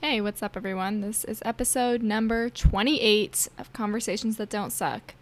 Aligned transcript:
Hey, 0.00 0.20
what's 0.20 0.44
up, 0.44 0.56
everyone? 0.56 1.00
This 1.00 1.24
is 1.24 1.42
episode 1.44 2.04
number 2.04 2.48
28 2.50 3.48
of 3.58 3.72
Conversations 3.72 4.36
That 4.36 4.48
Don't 4.48 4.70
Suck. 4.70 5.14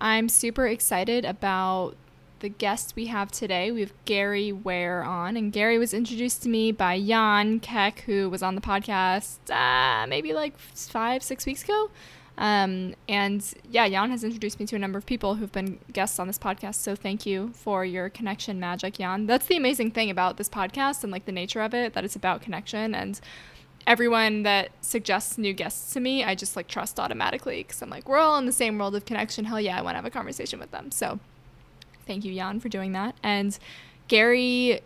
I'm 0.00 0.28
super 0.28 0.68
excited 0.68 1.24
about 1.24 1.96
the 2.38 2.48
guest 2.48 2.94
we 2.94 3.06
have 3.06 3.32
today. 3.32 3.72
We 3.72 3.80
have 3.80 3.92
Gary 4.04 4.52
Ware 4.52 5.02
on, 5.02 5.36
and 5.36 5.52
Gary 5.52 5.78
was 5.78 5.92
introduced 5.92 6.44
to 6.44 6.48
me 6.48 6.70
by 6.70 7.00
Jan 7.00 7.58
Keck, 7.58 8.02
who 8.02 8.30
was 8.30 8.40
on 8.40 8.54
the 8.54 8.60
podcast 8.60 9.38
uh, 9.50 10.06
maybe 10.06 10.32
like 10.32 10.56
five, 10.58 11.24
six 11.24 11.44
weeks 11.44 11.64
ago. 11.64 11.90
Um, 12.38 12.94
and 13.08 13.44
yeah, 13.68 13.88
Jan 13.88 14.10
has 14.10 14.22
introduced 14.22 14.60
me 14.60 14.66
to 14.66 14.76
a 14.76 14.78
number 14.78 14.96
of 14.96 15.06
people 15.06 15.34
who've 15.34 15.50
been 15.50 15.80
guests 15.92 16.20
on 16.20 16.28
this 16.28 16.38
podcast. 16.38 16.76
So 16.76 16.94
thank 16.94 17.26
you 17.26 17.50
for 17.52 17.84
your 17.84 18.10
connection 18.10 18.60
magic, 18.60 18.94
Jan. 18.94 19.26
That's 19.26 19.46
the 19.46 19.56
amazing 19.56 19.90
thing 19.90 20.08
about 20.08 20.36
this 20.36 20.48
podcast 20.48 21.02
and 21.02 21.10
like 21.10 21.24
the 21.24 21.32
nature 21.32 21.62
of 21.62 21.74
it, 21.74 21.94
that 21.94 22.04
it's 22.04 22.16
about 22.16 22.42
connection 22.42 22.94
and 22.94 23.20
everyone 23.86 24.42
that 24.44 24.70
suggests 24.80 25.38
new 25.38 25.52
guests 25.52 25.92
to 25.94 26.00
me, 26.00 26.24
I 26.24 26.34
just 26.34 26.56
like 26.56 26.68
trust 26.68 26.98
automatically 26.98 27.62
because 27.62 27.82
I'm 27.82 27.90
like, 27.90 28.08
we're 28.08 28.18
all 28.18 28.38
in 28.38 28.46
the 28.46 28.52
same 28.52 28.78
world 28.78 28.94
of 28.94 29.04
connection. 29.04 29.44
Hell 29.44 29.60
yeah, 29.60 29.78
I 29.78 29.82
want 29.82 29.94
to 29.94 29.96
have 29.96 30.06
a 30.06 30.10
conversation 30.10 30.58
with 30.58 30.70
them. 30.70 30.90
So 30.90 31.18
thank 32.06 32.24
you, 32.24 32.34
Jan, 32.34 32.60
for 32.60 32.68
doing 32.68 32.92
that. 32.92 33.14
And 33.22 33.58
Gary 34.08 34.80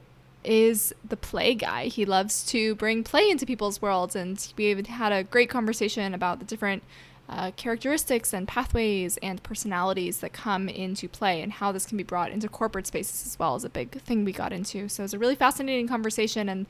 is 0.44 0.94
the 1.06 1.16
play 1.16 1.54
guy. 1.54 1.86
He 1.86 2.04
loves 2.04 2.44
to 2.46 2.74
bring 2.76 3.04
play 3.04 3.28
into 3.28 3.46
people's 3.46 3.82
worlds. 3.82 4.16
And 4.16 4.52
we 4.56 4.82
had 4.88 5.12
a 5.12 5.24
great 5.24 5.50
conversation 5.50 6.14
about 6.14 6.38
the 6.38 6.44
different 6.44 6.82
uh, 7.28 7.50
characteristics 7.56 8.32
and 8.32 8.48
pathways 8.48 9.18
and 9.18 9.42
personalities 9.42 10.20
that 10.20 10.32
come 10.32 10.68
into 10.68 11.08
play 11.08 11.42
and 11.42 11.52
how 11.52 11.70
this 11.70 11.84
can 11.84 11.98
be 11.98 12.02
brought 12.02 12.30
into 12.30 12.48
corporate 12.48 12.86
spaces 12.86 13.26
as 13.26 13.38
well 13.38 13.54
is 13.54 13.64
a 13.64 13.68
big 13.68 14.00
thing 14.00 14.24
we 14.24 14.32
got 14.32 14.52
into. 14.52 14.88
So 14.88 15.02
it 15.02 15.04
was 15.04 15.14
a 15.14 15.18
really 15.18 15.34
fascinating 15.34 15.88
conversation 15.88 16.48
and 16.48 16.66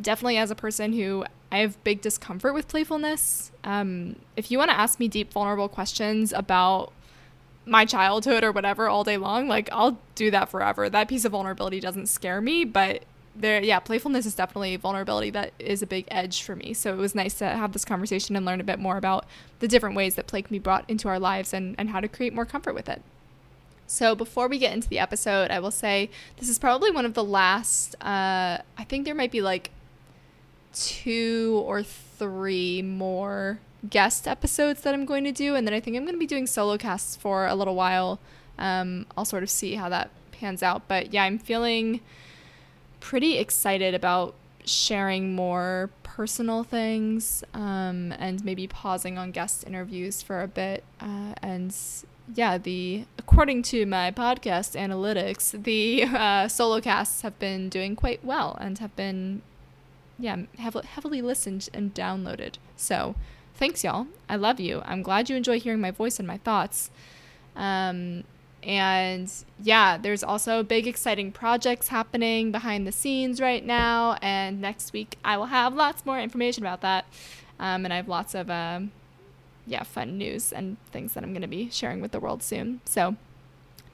definitely 0.00 0.36
as 0.36 0.50
a 0.50 0.54
person 0.54 0.92
who 0.92 1.24
I 1.50 1.58
have 1.58 1.82
big 1.84 2.00
discomfort 2.00 2.54
with 2.54 2.68
playfulness. 2.68 3.50
Um, 3.64 4.16
if 4.36 4.50
you 4.50 4.58
want 4.58 4.70
to 4.70 4.78
ask 4.78 4.98
me 4.98 5.08
deep, 5.08 5.32
vulnerable 5.32 5.68
questions 5.68 6.32
about 6.32 6.92
my 7.64 7.84
childhood 7.84 8.44
or 8.44 8.52
whatever 8.52 8.88
all 8.88 9.04
day 9.04 9.16
long, 9.16 9.48
like 9.48 9.68
I'll 9.72 9.98
do 10.14 10.30
that 10.30 10.48
forever. 10.48 10.88
That 10.88 11.08
piece 11.08 11.24
of 11.24 11.32
vulnerability 11.32 11.80
doesn't 11.80 12.06
scare 12.06 12.40
me, 12.40 12.64
but 12.64 13.04
there, 13.34 13.62
yeah, 13.62 13.80
playfulness 13.80 14.24
is 14.24 14.34
definitely 14.34 14.74
a 14.74 14.78
vulnerability 14.78 15.30
that 15.30 15.52
is 15.58 15.82
a 15.82 15.86
big 15.86 16.06
edge 16.10 16.42
for 16.42 16.56
me. 16.56 16.72
So 16.74 16.94
it 16.94 16.98
was 16.98 17.14
nice 17.14 17.34
to 17.34 17.48
have 17.48 17.72
this 17.72 17.84
conversation 17.84 18.36
and 18.36 18.46
learn 18.46 18.60
a 18.60 18.64
bit 18.64 18.78
more 18.78 18.96
about 18.96 19.26
the 19.58 19.68
different 19.68 19.94
ways 19.94 20.14
that 20.14 20.26
play 20.26 20.42
can 20.42 20.54
be 20.54 20.58
brought 20.58 20.88
into 20.88 21.08
our 21.08 21.18
lives 21.18 21.52
and, 21.52 21.74
and 21.78 21.90
how 21.90 22.00
to 22.00 22.08
create 22.08 22.32
more 22.32 22.46
comfort 22.46 22.74
with 22.74 22.88
it. 22.88 23.02
So 23.86 24.14
before 24.14 24.48
we 24.48 24.58
get 24.58 24.72
into 24.72 24.88
the 24.88 24.98
episode, 24.98 25.50
I 25.50 25.60
will 25.60 25.70
say 25.70 26.10
this 26.38 26.48
is 26.48 26.58
probably 26.58 26.90
one 26.90 27.04
of 27.04 27.14
the 27.14 27.22
last. 27.22 27.94
Uh, 28.00 28.58
I 28.76 28.84
think 28.88 29.04
there 29.04 29.14
might 29.14 29.30
be 29.30 29.42
like 29.42 29.70
two 30.76 31.62
or 31.66 31.82
three 31.82 32.82
more 32.82 33.58
guest 33.88 34.28
episodes 34.28 34.82
that 34.82 34.94
I'm 34.94 35.04
going 35.04 35.24
to 35.24 35.32
do, 35.32 35.54
and 35.54 35.66
then 35.66 35.74
I 35.74 35.80
think 35.80 35.96
I'm 35.96 36.04
going 36.04 36.14
to 36.14 36.18
be 36.18 36.26
doing 36.26 36.46
solo 36.46 36.76
casts 36.76 37.16
for 37.16 37.46
a 37.46 37.54
little 37.54 37.74
while. 37.74 38.20
Um, 38.58 39.06
I'll 39.16 39.24
sort 39.24 39.42
of 39.42 39.50
see 39.50 39.74
how 39.74 39.88
that 39.88 40.10
pans 40.32 40.62
out, 40.62 40.82
but 40.88 41.12
yeah, 41.12 41.24
I'm 41.24 41.38
feeling 41.38 42.00
pretty 43.00 43.38
excited 43.38 43.94
about 43.94 44.34
sharing 44.64 45.34
more 45.34 45.90
personal 46.02 46.64
things 46.64 47.44
um, 47.54 48.12
and 48.18 48.44
maybe 48.44 48.66
pausing 48.66 49.16
on 49.16 49.30
guest 49.30 49.64
interviews 49.66 50.22
for 50.22 50.42
a 50.42 50.48
bit. 50.48 50.82
Uh, 51.00 51.34
and 51.42 51.74
yeah, 52.34 52.58
the 52.58 53.04
according 53.18 53.62
to 53.62 53.86
my 53.86 54.10
podcast 54.10 54.78
analytics, 54.78 55.62
the 55.62 56.04
uh, 56.08 56.48
solo 56.48 56.80
casts 56.80 57.22
have 57.22 57.38
been 57.38 57.68
doing 57.68 57.94
quite 57.94 58.24
well 58.24 58.56
and 58.60 58.78
have 58.78 58.94
been 58.96 59.42
yeah, 60.18 60.36
heavily, 60.58 60.86
heavily 60.86 61.22
listened 61.22 61.68
and 61.74 61.94
downloaded. 61.94 62.54
So 62.76 63.14
thanks, 63.54 63.84
y'all. 63.84 64.06
I 64.28 64.36
love 64.36 64.60
you. 64.60 64.82
I'm 64.84 65.02
glad 65.02 65.28
you 65.28 65.36
enjoy 65.36 65.60
hearing 65.60 65.80
my 65.80 65.90
voice 65.90 66.18
and 66.18 66.26
my 66.26 66.38
thoughts. 66.38 66.90
Um, 67.54 68.24
and 68.62 69.32
yeah, 69.62 69.96
there's 69.96 70.24
also 70.24 70.62
big, 70.62 70.86
exciting 70.86 71.30
projects 71.32 71.88
happening 71.88 72.50
behind 72.50 72.86
the 72.86 72.92
scenes 72.92 73.40
right 73.40 73.64
now. 73.64 74.18
And 74.22 74.60
next 74.60 74.92
week, 74.92 75.18
I 75.24 75.36
will 75.36 75.46
have 75.46 75.74
lots 75.74 76.04
more 76.04 76.18
information 76.18 76.64
about 76.64 76.80
that. 76.80 77.06
Um, 77.60 77.84
and 77.84 77.92
I 77.92 77.96
have 77.96 78.08
lots 78.08 78.34
of, 78.34 78.50
um, 78.50 78.90
yeah, 79.66 79.82
fun 79.84 80.18
news 80.18 80.52
and 80.52 80.76
things 80.90 81.14
that 81.14 81.22
I'm 81.22 81.32
going 81.32 81.42
to 81.42 81.48
be 81.48 81.70
sharing 81.70 82.00
with 82.00 82.12
the 82.12 82.20
world 82.20 82.42
soon. 82.42 82.80
So 82.84 83.16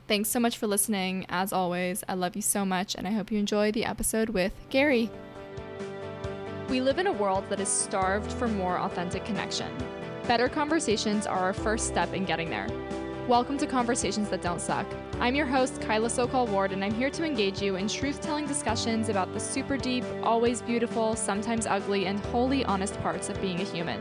thanks 0.09 0.31
so 0.31 0.41
much 0.41 0.57
for 0.57 0.67
listening. 0.67 1.27
As 1.29 1.53
always, 1.53 2.03
I 2.09 2.15
love 2.15 2.35
you 2.35 2.43
so 2.43 2.65
much. 2.65 2.95
And 2.95 3.07
I 3.07 3.11
hope 3.11 3.31
you 3.31 3.39
enjoy 3.39 3.73
the 3.73 3.85
episode 3.85 4.31
with 4.31 4.53
Gary. 4.71 5.11
We 6.69 6.81
live 6.81 6.99
in 6.99 7.09
a 7.09 7.13
world 7.13 7.45
that 7.51 7.61
is 7.61 7.69
starved 7.69 8.33
for 8.33 8.49
more 8.49 8.79
authentic 8.79 9.25
connection. 9.25 9.71
Better 10.27 10.49
conversations 10.49 11.27
are 11.27 11.39
our 11.39 11.53
first 11.53 11.87
step 11.87 12.15
in 12.15 12.25
getting 12.25 12.49
there. 12.49 12.67
Welcome 13.29 13.59
to 13.59 13.67
Conversations 13.67 14.31
That 14.31 14.43
Don't 14.43 14.61
Suck. 14.61 14.87
I'm 15.21 15.35
your 15.35 15.45
host, 15.45 15.81
Kyla 15.83 16.09
Sokoll-Ward, 16.09 16.73
and 16.73 16.83
I'm 16.83 16.95
here 16.95 17.11
to 17.11 17.25
engage 17.25 17.61
you 17.61 17.77
in 17.77 17.89
truth 17.89 18.21
telling 18.23 18.47
discussions 18.47 19.09
about 19.09 19.35
the 19.35 19.41
super 19.41 19.77
deep, 19.77 20.05
always 20.23 20.63
beautiful, 20.63 21.15
sometimes 21.15 21.67
ugly, 21.67 22.07
and 22.07 22.21
wholly 22.27 22.65
honest 22.65 22.99
parts 23.03 23.29
of 23.29 23.41
being 23.41 23.61
a 23.61 23.65
human. 23.65 24.01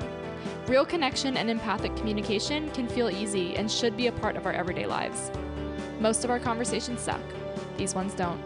Real 0.68 0.86
connection 0.86 1.38
and 1.38 1.50
empathic 1.50 1.96
communication 1.98 2.70
can 2.72 2.88
feel 2.88 3.10
easy 3.10 3.56
and 3.58 3.70
should 3.70 3.98
be 3.98 4.08
a 4.08 4.12
part 4.14 4.38
of 4.38 4.46
our 4.46 4.54
everyday 4.54 4.86
lives. 4.86 5.32
Most 6.00 6.24
of 6.24 6.30
our 6.30 6.40
conversations 6.40 7.02
suck, 7.02 7.22
these 7.76 7.96
ones 7.96 8.14
don't. 8.14 8.42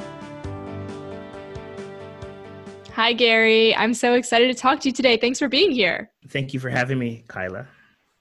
Hi, 2.96 3.12
Gary. 3.12 3.76
I'm 3.76 3.94
so 3.94 4.14
excited 4.14 4.48
to 4.48 4.54
talk 4.54 4.80
to 4.80 4.88
you 4.88 4.94
today. 4.94 5.18
Thanks 5.18 5.38
for 5.38 5.50
being 5.50 5.70
here. 5.70 6.12
Thank 6.30 6.54
you 6.54 6.62
for 6.62 6.70
having 6.70 6.98
me, 6.98 7.26
Kyla. 7.28 7.68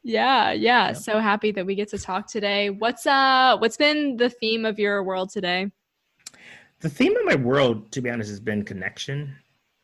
Yeah, 0.03 0.51
yeah. 0.51 0.89
Yep. 0.89 0.97
So 0.97 1.21
happy 1.21 1.53
that 1.53 1.65
we 1.65 1.77
get 1.77 1.89
to 1.91 1.99
talk 1.99 2.27
today. 2.27 2.71
What's 2.71 3.07
uh 3.07 3.57
what's 3.59 3.77
been 3.77 4.17
the 4.17 4.29
theme 4.29 4.65
of 4.65 4.81
your 4.81 5.05
world 5.05 5.31
today? 5.31 5.71
The 6.81 6.89
theme 6.89 7.17
of 7.17 7.25
my 7.25 7.37
world, 7.37 7.93
to 7.93 8.01
be 8.01 8.11
honest, 8.11 8.31
has 8.31 8.41
been 8.41 8.65
connection, 8.65 9.37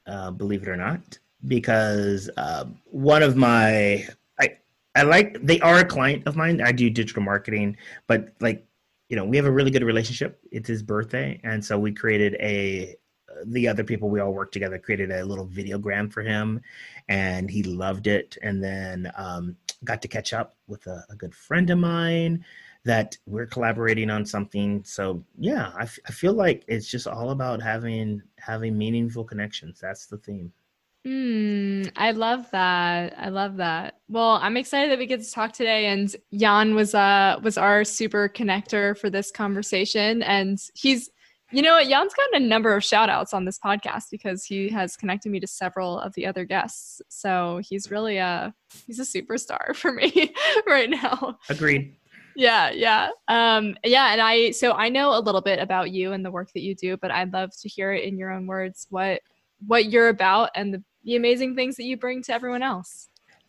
uh, 0.08 0.32
believe 0.32 0.62
it 0.62 0.68
or 0.68 0.76
not. 0.76 1.20
Because 1.46 2.28
uh, 2.36 2.64
one 2.86 3.22
of 3.22 3.36
my 3.36 4.04
I 4.40 4.58
I 4.96 5.02
like 5.02 5.38
they 5.40 5.60
are 5.60 5.78
a 5.78 5.84
client 5.84 6.26
of 6.26 6.34
mine. 6.34 6.60
I 6.60 6.72
do 6.72 6.90
digital 6.90 7.22
marketing, 7.22 7.76
but 8.08 8.34
like 8.40 8.66
you 9.08 9.14
know, 9.14 9.24
we 9.24 9.36
have 9.36 9.46
a 9.46 9.52
really 9.52 9.70
good 9.70 9.84
relationship. 9.84 10.40
It's 10.50 10.68
his 10.68 10.82
birthday, 10.82 11.40
and 11.44 11.64
so 11.64 11.78
we 11.78 11.92
created 11.92 12.34
a 12.40 12.96
the 13.46 13.68
other 13.68 13.84
people 13.84 14.08
we 14.08 14.20
all 14.20 14.32
worked 14.32 14.52
together 14.52 14.78
created 14.78 15.10
a 15.10 15.24
little 15.24 15.46
videogram 15.46 16.12
for 16.12 16.22
him 16.22 16.60
and 17.08 17.50
he 17.50 17.62
loved 17.62 18.06
it 18.06 18.36
and 18.42 18.62
then 18.62 19.10
um, 19.16 19.56
got 19.84 20.02
to 20.02 20.08
catch 20.08 20.32
up 20.32 20.54
with 20.66 20.86
a, 20.86 21.04
a, 21.10 21.16
good 21.16 21.34
friend 21.34 21.70
of 21.70 21.78
mine 21.78 22.44
that 22.84 23.16
we're 23.26 23.46
collaborating 23.46 24.10
on 24.10 24.24
something 24.24 24.82
so 24.84 25.22
yeah 25.38 25.72
I, 25.76 25.82
f- 25.82 25.98
I 26.06 26.12
feel 26.12 26.32
like 26.32 26.64
it's 26.66 26.88
just 26.88 27.06
all 27.06 27.30
about 27.30 27.62
having 27.62 28.22
having 28.38 28.76
meaningful 28.76 29.24
connections 29.24 29.80
that's 29.80 30.06
the 30.06 30.18
theme 30.18 30.52
Mm, 31.06 31.90
I 31.96 32.10
love 32.10 32.50
that. 32.50 33.14
I 33.16 33.30
love 33.30 33.56
that. 33.56 34.00
Well, 34.08 34.32
I'm 34.42 34.58
excited 34.58 34.90
that 34.90 34.98
we 34.98 35.06
get 35.06 35.22
to 35.22 35.30
talk 35.30 35.52
today. 35.52 35.86
And 35.86 36.14
Jan 36.34 36.74
was 36.74 36.94
uh 36.94 37.38
was 37.42 37.56
our 37.56 37.84
super 37.84 38.28
connector 38.28 38.98
for 38.98 39.08
this 39.08 39.30
conversation, 39.30 40.22
and 40.22 40.58
he's 40.74 41.08
you 41.52 41.62
know 41.62 41.74
what? 41.74 41.88
Jan's 41.88 42.14
gotten 42.14 42.42
a 42.42 42.46
number 42.46 42.74
of 42.74 42.84
shout 42.84 43.08
outs 43.08 43.34
on 43.34 43.44
this 43.44 43.58
podcast 43.58 44.10
because 44.10 44.44
he 44.44 44.68
has 44.68 44.96
connected 44.96 45.30
me 45.32 45.40
to 45.40 45.46
several 45.46 45.98
of 45.98 46.14
the 46.14 46.26
other 46.26 46.44
guests. 46.44 47.02
So 47.08 47.60
he's 47.62 47.90
really 47.90 48.18
a 48.18 48.54
he's 48.86 49.00
a 49.00 49.02
superstar 49.02 49.74
for 49.74 49.92
me 49.92 50.34
right 50.66 50.88
now. 50.88 51.38
Agreed. 51.48 51.96
Yeah, 52.36 52.70
yeah. 52.70 53.10
Um 53.28 53.76
yeah, 53.84 54.12
and 54.12 54.20
I 54.20 54.52
so 54.52 54.72
I 54.72 54.88
know 54.88 55.16
a 55.16 55.20
little 55.20 55.40
bit 55.40 55.58
about 55.58 55.90
you 55.90 56.12
and 56.12 56.24
the 56.24 56.30
work 56.30 56.52
that 56.52 56.62
you 56.62 56.74
do, 56.74 56.96
but 56.96 57.10
I'd 57.10 57.32
love 57.32 57.50
to 57.60 57.68
hear 57.68 57.92
it 57.92 58.04
in 58.04 58.16
your 58.16 58.30
own 58.30 58.46
words 58.46 58.86
what 58.90 59.20
what 59.66 59.90
you're 59.90 60.08
about 60.08 60.50
and 60.54 60.72
the, 60.72 60.82
the 61.04 61.16
amazing 61.16 61.54
things 61.54 61.76
that 61.76 61.84
you 61.84 61.96
bring 61.96 62.22
to 62.22 62.32
everyone 62.32 62.62
else. 62.62 63.08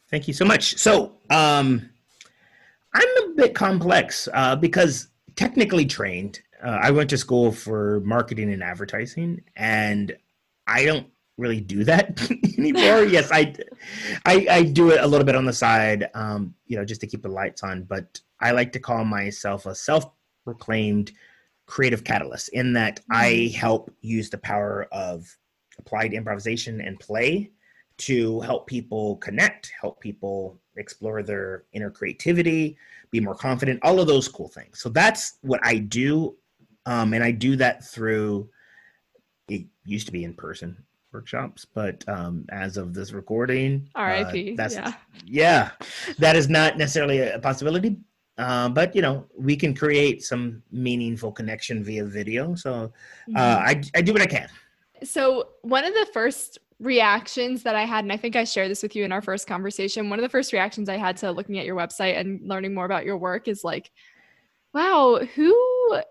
Thank 0.09 0.27
you 0.27 0.33
so 0.33 0.45
much. 0.45 0.77
So, 0.77 1.17
um 1.29 1.89
I'm 2.93 3.23
a 3.23 3.33
bit 3.35 3.53
complex 3.53 4.27
uh 4.33 4.55
because 4.55 5.09
technically 5.35 5.85
trained 5.85 6.41
uh, 6.63 6.79
I 6.81 6.91
went 6.91 7.09
to 7.11 7.17
school 7.17 7.51
for 7.51 8.01
marketing 8.01 8.51
and 8.51 8.63
advertising, 8.63 9.43
and 9.55 10.15
I 10.67 10.85
don't 10.85 11.07
really 11.37 11.61
do 11.61 11.83
that 11.83 12.21
anymore. 12.57 13.03
yes, 13.03 13.29
I, 13.31 13.53
I, 14.25 14.47
I 14.49 14.63
do 14.63 14.91
it 14.91 15.01
a 15.01 15.07
little 15.07 15.25
bit 15.25 15.35
on 15.35 15.45
the 15.45 15.53
side, 15.53 16.09
um, 16.13 16.53
you 16.67 16.77
know, 16.77 16.85
just 16.85 17.01
to 17.01 17.07
keep 17.07 17.23
the 17.23 17.29
lights 17.29 17.63
on. 17.63 17.83
But 17.83 18.19
I 18.39 18.51
like 18.51 18.71
to 18.73 18.79
call 18.79 19.03
myself 19.03 19.65
a 19.65 19.75
self-proclaimed 19.75 21.11
creative 21.65 22.03
catalyst, 22.03 22.49
in 22.49 22.73
that 22.73 22.99
I 23.09 23.31
mm-hmm. 23.31 23.55
help 23.55 23.91
use 24.01 24.29
the 24.29 24.37
power 24.37 24.87
of 24.91 25.37
applied 25.79 26.13
improvisation 26.13 26.81
and 26.81 26.99
play 26.99 27.51
to 27.97 28.39
help 28.41 28.67
people 28.67 29.17
connect, 29.17 29.71
help 29.79 29.99
people 29.99 30.59
explore 30.75 31.23
their 31.23 31.63
inner 31.73 31.91
creativity, 31.91 32.77
be 33.11 33.19
more 33.19 33.35
confident, 33.35 33.79
all 33.83 33.99
of 33.99 34.07
those 34.07 34.27
cool 34.27 34.47
things. 34.47 34.81
So 34.81 34.89
that's 34.89 35.37
what 35.41 35.59
I 35.63 35.77
do 35.77 36.35
um, 36.85 37.13
and 37.13 37.23
I 37.23 37.31
do 37.31 37.55
that 37.57 37.83
through. 37.83 38.49
It 39.47 39.65
used 39.85 40.05
to 40.07 40.13
be 40.13 40.23
in 40.23 40.33
person. 40.33 40.77
workshops, 41.13 41.65
but 41.65 42.07
um, 42.07 42.45
as 42.51 42.77
of 42.77 42.93
this 42.93 43.11
recording, 43.11 43.89
R.I.P. 43.95 44.53
Uh, 44.53 44.55
that's 44.55 44.75
yeah. 44.75 44.93
yeah, 45.25 45.71
that 46.19 46.35
is 46.35 46.49
not 46.49 46.77
necessarily 46.77 47.19
a 47.19 47.39
possibility. 47.39 47.97
Uh, 48.37 48.69
but 48.69 48.95
you 48.95 49.01
know, 49.01 49.25
we 49.37 49.55
can 49.55 49.73
create 49.75 50.23
some 50.23 50.63
meaningful 50.71 51.31
connection 51.31 51.83
via 51.83 52.05
video. 52.05 52.55
So 52.55 52.73
uh, 52.73 52.87
mm-hmm. 53.29 53.37
I 53.37 53.83
I 53.93 54.01
do 54.01 54.13
what 54.13 54.21
I 54.21 54.25
can. 54.25 54.49
So 55.03 55.49
one 55.61 55.83
of 55.83 55.93
the 55.93 56.07
first 56.13 56.59
reactions 56.79 57.61
that 57.63 57.75
I 57.75 57.85
had, 57.85 58.03
and 58.03 58.11
I 58.11 58.17
think 58.17 58.35
I 58.35 58.43
shared 58.43 58.71
this 58.71 58.81
with 58.81 58.95
you 58.95 59.05
in 59.05 59.11
our 59.11 59.21
first 59.21 59.47
conversation. 59.47 60.09
One 60.09 60.17
of 60.17 60.23
the 60.23 60.29
first 60.29 60.51
reactions 60.51 60.89
I 60.89 60.97
had 60.97 61.17
to 61.17 61.31
looking 61.31 61.59
at 61.59 61.65
your 61.65 61.75
website 61.75 62.19
and 62.19 62.41
learning 62.47 62.73
more 62.73 62.85
about 62.85 63.05
your 63.05 63.17
work 63.17 63.47
is 63.47 63.63
like, 63.63 63.91
wow, 64.73 65.19
who 65.35 66.01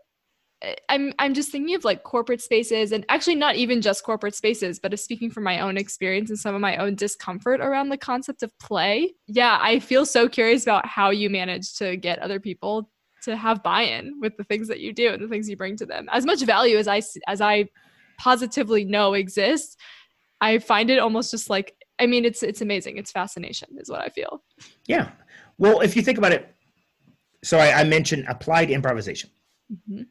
I'm 0.90 1.14
I'm 1.18 1.32
just 1.32 1.50
thinking 1.50 1.74
of 1.74 1.84
like 1.84 2.02
corporate 2.02 2.42
spaces 2.42 2.92
and 2.92 3.06
actually 3.08 3.34
not 3.34 3.56
even 3.56 3.80
just 3.80 4.04
corporate 4.04 4.34
spaces, 4.34 4.78
but 4.78 4.98
speaking 4.98 5.30
from 5.30 5.44
my 5.44 5.60
own 5.60 5.78
experience 5.78 6.28
and 6.28 6.38
some 6.38 6.54
of 6.54 6.60
my 6.60 6.76
own 6.76 6.96
discomfort 6.96 7.60
around 7.60 7.88
the 7.88 7.96
concept 7.96 8.42
of 8.42 8.56
play. 8.58 9.14
Yeah, 9.26 9.58
I 9.60 9.78
feel 9.80 10.04
so 10.04 10.28
curious 10.28 10.62
about 10.62 10.86
how 10.86 11.10
you 11.10 11.30
manage 11.30 11.74
to 11.76 11.96
get 11.96 12.18
other 12.18 12.40
people 12.40 12.90
to 13.22 13.36
have 13.36 13.62
buy-in 13.62 14.20
with 14.20 14.36
the 14.36 14.44
things 14.44 14.68
that 14.68 14.80
you 14.80 14.92
do 14.92 15.12
and 15.12 15.22
the 15.22 15.28
things 15.28 15.48
you 15.48 15.56
bring 15.56 15.76
to 15.76 15.86
them. 15.86 16.08
As 16.12 16.26
much 16.26 16.42
value 16.42 16.76
as 16.76 16.88
I 16.88 17.00
as 17.26 17.40
I 17.40 17.66
positively 18.18 18.84
know 18.84 19.14
exists, 19.14 19.76
I 20.42 20.58
find 20.58 20.90
it 20.90 20.98
almost 20.98 21.30
just 21.30 21.48
like 21.48 21.74
I 21.98 22.06
mean 22.06 22.26
it's 22.26 22.42
it's 22.42 22.60
amazing. 22.60 22.98
It's 22.98 23.10
fascination 23.10 23.78
is 23.78 23.88
what 23.88 24.02
I 24.02 24.10
feel. 24.10 24.42
Yeah. 24.86 25.12
Well, 25.56 25.80
if 25.80 25.96
you 25.96 26.02
think 26.02 26.18
about 26.18 26.32
it, 26.32 26.54
so 27.42 27.58
I, 27.58 27.80
I 27.80 27.84
mentioned 27.84 28.26
applied 28.28 28.70
improvisation. 28.70 29.30
Mm-hmm 29.72 30.02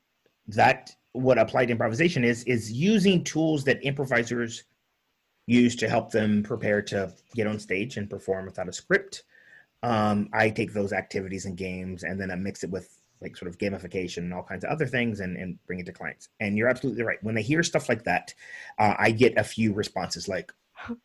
that 0.56 0.96
what 1.14 1.38
applied 1.38 1.72
improvisation 1.72 2.24
is 2.24 2.44
is 2.44 2.72
using 2.72 3.24
tools 3.24 3.64
that 3.64 3.84
improvisers 3.84 4.64
use 5.48 5.76
to 5.76 5.90
help 5.90 6.12
them 6.12 6.44
prepare 6.44 6.82
to 6.82 7.12
get 7.34 7.48
on 7.48 7.60
stage 7.60 7.98
and 7.98 8.10
perform 8.10 8.46
without 8.46 8.70
a 8.70 8.74
script. 8.74 9.24
Um, 9.82 10.30
I 10.34 10.50
take 10.50 10.74
those 10.74 10.94
activities 10.94 11.46
and 11.46 11.58
games 11.58 12.04
and 12.04 12.20
then 12.20 12.30
I 12.30 12.36
mix 12.36 12.64
it 12.64 12.70
with 12.70 12.96
like 13.22 13.36
sort 13.36 13.50
of 13.50 13.58
gamification 13.58 14.18
and 14.20 14.34
all 14.34 14.44
kinds 14.44 14.64
of 14.64 14.70
other 14.70 14.86
things 14.86 15.20
and, 15.20 15.36
and 15.38 15.58
bring 15.66 15.80
it 15.80 15.86
to 15.88 15.92
clients. 15.92 16.30
And 16.40 16.58
you're 16.58 16.70
absolutely 16.70 17.04
right. 17.04 17.18
When 17.22 17.36
they 17.36 17.42
hear 17.42 17.64
stuff 17.64 17.90
like 17.90 18.04
that, 18.04 18.34
uh, 18.78 18.94
I 18.98 19.12
get 19.12 19.38
a 19.38 19.44
few 19.44 19.74
responses 19.74 20.28
like, 20.28 20.54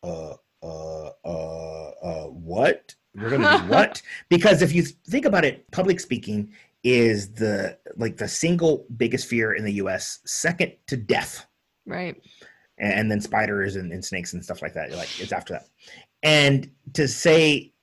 uh, 0.03 0.35
uh, 0.63 1.09
uh, 1.25 1.89
uh, 2.01 2.25
what? 2.27 2.95
We're 3.15 3.29
going 3.29 3.41
to 3.41 3.63
do 3.63 3.63
what? 3.73 4.01
Because 4.29 4.61
if 4.61 4.73
you 4.73 4.83
think 4.83 5.25
about 5.25 5.45
it, 5.45 5.69
public 5.71 5.99
speaking 5.99 6.51
is 6.85 7.33
the 7.33 7.77
like 7.97 8.15
the 8.15 8.27
single 8.27 8.85
biggest 8.95 9.27
fear 9.27 9.53
in 9.53 9.65
the 9.65 9.73
US, 9.73 10.19
second 10.25 10.71
to 10.87 10.95
death. 10.95 11.45
Right. 11.85 12.15
And, 12.77 13.09
then 13.09 13.21
spiders 13.21 13.77
and, 13.77 13.91
and 13.91 14.03
snakes 14.03 14.33
and 14.33 14.43
stuff 14.43 14.61
like 14.61 14.73
that. 14.73 14.89
You're 14.89 14.97
like 14.97 15.19
it's 15.19 15.31
after 15.31 15.53
that. 15.53 15.67
And 16.23 16.69
to 16.93 17.07
say 17.07 17.73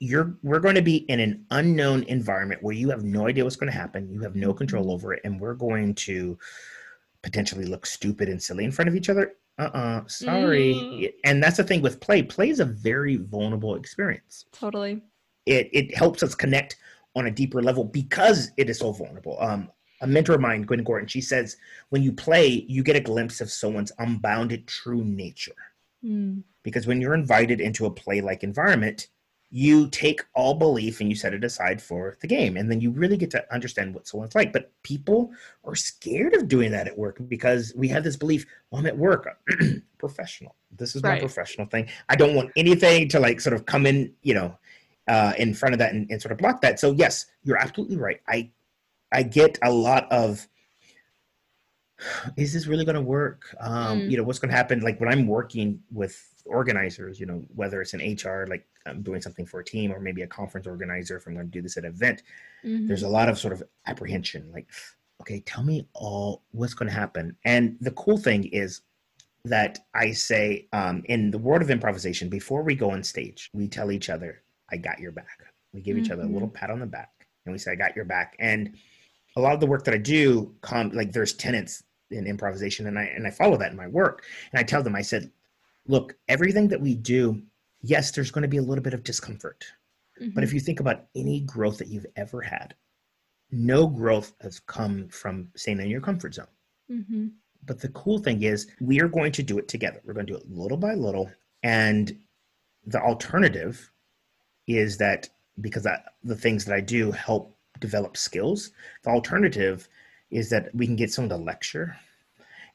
you're 0.00 0.36
we're 0.42 0.60
going 0.60 0.74
to 0.74 0.82
be 0.82 0.96
in 1.08 1.20
an 1.20 1.44
unknown 1.50 2.02
environment 2.04 2.62
where 2.62 2.74
you 2.74 2.90
have 2.90 3.04
no 3.04 3.28
idea 3.28 3.44
what's 3.44 3.56
going 3.56 3.70
to 3.70 3.78
happen, 3.78 4.10
you 4.10 4.20
have 4.22 4.34
no 4.34 4.52
control 4.52 4.84
mm-hmm. 4.84 4.92
over 4.92 5.14
it, 5.14 5.20
and 5.24 5.40
we're 5.40 5.54
going 5.54 5.94
to 5.94 6.36
potentially 7.22 7.64
look 7.64 7.86
stupid 7.86 8.28
and 8.28 8.42
silly 8.42 8.64
in 8.64 8.72
front 8.72 8.88
of 8.88 8.96
each 8.96 9.08
other. 9.08 9.34
Uh-uh, 9.58 10.06
sorry. 10.06 10.74
Mm. 10.74 11.12
And 11.24 11.42
that's 11.42 11.56
the 11.56 11.64
thing 11.64 11.82
with 11.82 12.00
play. 12.00 12.22
Play 12.22 12.48
is 12.50 12.60
a 12.60 12.64
very 12.64 13.16
vulnerable 13.16 13.74
experience. 13.74 14.46
Totally. 14.52 15.02
It 15.46 15.68
it 15.72 15.96
helps 15.96 16.22
us 16.22 16.34
connect 16.34 16.76
on 17.16 17.26
a 17.26 17.30
deeper 17.30 17.62
level 17.62 17.84
because 17.84 18.50
it 18.56 18.70
is 18.70 18.78
so 18.78 18.92
vulnerable. 18.92 19.36
Um, 19.40 19.70
a 20.00 20.06
mentor 20.06 20.34
of 20.34 20.40
mine, 20.40 20.62
Gwen 20.62 20.84
Gordon, 20.84 21.08
she 21.08 21.20
says, 21.20 21.56
when 21.90 22.02
you 22.02 22.12
play, 22.12 22.64
you 22.68 22.82
get 22.82 22.96
a 22.96 23.00
glimpse 23.00 23.40
of 23.40 23.50
someone's 23.50 23.92
unbounded 23.98 24.66
true 24.66 25.04
nature. 25.04 25.56
Mm. 26.04 26.44
Because 26.62 26.86
when 26.86 27.00
you're 27.00 27.14
invited 27.14 27.60
into 27.60 27.86
a 27.86 27.90
play 27.90 28.20
like 28.20 28.44
environment, 28.44 29.08
you 29.50 29.88
take 29.88 30.24
all 30.34 30.54
belief 30.54 31.00
and 31.00 31.08
you 31.08 31.16
set 31.16 31.32
it 31.32 31.42
aside 31.42 31.80
for 31.80 32.18
the 32.20 32.26
game. 32.26 32.56
And 32.56 32.70
then 32.70 32.80
you 32.80 32.90
really 32.90 33.16
get 33.16 33.30
to 33.30 33.52
understand 33.52 33.94
what 33.94 34.06
someone's 34.06 34.34
like. 34.34 34.52
But 34.52 34.70
people 34.82 35.30
are 35.64 35.74
scared 35.74 36.34
of 36.34 36.48
doing 36.48 36.70
that 36.72 36.86
at 36.86 36.98
work 36.98 37.18
because 37.28 37.72
we 37.74 37.88
have 37.88 38.04
this 38.04 38.16
belief, 38.16 38.44
well, 38.70 38.80
I'm 38.80 38.86
at 38.86 38.96
work, 38.96 39.26
professional. 39.98 40.54
This 40.70 40.94
is 40.94 41.02
right. 41.02 41.14
my 41.14 41.20
professional 41.20 41.66
thing. 41.66 41.88
I 42.08 42.16
don't 42.16 42.34
want 42.34 42.50
anything 42.56 43.08
to 43.08 43.20
like 43.20 43.40
sort 43.40 43.54
of 43.54 43.64
come 43.64 43.86
in, 43.86 44.12
you 44.22 44.34
know, 44.34 44.58
uh, 45.08 45.32
in 45.38 45.54
front 45.54 45.74
of 45.74 45.78
that 45.78 45.92
and, 45.92 46.10
and 46.10 46.20
sort 46.20 46.32
of 46.32 46.38
block 46.38 46.60
that. 46.60 46.78
So 46.78 46.92
yes, 46.92 47.26
you're 47.44 47.58
absolutely 47.58 47.96
right. 47.96 48.20
I 48.28 48.50
I 49.10 49.22
get 49.22 49.58
a 49.62 49.70
lot 49.70 50.10
of 50.12 50.46
is 52.36 52.52
this 52.52 52.66
really 52.66 52.84
going 52.84 52.94
to 52.94 53.02
work? 53.02 53.56
Um, 53.60 54.00
mm. 54.00 54.10
You 54.10 54.16
know, 54.16 54.22
what's 54.22 54.38
going 54.38 54.50
to 54.50 54.56
happen? 54.56 54.80
Like 54.80 55.00
when 55.00 55.08
I'm 55.08 55.26
working 55.26 55.80
with 55.90 56.24
organizers, 56.46 57.18
you 57.18 57.26
know, 57.26 57.44
whether 57.54 57.82
it's 57.82 57.94
an 57.94 58.00
HR, 58.00 58.46
like 58.48 58.66
I'm 58.86 59.02
doing 59.02 59.20
something 59.20 59.46
for 59.46 59.60
a 59.60 59.64
team, 59.64 59.92
or 59.92 60.00
maybe 60.00 60.22
a 60.22 60.26
conference 60.26 60.66
organizer, 60.66 61.16
if 61.16 61.26
I'm 61.26 61.34
going 61.34 61.46
to 61.46 61.52
do 61.52 61.62
this 61.62 61.76
at 61.76 61.84
an 61.84 61.90
event, 61.90 62.22
mm-hmm. 62.64 62.86
there's 62.86 63.02
a 63.02 63.08
lot 63.08 63.28
of 63.28 63.38
sort 63.38 63.52
of 63.52 63.62
apprehension. 63.86 64.50
Like, 64.52 64.68
okay, 65.20 65.40
tell 65.40 65.64
me 65.64 65.88
all 65.94 66.42
what's 66.52 66.74
going 66.74 66.88
to 66.88 66.94
happen. 66.94 67.36
And 67.44 67.76
the 67.80 67.90
cool 67.92 68.16
thing 68.16 68.44
is 68.44 68.82
that 69.44 69.80
I 69.94 70.12
say 70.12 70.68
um, 70.72 71.02
in 71.06 71.30
the 71.30 71.38
world 71.38 71.62
of 71.62 71.70
improvisation, 71.70 72.28
before 72.28 72.62
we 72.62 72.74
go 72.74 72.90
on 72.90 73.02
stage, 73.02 73.50
we 73.52 73.68
tell 73.68 73.90
each 73.90 74.08
other, 74.08 74.42
I 74.70 74.76
got 74.76 74.98
your 74.98 75.12
back. 75.12 75.44
We 75.72 75.80
give 75.80 75.96
mm-hmm. 75.96 76.04
each 76.04 76.10
other 76.10 76.22
a 76.22 76.26
little 76.26 76.48
mm-hmm. 76.48 76.56
pat 76.56 76.70
on 76.70 76.80
the 76.80 76.86
back 76.86 77.10
and 77.44 77.52
we 77.52 77.58
say, 77.58 77.72
I 77.72 77.76
got 77.76 77.96
your 77.96 78.04
back. 78.04 78.36
And 78.38 78.74
a 79.36 79.40
lot 79.40 79.54
of 79.54 79.60
the 79.60 79.66
work 79.66 79.84
that 79.84 79.94
I 79.94 79.98
do, 79.98 80.54
come 80.60 80.90
like 80.90 81.12
there's 81.12 81.34
tenants 81.34 81.82
in 82.10 82.26
improvisation 82.26 82.86
and 82.86 82.98
I, 82.98 83.04
and 83.04 83.26
I 83.26 83.30
follow 83.30 83.56
that 83.58 83.70
in 83.70 83.76
my 83.76 83.88
work. 83.88 84.24
And 84.52 84.58
I 84.58 84.62
tell 84.62 84.82
them, 84.82 84.96
I 84.96 85.02
said, 85.02 85.30
look, 85.86 86.16
everything 86.28 86.68
that 86.68 86.80
we 86.80 86.94
do, 86.94 87.42
yes, 87.82 88.10
there's 88.10 88.30
going 88.30 88.42
to 88.42 88.48
be 88.48 88.56
a 88.56 88.62
little 88.62 88.84
bit 88.84 88.94
of 88.94 89.04
discomfort. 89.04 89.64
Mm-hmm. 90.20 90.30
But 90.34 90.44
if 90.44 90.50
mm-hmm. 90.50 90.56
you 90.56 90.60
think 90.60 90.80
about 90.80 91.06
any 91.14 91.40
growth 91.40 91.78
that 91.78 91.88
you've 91.88 92.06
ever 92.16 92.40
had, 92.40 92.74
no 93.50 93.86
growth 93.86 94.32
has 94.40 94.60
come 94.60 95.08
from 95.08 95.48
staying 95.56 95.80
in 95.80 95.88
your 95.88 96.00
comfort 96.00 96.34
zone. 96.34 96.46
Mm-hmm. 96.90 97.28
But 97.64 97.80
the 97.80 97.88
cool 97.88 98.18
thing 98.18 98.42
is, 98.42 98.68
we 98.80 99.00
are 99.00 99.08
going 99.08 99.32
to 99.32 99.42
do 99.42 99.58
it 99.58 99.68
together. 99.68 100.00
We're 100.04 100.14
going 100.14 100.26
to 100.26 100.32
do 100.32 100.38
it 100.38 100.50
little 100.50 100.76
by 100.76 100.94
little. 100.94 101.30
And 101.62 102.18
the 102.86 103.00
alternative 103.00 103.90
is 104.68 104.98
that 104.98 105.28
because 105.60 105.86
I, 105.86 105.98
the 106.22 106.36
things 106.36 106.64
that 106.66 106.74
I 106.74 106.80
do 106.80 107.10
help 107.10 107.56
develop 107.80 108.16
skills, 108.16 108.70
the 109.02 109.10
alternative 109.10 109.88
is 110.30 110.50
that 110.50 110.72
we 110.74 110.86
can 110.86 110.96
get 110.96 111.12
someone 111.12 111.30
to 111.30 111.44
lecture, 111.44 111.96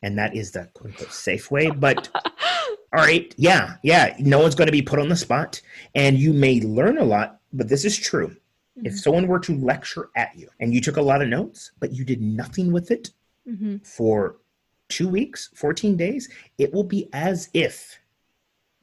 and 0.01 0.18
that 0.18 0.36
is 0.36 0.51
the 0.51 0.69
quote 0.74 0.92
unquote 0.92 1.13
safe 1.13 1.51
way. 1.51 1.69
But 1.69 2.10
all 2.94 3.04
right, 3.04 3.34
yeah, 3.38 3.75
yeah, 3.84 4.16
no 4.19 4.40
one's 4.40 4.56
going 4.56 4.68
to 4.68 4.72
be 4.72 4.81
put 4.81 5.00
on 5.00 5.10
the 5.10 5.16
spot, 5.16 5.62
and 5.95 6.18
you 6.18 6.34
may 6.34 6.60
learn 6.62 6.98
a 6.98 7.06
lot, 7.06 7.40
but 7.54 7.69
this 7.69 7.85
is 7.85 7.97
true. 7.97 8.35
Mm-hmm. 8.78 8.88
If 8.88 9.00
someone 9.00 9.28
were 9.28 9.40
to 9.40 9.56
lecture 9.57 10.09
at 10.16 10.35
you 10.35 10.50
and 10.59 10.73
you 10.73 10.81
took 10.81 10.97
a 10.97 11.02
lot 11.02 11.21
of 11.21 11.28
notes, 11.28 11.71
but 11.80 11.94
you 11.94 12.04
did 12.04 12.21
nothing 12.21 12.71
with 12.71 12.90
it 12.90 13.12
mm-hmm. 13.47 13.78
for 13.83 14.38
two 14.90 15.07
weeks, 15.07 15.50
14 15.56 15.95
days, 15.95 16.30
it 16.57 16.73
will 16.73 16.83
be 16.83 17.07
as 17.14 17.50
if 17.54 18.00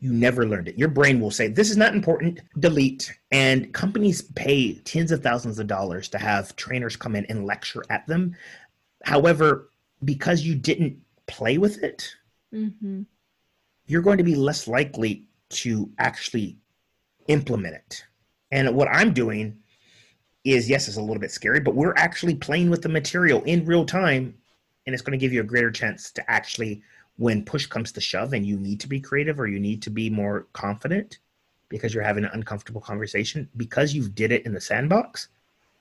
you 0.01 0.13
never 0.13 0.47
learned 0.47 0.69
it. 0.69 0.79
Your 0.79 0.89
brain 0.89 1.21
will 1.21 1.31
say, 1.31 1.47
This 1.47 1.71
is 1.71 1.77
not 1.77 1.95
important, 1.95 2.41
delete. 2.59 3.13
And 3.31 3.73
companies 3.75 4.23
pay 4.23 4.75
tens 4.75 5.13
of 5.13 5.23
thousands 5.23 5.59
of 5.59 5.67
dollars 5.67 6.09
to 6.09 6.19
have 6.19 6.57
trainers 6.57 6.97
come 6.97 7.15
in 7.15 7.27
and 7.27 7.47
lecture 7.47 7.85
at 7.91 8.07
them. 8.07 8.35
However, 9.05 9.71
because 10.05 10.43
you 10.43 10.55
didn't 10.55 10.99
play 11.27 11.59
with 11.59 11.83
it, 11.83 12.11
mm-hmm. 12.53 13.03
you're 13.87 14.03
going 14.03 14.19
to 14.19 14.25
be 14.25 14.35
less 14.35 14.67
likely 14.67 15.27
to 15.51 15.91
actually 15.99 16.57
implement 17.29 17.75
it. 17.75 18.03
And 18.51 18.75
what 18.75 18.89
I'm 18.89 19.13
doing 19.13 19.57
is, 20.45 20.69
yes, 20.69 20.89
it's 20.89 20.97
a 20.97 21.03
little 21.03 21.21
bit 21.21 21.31
scary, 21.31 21.61
but 21.61 21.75
we're 21.75 21.95
actually 21.97 22.35
playing 22.35 22.71
with 22.71 22.81
the 22.81 22.89
material 22.89 23.43
in 23.45 23.67
real 23.67 23.85
time. 23.85 24.35
And 24.87 24.95
it's 24.95 25.03
going 25.03 25.13
to 25.13 25.23
give 25.23 25.33
you 25.33 25.43
a 25.43 25.45
greater 25.45 25.71
chance 25.71 26.11
to 26.13 26.31
actually 26.31 26.83
when 27.21 27.45
push 27.45 27.67
comes 27.67 27.93
to 27.93 28.01
shove 28.01 28.33
and 28.33 28.47
you 28.47 28.57
need 28.57 28.81
to 28.81 28.89
be 28.89 28.99
creative 28.99 29.39
or 29.39 29.47
you 29.47 29.61
need 29.61 29.83
to 29.83 29.91
be 29.91 30.09
more 30.09 30.47
confident 30.55 31.19
because 31.69 31.93
you're 31.93 32.03
having 32.03 32.25
an 32.25 32.31
uncomfortable 32.33 32.81
conversation, 32.81 33.47
because 33.59 33.93
you 33.93 34.09
did 34.09 34.33
it 34.33 34.47
in 34.47 34.55
the 34.55 34.61
sandbox, 34.61 35.29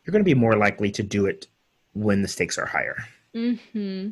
you're 0.04 0.12
going 0.12 0.20
to 0.20 0.26
be 0.26 0.34
more 0.34 0.58
likely 0.58 0.92
to 0.92 1.02
do 1.02 1.28
it 1.28 1.48
when 1.94 2.22
the 2.22 2.28
stakes 2.28 2.58
are 2.58 2.66
higher. 2.66 2.98
Hmm. 3.34 4.10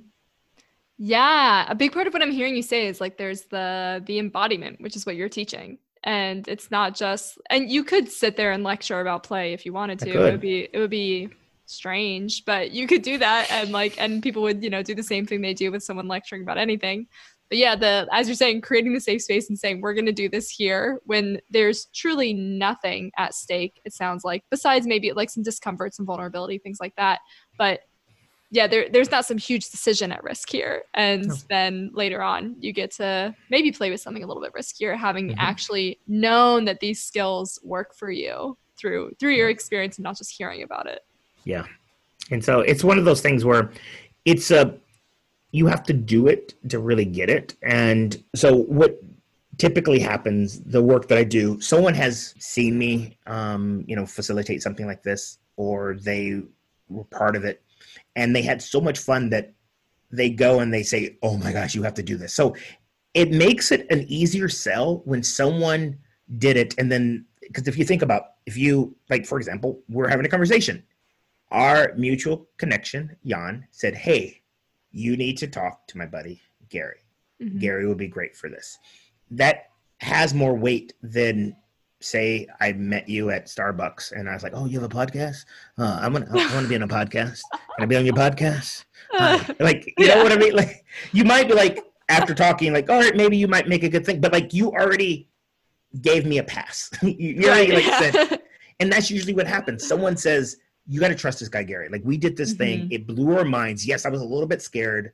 Yeah, 0.97 1.65
a 1.69 1.75
big 1.75 1.91
part 1.91 2.07
of 2.07 2.13
what 2.13 2.21
I'm 2.21 2.31
hearing 2.31 2.55
you 2.55 2.61
say 2.61 2.87
is 2.87 3.01
like 3.01 3.17
there's 3.17 3.41
the 3.41 4.01
the 4.05 4.19
embodiment, 4.19 4.79
which 4.79 4.95
is 4.95 5.05
what 5.05 5.17
you're 5.17 5.27
teaching, 5.27 5.79
and 6.05 6.47
it's 6.47 6.71
not 6.71 6.95
just. 6.95 7.37
And 7.49 7.69
you 7.69 7.83
could 7.83 8.09
sit 8.09 8.37
there 8.37 8.53
and 8.53 8.63
lecture 8.63 9.01
about 9.01 9.23
play 9.23 9.51
if 9.51 9.65
you 9.65 9.73
wanted 9.73 9.99
to. 9.99 10.09
It 10.11 10.31
would 10.31 10.39
be 10.39 10.69
it 10.71 10.79
would 10.79 10.89
be 10.89 11.29
strange, 11.67 12.45
but 12.45 12.71
you 12.71 12.87
could 12.87 13.01
do 13.01 13.17
that 13.17 13.51
and 13.51 13.71
like 13.71 13.99
and 13.99 14.23
people 14.23 14.41
would, 14.43 14.63
you 14.63 14.69
know, 14.69 14.81
do 14.81 14.95
the 14.95 15.03
same 15.03 15.25
thing 15.25 15.41
they 15.41 15.53
do 15.53 15.71
with 15.71 15.83
someone 15.83 16.07
lecturing 16.07 16.41
about 16.41 16.57
anything. 16.57 17.07
But 17.49 17.59
yeah, 17.59 17.75
the 17.75 18.07
as 18.11 18.27
you're 18.27 18.35
saying, 18.35 18.61
creating 18.61 18.93
the 18.93 18.99
safe 18.99 19.21
space 19.21 19.49
and 19.49 19.57
saying 19.57 19.81
we're 19.81 19.93
going 19.93 20.05
to 20.05 20.11
do 20.11 20.29
this 20.29 20.49
here 20.49 20.99
when 21.05 21.39
there's 21.49 21.85
truly 21.93 22.33
nothing 22.33 23.11
at 23.17 23.33
stake. 23.33 23.79
It 23.85 23.93
sounds 23.93 24.23
like 24.23 24.43
besides 24.49 24.85
maybe 24.85 25.11
like 25.13 25.29
some 25.29 25.43
discomfort, 25.43 25.93
some 25.93 26.05
vulnerability, 26.05 26.57
things 26.57 26.79
like 26.81 26.95
that. 26.97 27.19
But 27.57 27.81
yeah, 28.49 28.67
there, 28.67 28.87
there's 28.89 29.11
not 29.11 29.25
some 29.25 29.37
huge 29.37 29.69
decision 29.69 30.11
at 30.11 30.23
risk 30.23 30.49
here. 30.49 30.83
And 30.93 31.29
then 31.49 31.91
later 31.93 32.21
on, 32.21 32.55
you 32.59 32.71
get 32.71 32.91
to 32.91 33.35
maybe 33.49 33.71
play 33.71 33.91
with 33.91 33.99
something 33.99 34.23
a 34.23 34.27
little 34.27 34.41
bit 34.41 34.53
riskier, 34.53 34.97
having 34.97 35.29
mm-hmm. 35.29 35.39
actually 35.39 35.99
known 36.07 36.63
that 36.65 36.79
these 36.79 37.03
skills 37.03 37.59
work 37.63 37.93
for 37.93 38.09
you 38.09 38.57
through 38.77 39.11
through 39.19 39.33
your 39.33 39.49
experience 39.49 39.97
and 39.97 40.03
not 40.03 40.17
just 40.17 40.35
hearing 40.37 40.63
about 40.63 40.87
it. 40.87 41.01
Yeah. 41.47 41.63
And 42.29 42.43
so 42.43 42.59
it's 42.59 42.83
one 42.83 42.99
of 42.99 43.05
those 43.05 43.21
things 43.21 43.45
where 43.45 43.71
it's 44.25 44.51
a 44.51 44.77
you 45.51 45.65
have 45.67 45.83
to 45.83 45.93
do 45.93 46.27
it 46.27 46.53
to 46.69 46.77
really 46.77 47.05
get 47.05 47.29
it. 47.29 47.55
And 47.63 48.21
so 48.35 48.53
what 48.53 49.01
typically 49.57 49.99
happens, 49.99 50.59
the 50.59 50.83
work 50.83 51.07
that 51.07 51.17
I 51.17 51.23
do, 51.23 51.59
someone 51.61 51.93
has 51.93 52.35
seen 52.37 52.77
me 52.77 53.17
um, 53.27 53.85
you 53.87 53.95
know, 53.95 54.05
facilitate 54.05 54.61
something 54.61 54.85
like 54.85 55.03
this, 55.03 55.39
or 55.55 55.95
they 55.95 56.41
were 56.89 57.05
part 57.05 57.37
of 57.37 57.45
it 57.45 57.63
and 58.17 58.35
they 58.35 58.41
had 58.41 58.61
so 58.61 58.81
much 58.81 58.99
fun 58.99 59.29
that 59.29 59.53
they 60.11 60.29
go 60.29 60.59
and 60.59 60.73
they 60.73 60.83
say, 60.83 61.17
"Oh 61.23 61.37
my 61.37 61.53
gosh, 61.53 61.75
you 61.75 61.83
have 61.83 61.93
to 61.93 62.03
do 62.03 62.17
this." 62.17 62.33
So 62.33 62.55
it 63.13 63.31
makes 63.31 63.71
it 63.71 63.89
an 63.89 64.05
easier 64.09 64.49
sell 64.49 65.01
when 65.05 65.23
someone 65.23 65.97
did 66.37 66.57
it 66.57 66.75
and 66.77 66.91
then 66.91 67.25
because 67.41 67.69
if 67.69 67.77
you 67.77 67.85
think 67.85 68.01
about 68.01 68.23
if 68.45 68.57
you 68.57 68.93
like 69.09 69.25
for 69.25 69.37
example, 69.37 69.79
we're 69.87 70.09
having 70.09 70.25
a 70.25 70.29
conversation. 70.29 70.83
Our 71.51 71.93
mutual 71.95 72.47
connection, 72.57 73.15
Jan, 73.25 73.67
said, 73.71 73.95
"Hey, 73.95 74.41
you 74.91 75.17
need 75.17 75.37
to 75.37 75.47
talk 75.47 75.87
to 75.87 75.97
my 75.97 76.05
buddy 76.05 76.41
Gary. 76.69 76.99
Mm-hmm. 77.41 77.59
Gary 77.59 77.87
would 77.87 77.97
be 77.97 78.07
great 78.07 78.35
for 78.35 78.49
this." 78.49 78.77
That 79.31 79.69
has 79.99 80.33
more 80.33 80.55
weight 80.55 80.93
than 81.01 81.55
say 81.99 82.47
I 82.59 82.73
met 82.73 83.09
you 83.09 83.31
at 83.31 83.47
Starbucks 83.47 84.11
and 84.11 84.29
I 84.29 84.33
was 84.33 84.43
like, 84.43 84.53
"Oh, 84.55 84.65
you 84.65 84.79
have 84.79 84.91
a 84.91 84.93
podcast? 84.93 85.45
Uh, 85.77 85.99
I'm 86.01 86.13
gonna, 86.13 86.27
I 86.29 86.53
want 86.53 86.63
to 86.63 86.67
be 86.67 86.75
on 86.75 86.83
a 86.83 86.87
podcast. 86.87 87.41
Can 87.51 87.83
I 87.83 87.85
be 87.85 87.95
on 87.95 88.05
your 88.05 88.15
podcast?" 88.15 88.85
Uh, 89.17 89.41
like, 89.61 89.85
you 89.97 90.05
yeah. 90.05 90.15
know 90.15 90.23
what 90.23 90.33
I 90.33 90.35
mean? 90.35 90.53
Like, 90.53 90.83
you 91.13 91.23
might 91.23 91.47
be 91.47 91.53
like, 91.53 91.79
after 92.09 92.35
talking, 92.35 92.73
like, 92.73 92.89
"All 92.89 92.99
right, 92.99 93.15
maybe 93.15 93.37
you 93.37 93.47
might 93.47 93.69
make 93.69 93.83
a 93.83 93.89
good 93.89 94.05
thing," 94.05 94.19
but 94.19 94.33
like, 94.33 94.53
you 94.53 94.71
already 94.71 95.29
gave 96.01 96.25
me 96.25 96.39
a 96.39 96.43
pass. 96.43 96.89
you 97.01 97.47
already 97.47 97.71
like 97.71 97.85
said, 97.85 98.41
and 98.79 98.91
that's 98.91 99.09
usually 99.09 99.33
what 99.33 99.47
happens. 99.47 99.87
Someone 99.87 100.17
says, 100.17 100.57
"You 100.87 100.99
got 100.99 101.09
to 101.09 101.15
trust 101.15 101.39
this 101.39 101.49
guy, 101.49 101.63
Gary." 101.63 101.89
Like, 101.89 102.03
we 102.03 102.17
did 102.17 102.37
this 102.37 102.53
mm-hmm. 102.53 102.57
thing. 102.57 102.91
It 102.91 103.07
blew 103.07 103.37
our 103.37 103.45
minds. 103.45 103.85
Yes, 103.85 104.05
I 104.05 104.09
was 104.09 104.21
a 104.21 104.25
little 104.25 104.47
bit 104.47 104.61
scared, 104.61 105.13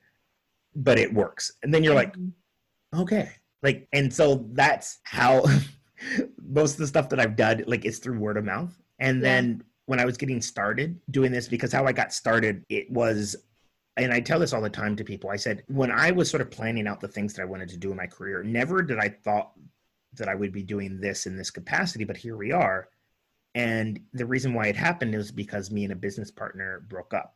but 0.75 0.97
it 0.97 1.13
works. 1.13 1.51
And 1.63 1.73
then 1.73 1.83
you're 1.83 1.95
like, 1.95 2.15
mm-hmm. 2.15 2.99
"Okay." 3.01 3.31
Like, 3.61 3.87
and 3.93 4.13
so 4.13 4.45
that's 4.51 4.99
how 5.03 5.43
most 6.45 6.73
of 6.73 6.79
the 6.79 6.87
stuff 6.87 7.09
that 7.09 7.19
I've 7.19 7.35
done 7.35 7.63
like 7.65 7.85
is 7.85 7.99
through 7.99 8.19
word 8.19 8.37
of 8.37 8.43
mouth. 8.43 8.77
And 8.99 9.17
yeah. 9.17 9.21
then 9.21 9.63
when 9.85 9.99
I 9.99 10.05
was 10.05 10.17
getting 10.17 10.41
started 10.41 10.99
doing 11.11 11.31
this, 11.31 11.47
because 11.47 11.71
how 11.71 11.85
I 11.85 11.93
got 11.93 12.13
started, 12.13 12.65
it 12.69 12.91
was 12.91 13.35
and 13.97 14.11
I 14.11 14.19
tell 14.19 14.39
this 14.39 14.53
all 14.53 14.61
the 14.61 14.69
time 14.69 14.95
to 14.95 15.03
people. 15.03 15.29
I 15.29 15.35
said, 15.35 15.63
when 15.67 15.91
I 15.91 16.11
was 16.11 16.29
sort 16.29 16.41
of 16.41 16.49
planning 16.49 16.87
out 16.87 16.99
the 16.99 17.07
things 17.07 17.33
that 17.33 17.41
I 17.41 17.45
wanted 17.45 17.69
to 17.69 17.77
do 17.77 17.91
in 17.91 17.97
my 17.97 18.07
career, 18.07 18.43
never 18.43 18.81
did 18.81 18.97
I 18.97 19.09
thought 19.09 19.51
that 20.13 20.27
I 20.27 20.35
would 20.35 20.51
be 20.51 20.63
doing 20.63 20.99
this 20.99 21.25
in 21.25 21.37
this 21.37 21.51
capacity, 21.51 22.03
but 22.03 22.17
here 22.17 22.35
we 22.35 22.51
are. 22.51 22.89
And 23.55 24.00
the 24.13 24.25
reason 24.25 24.53
why 24.53 24.67
it 24.67 24.75
happened 24.75 25.13
is 25.15 25.31
because 25.31 25.72
me 25.72 25.83
and 25.83 25.93
a 25.93 25.95
business 25.95 26.31
partner 26.31 26.83
broke 26.88 27.13
up. 27.13 27.36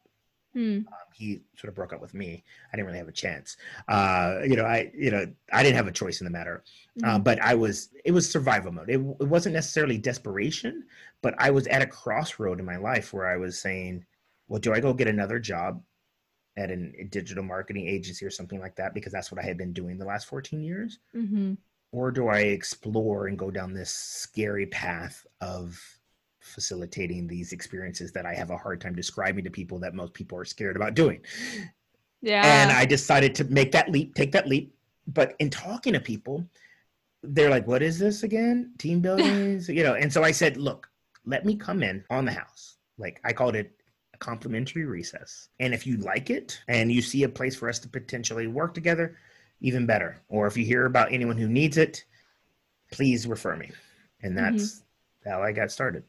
Hmm. 0.53 0.77
Um, 0.77 0.85
he 1.13 1.41
sort 1.55 1.69
of 1.69 1.75
broke 1.75 1.93
up 1.93 2.01
with 2.01 2.13
me. 2.13 2.43
I 2.71 2.75
didn't 2.75 2.87
really 2.87 2.97
have 2.97 3.07
a 3.07 3.11
chance. 3.11 3.57
Uh, 3.87 4.39
you 4.43 4.55
know, 4.55 4.65
I 4.65 4.91
you 4.95 5.11
know 5.11 5.27
I 5.53 5.61
didn't 5.61 5.75
have 5.75 5.87
a 5.87 5.91
choice 5.91 6.19
in 6.19 6.25
the 6.25 6.31
matter. 6.31 6.63
Uh, 7.03 7.05
mm-hmm. 7.05 7.15
Uh, 7.15 7.19
but 7.19 7.39
I 7.41 7.53
was 7.53 7.89
it 8.05 8.11
was 8.11 8.29
survival 8.29 8.71
mode. 8.71 8.89
It, 8.89 8.99
it 9.19 9.27
wasn't 9.27 9.53
necessarily 9.53 9.97
desperation, 9.97 10.85
but 11.21 11.35
I 11.37 11.51
was 11.51 11.67
at 11.67 11.83
a 11.83 11.87
crossroad 11.87 12.59
in 12.59 12.65
my 12.65 12.77
life 12.77 13.13
where 13.13 13.27
I 13.27 13.37
was 13.37 13.59
saying, 13.59 14.05
"Well, 14.47 14.59
do 14.59 14.73
I 14.73 14.79
go 14.79 14.93
get 14.93 15.07
another 15.07 15.37
job 15.37 15.83
at 16.57 16.71
an, 16.71 16.93
a 16.99 17.03
digital 17.03 17.43
marketing 17.43 17.87
agency 17.87 18.25
or 18.25 18.31
something 18.31 18.59
like 18.59 18.75
that 18.75 18.93
because 18.93 19.13
that's 19.13 19.31
what 19.31 19.39
I 19.39 19.45
had 19.45 19.57
been 19.57 19.73
doing 19.73 19.97
the 19.97 20.05
last 20.05 20.25
14 20.25 20.59
years, 20.61 20.97
mm-hmm. 21.15 21.53
or 21.91 22.09
do 22.09 22.29
I 22.29 22.39
explore 22.39 23.27
and 23.27 23.37
go 23.37 23.51
down 23.51 23.73
this 23.73 23.91
scary 23.91 24.65
path 24.65 25.25
of 25.39 25.79
facilitating 26.47 27.27
these 27.27 27.51
experiences 27.51 28.11
that 28.13 28.25
I 28.25 28.33
have 28.33 28.49
a 28.49 28.57
hard 28.57 28.81
time 28.81 28.95
describing 28.95 29.43
to 29.43 29.49
people 29.49 29.79
that 29.79 29.93
most 29.93 30.13
people 30.13 30.37
are 30.37 30.45
scared 30.45 30.75
about 30.75 30.93
doing. 30.93 31.21
Yeah. 32.21 32.41
And 32.43 32.71
I 32.71 32.85
decided 32.85 33.35
to 33.35 33.43
make 33.45 33.71
that 33.73 33.89
leap, 33.89 34.15
take 34.15 34.31
that 34.31 34.47
leap. 34.47 34.73
But 35.07 35.35
in 35.39 35.49
talking 35.49 35.93
to 35.93 35.99
people, 35.99 36.45
they're 37.23 37.49
like, 37.49 37.67
what 37.67 37.81
is 37.81 37.99
this 37.99 38.23
again? 38.23 38.73
Team 38.77 38.99
building? 39.01 39.61
you 39.67 39.83
know, 39.83 39.95
and 39.95 40.11
so 40.11 40.23
I 40.23 40.31
said, 40.31 40.57
look, 40.57 40.89
let 41.25 41.45
me 41.45 41.55
come 41.55 41.83
in 41.83 42.03
on 42.09 42.25
the 42.25 42.31
house. 42.31 42.77
Like 42.97 43.19
I 43.23 43.33
called 43.33 43.55
it 43.55 43.71
a 44.13 44.17
complimentary 44.17 44.85
recess. 44.85 45.49
And 45.59 45.73
if 45.73 45.85
you 45.85 45.97
like 45.97 46.29
it 46.29 46.59
and 46.67 46.91
you 46.91 47.01
see 47.01 47.23
a 47.23 47.29
place 47.29 47.55
for 47.55 47.69
us 47.69 47.79
to 47.79 47.87
potentially 47.87 48.47
work 48.47 48.73
together, 48.73 49.17
even 49.61 49.85
better. 49.85 50.21
Or 50.29 50.47
if 50.47 50.57
you 50.57 50.65
hear 50.65 50.85
about 50.85 51.11
anyone 51.11 51.37
who 51.37 51.47
needs 51.47 51.77
it, 51.77 52.03
please 52.91 53.27
refer 53.27 53.55
me. 53.55 53.71
And 54.21 54.37
that's 54.37 54.81
mm-hmm. 55.23 55.29
how 55.29 55.43
I 55.43 55.51
got 55.51 55.71
started 55.71 56.03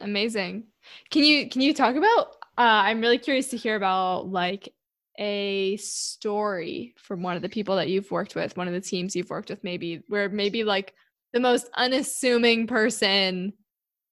amazing. 0.00 0.64
Can 1.10 1.24
you 1.24 1.48
can 1.48 1.60
you 1.60 1.74
talk 1.74 1.96
about 1.96 2.28
uh, 2.58 2.84
I'm 2.84 3.00
really 3.00 3.18
curious 3.18 3.48
to 3.48 3.56
hear 3.56 3.76
about 3.76 4.28
like 4.28 4.72
a 5.18 5.76
story 5.76 6.94
from 6.96 7.22
one 7.22 7.36
of 7.36 7.42
the 7.42 7.48
people 7.48 7.76
that 7.76 7.88
you've 7.88 8.10
worked 8.10 8.34
with, 8.34 8.56
one 8.56 8.68
of 8.68 8.74
the 8.74 8.80
teams 8.80 9.14
you've 9.14 9.30
worked 9.30 9.50
with, 9.50 9.62
maybe 9.64 10.02
where 10.08 10.28
maybe 10.28 10.64
like 10.64 10.94
the 11.32 11.40
most 11.40 11.68
unassuming 11.76 12.66
person, 12.66 13.52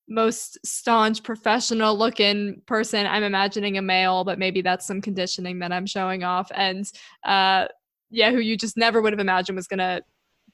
most 0.08 0.58
staunch 0.64 1.22
professional 1.22 1.96
looking 1.96 2.60
person. 2.66 3.06
I'm 3.06 3.22
imagining 3.22 3.78
a 3.78 3.82
male, 3.82 4.24
but 4.24 4.38
maybe 4.38 4.62
that's 4.62 4.86
some 4.86 5.00
conditioning 5.00 5.58
that 5.60 5.72
I'm 5.72 5.86
showing 5.86 6.22
off. 6.22 6.50
And 6.54 6.84
uh, 7.24 7.68
yeah, 8.10 8.30
who 8.30 8.38
you 8.38 8.56
just 8.56 8.76
never 8.76 9.00
would 9.00 9.12
have 9.12 9.20
imagined 9.20 9.56
was 9.56 9.66
gonna 9.66 10.02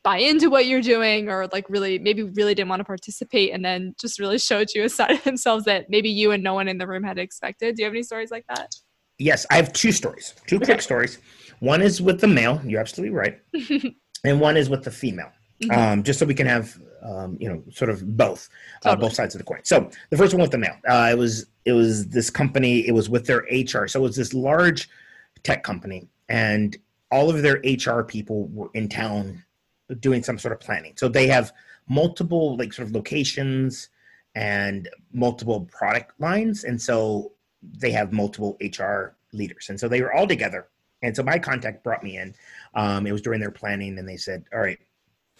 buy 0.02 0.18
into 0.18 0.48
what 0.48 0.66
you're 0.66 0.80
doing 0.80 1.28
or 1.28 1.48
like 1.52 1.68
really 1.68 1.98
maybe 1.98 2.22
really 2.22 2.54
didn't 2.54 2.68
want 2.68 2.80
to 2.80 2.84
participate 2.84 3.52
and 3.52 3.64
then 3.64 3.94
just 4.00 4.18
really 4.18 4.38
showed 4.38 4.68
you 4.74 4.84
a 4.84 4.88
side 4.88 5.10
of 5.12 5.24
themselves 5.24 5.64
that 5.64 5.86
maybe 5.88 6.08
you 6.08 6.30
and 6.32 6.42
no 6.42 6.54
one 6.54 6.68
in 6.68 6.78
the 6.78 6.86
room 6.86 7.02
had 7.02 7.18
expected. 7.18 7.76
Do 7.76 7.82
you 7.82 7.86
have 7.86 7.92
any 7.92 8.02
stories 8.02 8.30
like 8.30 8.46
that? 8.48 8.74
Yes, 9.18 9.44
I 9.50 9.56
have 9.56 9.72
two 9.72 9.92
stories, 9.92 10.34
two 10.46 10.56
okay. 10.56 10.64
quick 10.64 10.82
stories. 10.82 11.18
One 11.58 11.82
is 11.82 12.00
with 12.00 12.20
the 12.20 12.26
male, 12.26 12.60
you're 12.64 12.80
absolutely 12.80 13.14
right, 13.14 13.38
and 14.24 14.40
one 14.40 14.56
is 14.56 14.70
with 14.70 14.82
the 14.82 14.90
female. 14.90 15.30
Mm-hmm. 15.62 15.78
Um, 15.78 16.02
just 16.02 16.18
so 16.18 16.24
we 16.24 16.34
can 16.34 16.46
have 16.46 16.80
um, 17.02 17.36
you 17.38 17.46
know 17.46 17.62
sort 17.70 17.90
of 17.90 18.16
both 18.16 18.48
uh, 18.86 18.96
both 18.96 19.12
sides 19.12 19.34
of 19.34 19.40
the 19.40 19.44
coin. 19.44 19.60
So 19.64 19.90
the 20.08 20.16
first 20.16 20.32
one 20.32 20.40
with 20.40 20.52
the 20.52 20.58
male, 20.58 20.76
uh, 20.88 21.10
it 21.12 21.18
was 21.18 21.44
it 21.66 21.72
was 21.72 22.08
this 22.08 22.30
company. 22.30 22.88
It 22.88 22.92
was 22.92 23.10
with 23.10 23.26
their 23.26 23.44
HR. 23.50 23.86
So 23.86 24.00
it 24.00 24.02
was 24.04 24.16
this 24.16 24.32
large 24.32 24.88
tech 25.42 25.62
company, 25.64 26.08
and 26.30 26.78
all 27.10 27.28
of 27.28 27.42
their 27.42 27.60
HR 27.62 28.02
people 28.02 28.48
were 28.48 28.70
in 28.72 28.88
town 28.88 29.44
doing 30.00 30.22
some 30.22 30.38
sort 30.38 30.52
of 30.52 30.60
planning. 30.60 30.94
So 30.96 31.08
they 31.08 31.26
have 31.26 31.52
multiple 31.88 32.56
like 32.56 32.72
sort 32.72 32.88
of 32.88 32.94
locations 32.94 33.88
and 34.34 34.88
multiple 35.12 35.62
product 35.72 36.18
lines, 36.20 36.64
and 36.64 36.80
so 36.80 37.32
they 37.62 37.90
have 37.90 38.12
multiple 38.12 38.56
HR 38.60 39.16
leaders, 39.32 39.68
and 39.68 39.78
so 39.78 39.88
they 39.88 40.00
were 40.02 40.12
all 40.12 40.26
together. 40.26 40.68
And 41.02 41.16
so 41.16 41.22
my 41.22 41.38
contact 41.38 41.82
brought 41.82 42.02
me 42.02 42.18
in. 42.18 42.34
Um, 42.74 43.06
it 43.06 43.12
was 43.12 43.22
during 43.22 43.40
their 43.40 43.50
planning, 43.50 43.98
and 43.98 44.08
they 44.08 44.16
said, 44.16 44.44
"All 44.52 44.60
right, 44.60 44.78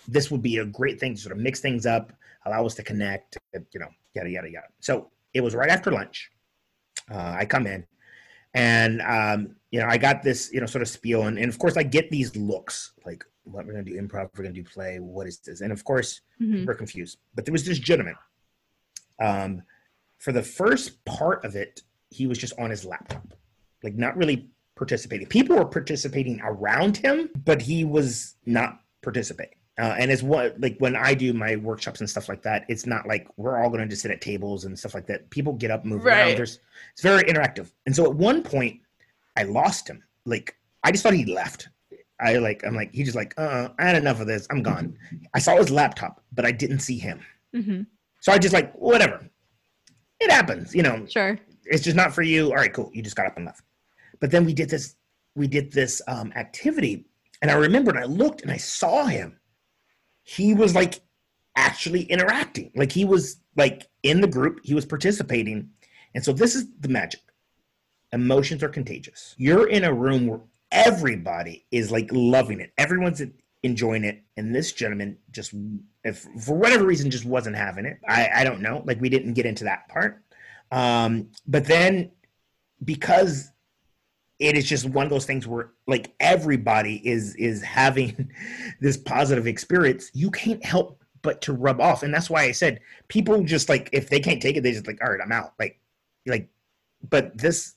this 0.09 0.31
would 0.31 0.43
be 0.43 0.59
a 0.59 0.65
great 0.65 0.99
thing 0.99 1.15
to 1.15 1.21
sort 1.21 1.37
of 1.37 1.43
mix 1.43 1.61
things 1.61 1.87
up, 1.87 2.13
allow 2.47 2.67
us 2.67 2.75
to 2.77 2.83
connect, 2.83 3.39
you 3.73 3.81
know, 3.81 3.91
yada 4.15 4.31
yada 4.31 4.51
yada." 4.51 4.69
So 4.81 5.11
it 5.35 5.41
was 5.43 5.55
right 5.55 5.71
after 5.71 5.91
lunch. 5.91 6.31
Uh, 7.11 7.37
I 7.39 7.45
come 7.45 7.67
in, 7.67 7.87
and 8.55 9.03
um, 9.03 9.57
you 9.71 9.81
know, 9.81 9.87
I 9.87 9.99
got 9.99 10.23
this, 10.23 10.53
you 10.53 10.61
know, 10.61 10.67
sort 10.67 10.83
of 10.83 10.89
spiel, 10.89 11.23
and, 11.23 11.39
and 11.39 11.49
of 11.49 11.59
course, 11.59 11.77
I 11.77 11.83
get 11.83 12.11
these 12.11 12.35
looks 12.37 12.93
like, 13.07 13.25
what 13.53 13.67
we're 13.67 13.73
going 13.73 13.85
to 13.85 13.91
do 13.91 14.01
improv, 14.01 14.31
we're 14.37 14.45
going 14.45 14.55
to 14.55 14.63
do 14.63 14.69
play. 14.69 14.99
What 14.99 15.27
is 15.27 15.39
this? 15.39 15.61
And 15.61 15.73
of 15.73 15.85
course, 15.85 16.21
mm-hmm. 16.41 16.67
we're 16.67 16.75
confused. 16.75 17.19
But 17.35 17.45
there 17.45 17.53
was 17.53 17.65
this 17.65 17.79
gentleman. 17.79 18.17
Um, 19.21 19.63
for 20.19 20.33
the 20.33 20.43
first 20.43 21.05
part 21.05 21.45
of 21.45 21.57
it, 21.57 21.83
he 22.11 22.27
was 22.27 22.39
just 22.39 22.53
on 22.59 22.71
his 22.71 22.85
laptop, 22.85 23.35
like 23.83 23.95
not 23.95 24.17
really 24.17 24.49
participating. 24.77 25.27
People 25.27 25.57
were 25.57 25.65
participating 25.65 26.41
around 26.43 26.97
him, 26.97 27.31
but 27.45 27.63
he 27.63 27.85
was 27.85 28.37
not 28.47 28.81
participating. 29.03 29.57
Uh, 29.79 29.95
and 29.99 30.11
it's 30.11 30.23
what 30.23 30.61
like 30.61 30.77
when 30.79 30.95
I 30.95 31.15
do 31.15 31.33
my 31.33 31.57
workshops 31.57 32.01
and 32.01 32.11
stuff 32.11 32.29
like 32.29 32.43
that, 32.43 32.67
it's 32.69 32.85
not 32.85 33.07
like 33.07 33.27
we're 33.37 33.59
all 33.59 33.71
going 33.71 33.81
to 33.81 33.87
just 33.87 34.03
sit 34.03 34.11
at 34.11 34.21
tables 34.21 34.65
and 34.67 34.79
stuff 34.79 34.95
like 34.95 35.07
that. 35.07 35.31
People 35.31 35.55
get 35.55 35.71
up, 35.71 35.85
move 35.85 36.05
right. 36.05 36.19
around. 36.19 36.37
There's 36.37 36.59
it's 36.93 37.03
very 37.03 37.23
interactive. 37.25 37.71
And 37.87 37.97
so 37.97 38.05
at 38.05 38.15
one 38.15 38.43
point, 38.43 38.81
I 39.39 39.45
lost 39.45 39.89
him. 39.89 40.03
Like 40.27 40.57
I 40.83 40.91
just 40.91 41.03
thought 41.03 41.15
he 41.15 41.25
left. 41.25 41.69
I 42.21 42.37
like 42.37 42.65
I'm 42.65 42.75
like 42.75 42.93
he 42.93 43.03
just 43.05 43.17
like 43.17 43.35
uh 43.39 43.69
I 43.79 43.85
had 43.87 43.97
enough 43.97 44.21
of 44.21 44.27
this 44.27 44.47
I'm 44.51 44.63
gone. 44.63 44.97
I 45.35 45.39
saw 45.39 45.57
his 45.57 45.71
laptop, 45.71 46.23
but 46.33 46.45
I 46.45 46.53
didn't 46.53 46.81
see 46.81 46.99
him. 46.99 47.21
Mm-hmm. 47.55 47.83
So 48.21 48.33
I 48.33 48.39
just 48.39 48.55
like 48.55 48.73
whatever. 48.75 49.29
It 50.21 50.31
happens, 50.31 50.75
you 50.75 50.83
know. 50.83 51.07
Sure. 51.07 51.39
It's 51.65 51.83
just 51.83 51.97
not 51.97 52.15
for 52.15 52.23
you. 52.23 52.49
All 52.49 52.57
right, 52.57 52.73
cool. 52.73 52.91
You 52.93 53.03
just 53.03 53.17
got 53.17 53.27
up 53.27 53.37
and 53.37 53.47
left. 53.47 53.63
But 54.21 54.31
then 54.31 54.45
we 54.45 54.53
did 54.53 54.69
this 54.69 54.97
we 55.35 55.47
did 55.47 55.73
this 55.73 56.03
um, 56.09 56.33
activity, 56.37 57.07
and 57.41 57.51
I 57.51 57.55
remembered 57.55 57.97
I 57.97 58.05
looked 58.05 58.43
and 58.43 58.51
I 58.51 58.57
saw 58.59 59.05
him. 59.07 59.39
He 60.23 60.55
was 60.55 60.75
like 60.75 61.01
actually 61.57 62.03
interacting, 62.03 62.71
like 62.75 62.93
he 62.93 63.05
was 63.05 63.41
like 63.57 63.89
in 64.03 64.21
the 64.21 64.29
group. 64.29 64.61
He 64.63 64.75
was 64.75 64.85
participating, 64.85 65.71
and 66.15 66.25
so 66.25 66.33
this 66.33 66.55
is 66.55 66.67
the 66.81 66.89
magic. 66.89 67.21
emotions 68.13 68.63
are 68.63 68.69
contagious. 68.69 69.35
You're 69.39 69.69
in 69.69 69.85
a 69.85 69.93
room 69.93 70.27
where 70.27 70.41
everybody 70.73 71.67
is 71.71 71.91
like 71.91 72.09
loving 72.13 72.61
it. 72.61 72.73
Everyone's 72.79 73.23
enjoying 73.63 74.05
it. 74.05 74.23
And 74.37 74.55
this 74.55 74.73
gentleman 74.73 75.19
just, 75.31 75.55
if 76.05 76.27
for 76.45 76.57
whatever 76.57 76.85
reason, 76.87 77.11
just 77.11 77.25
wasn't 77.25 77.57
having 77.57 77.85
it. 77.87 77.99
I, 78.09 78.29
I 78.37 78.45
don't 78.45 78.61
know. 78.61 78.83
Like 78.87 79.01
we 79.01 79.09
didn't 79.09 79.35
get 79.35 79.47
into 79.47 79.65
that 79.65 79.89
part. 79.89 80.23
Um, 80.71 81.31
but 81.47 81.65
then 81.65 82.13
because 82.85 83.51
it 84.41 84.57
is 84.57 84.67
just 84.67 84.87
one 84.87 85.05
of 85.05 85.11
those 85.11 85.27
things 85.27 85.47
where 85.47 85.71
like 85.87 86.13
everybody 86.19 87.07
is 87.07 87.35
is 87.37 87.63
having 87.63 88.31
this 88.81 88.97
positive 88.97 89.47
experience 89.47 90.11
you 90.15 90.31
can't 90.31 90.65
help 90.65 90.99
but 91.23 91.43
to 91.43 91.53
rub 91.53 91.81
off 91.81 92.03
and 92.03 92.13
that's 92.13 92.31
why 92.31 92.43
i 92.43 92.51
said 92.51 92.81
people 93.09 93.43
just 93.43 93.69
like 93.69 93.91
if 93.93 94.09
they 94.09 94.19
can't 94.19 94.41
take 94.41 94.57
it 94.57 94.63
they 94.63 94.73
just 94.73 94.87
like 94.87 94.99
all 95.05 95.11
right 95.11 95.21
i'm 95.23 95.33
out 95.33 95.53
like 95.59 95.79
like 96.27 96.49
but 97.09 97.37
this 97.37 97.75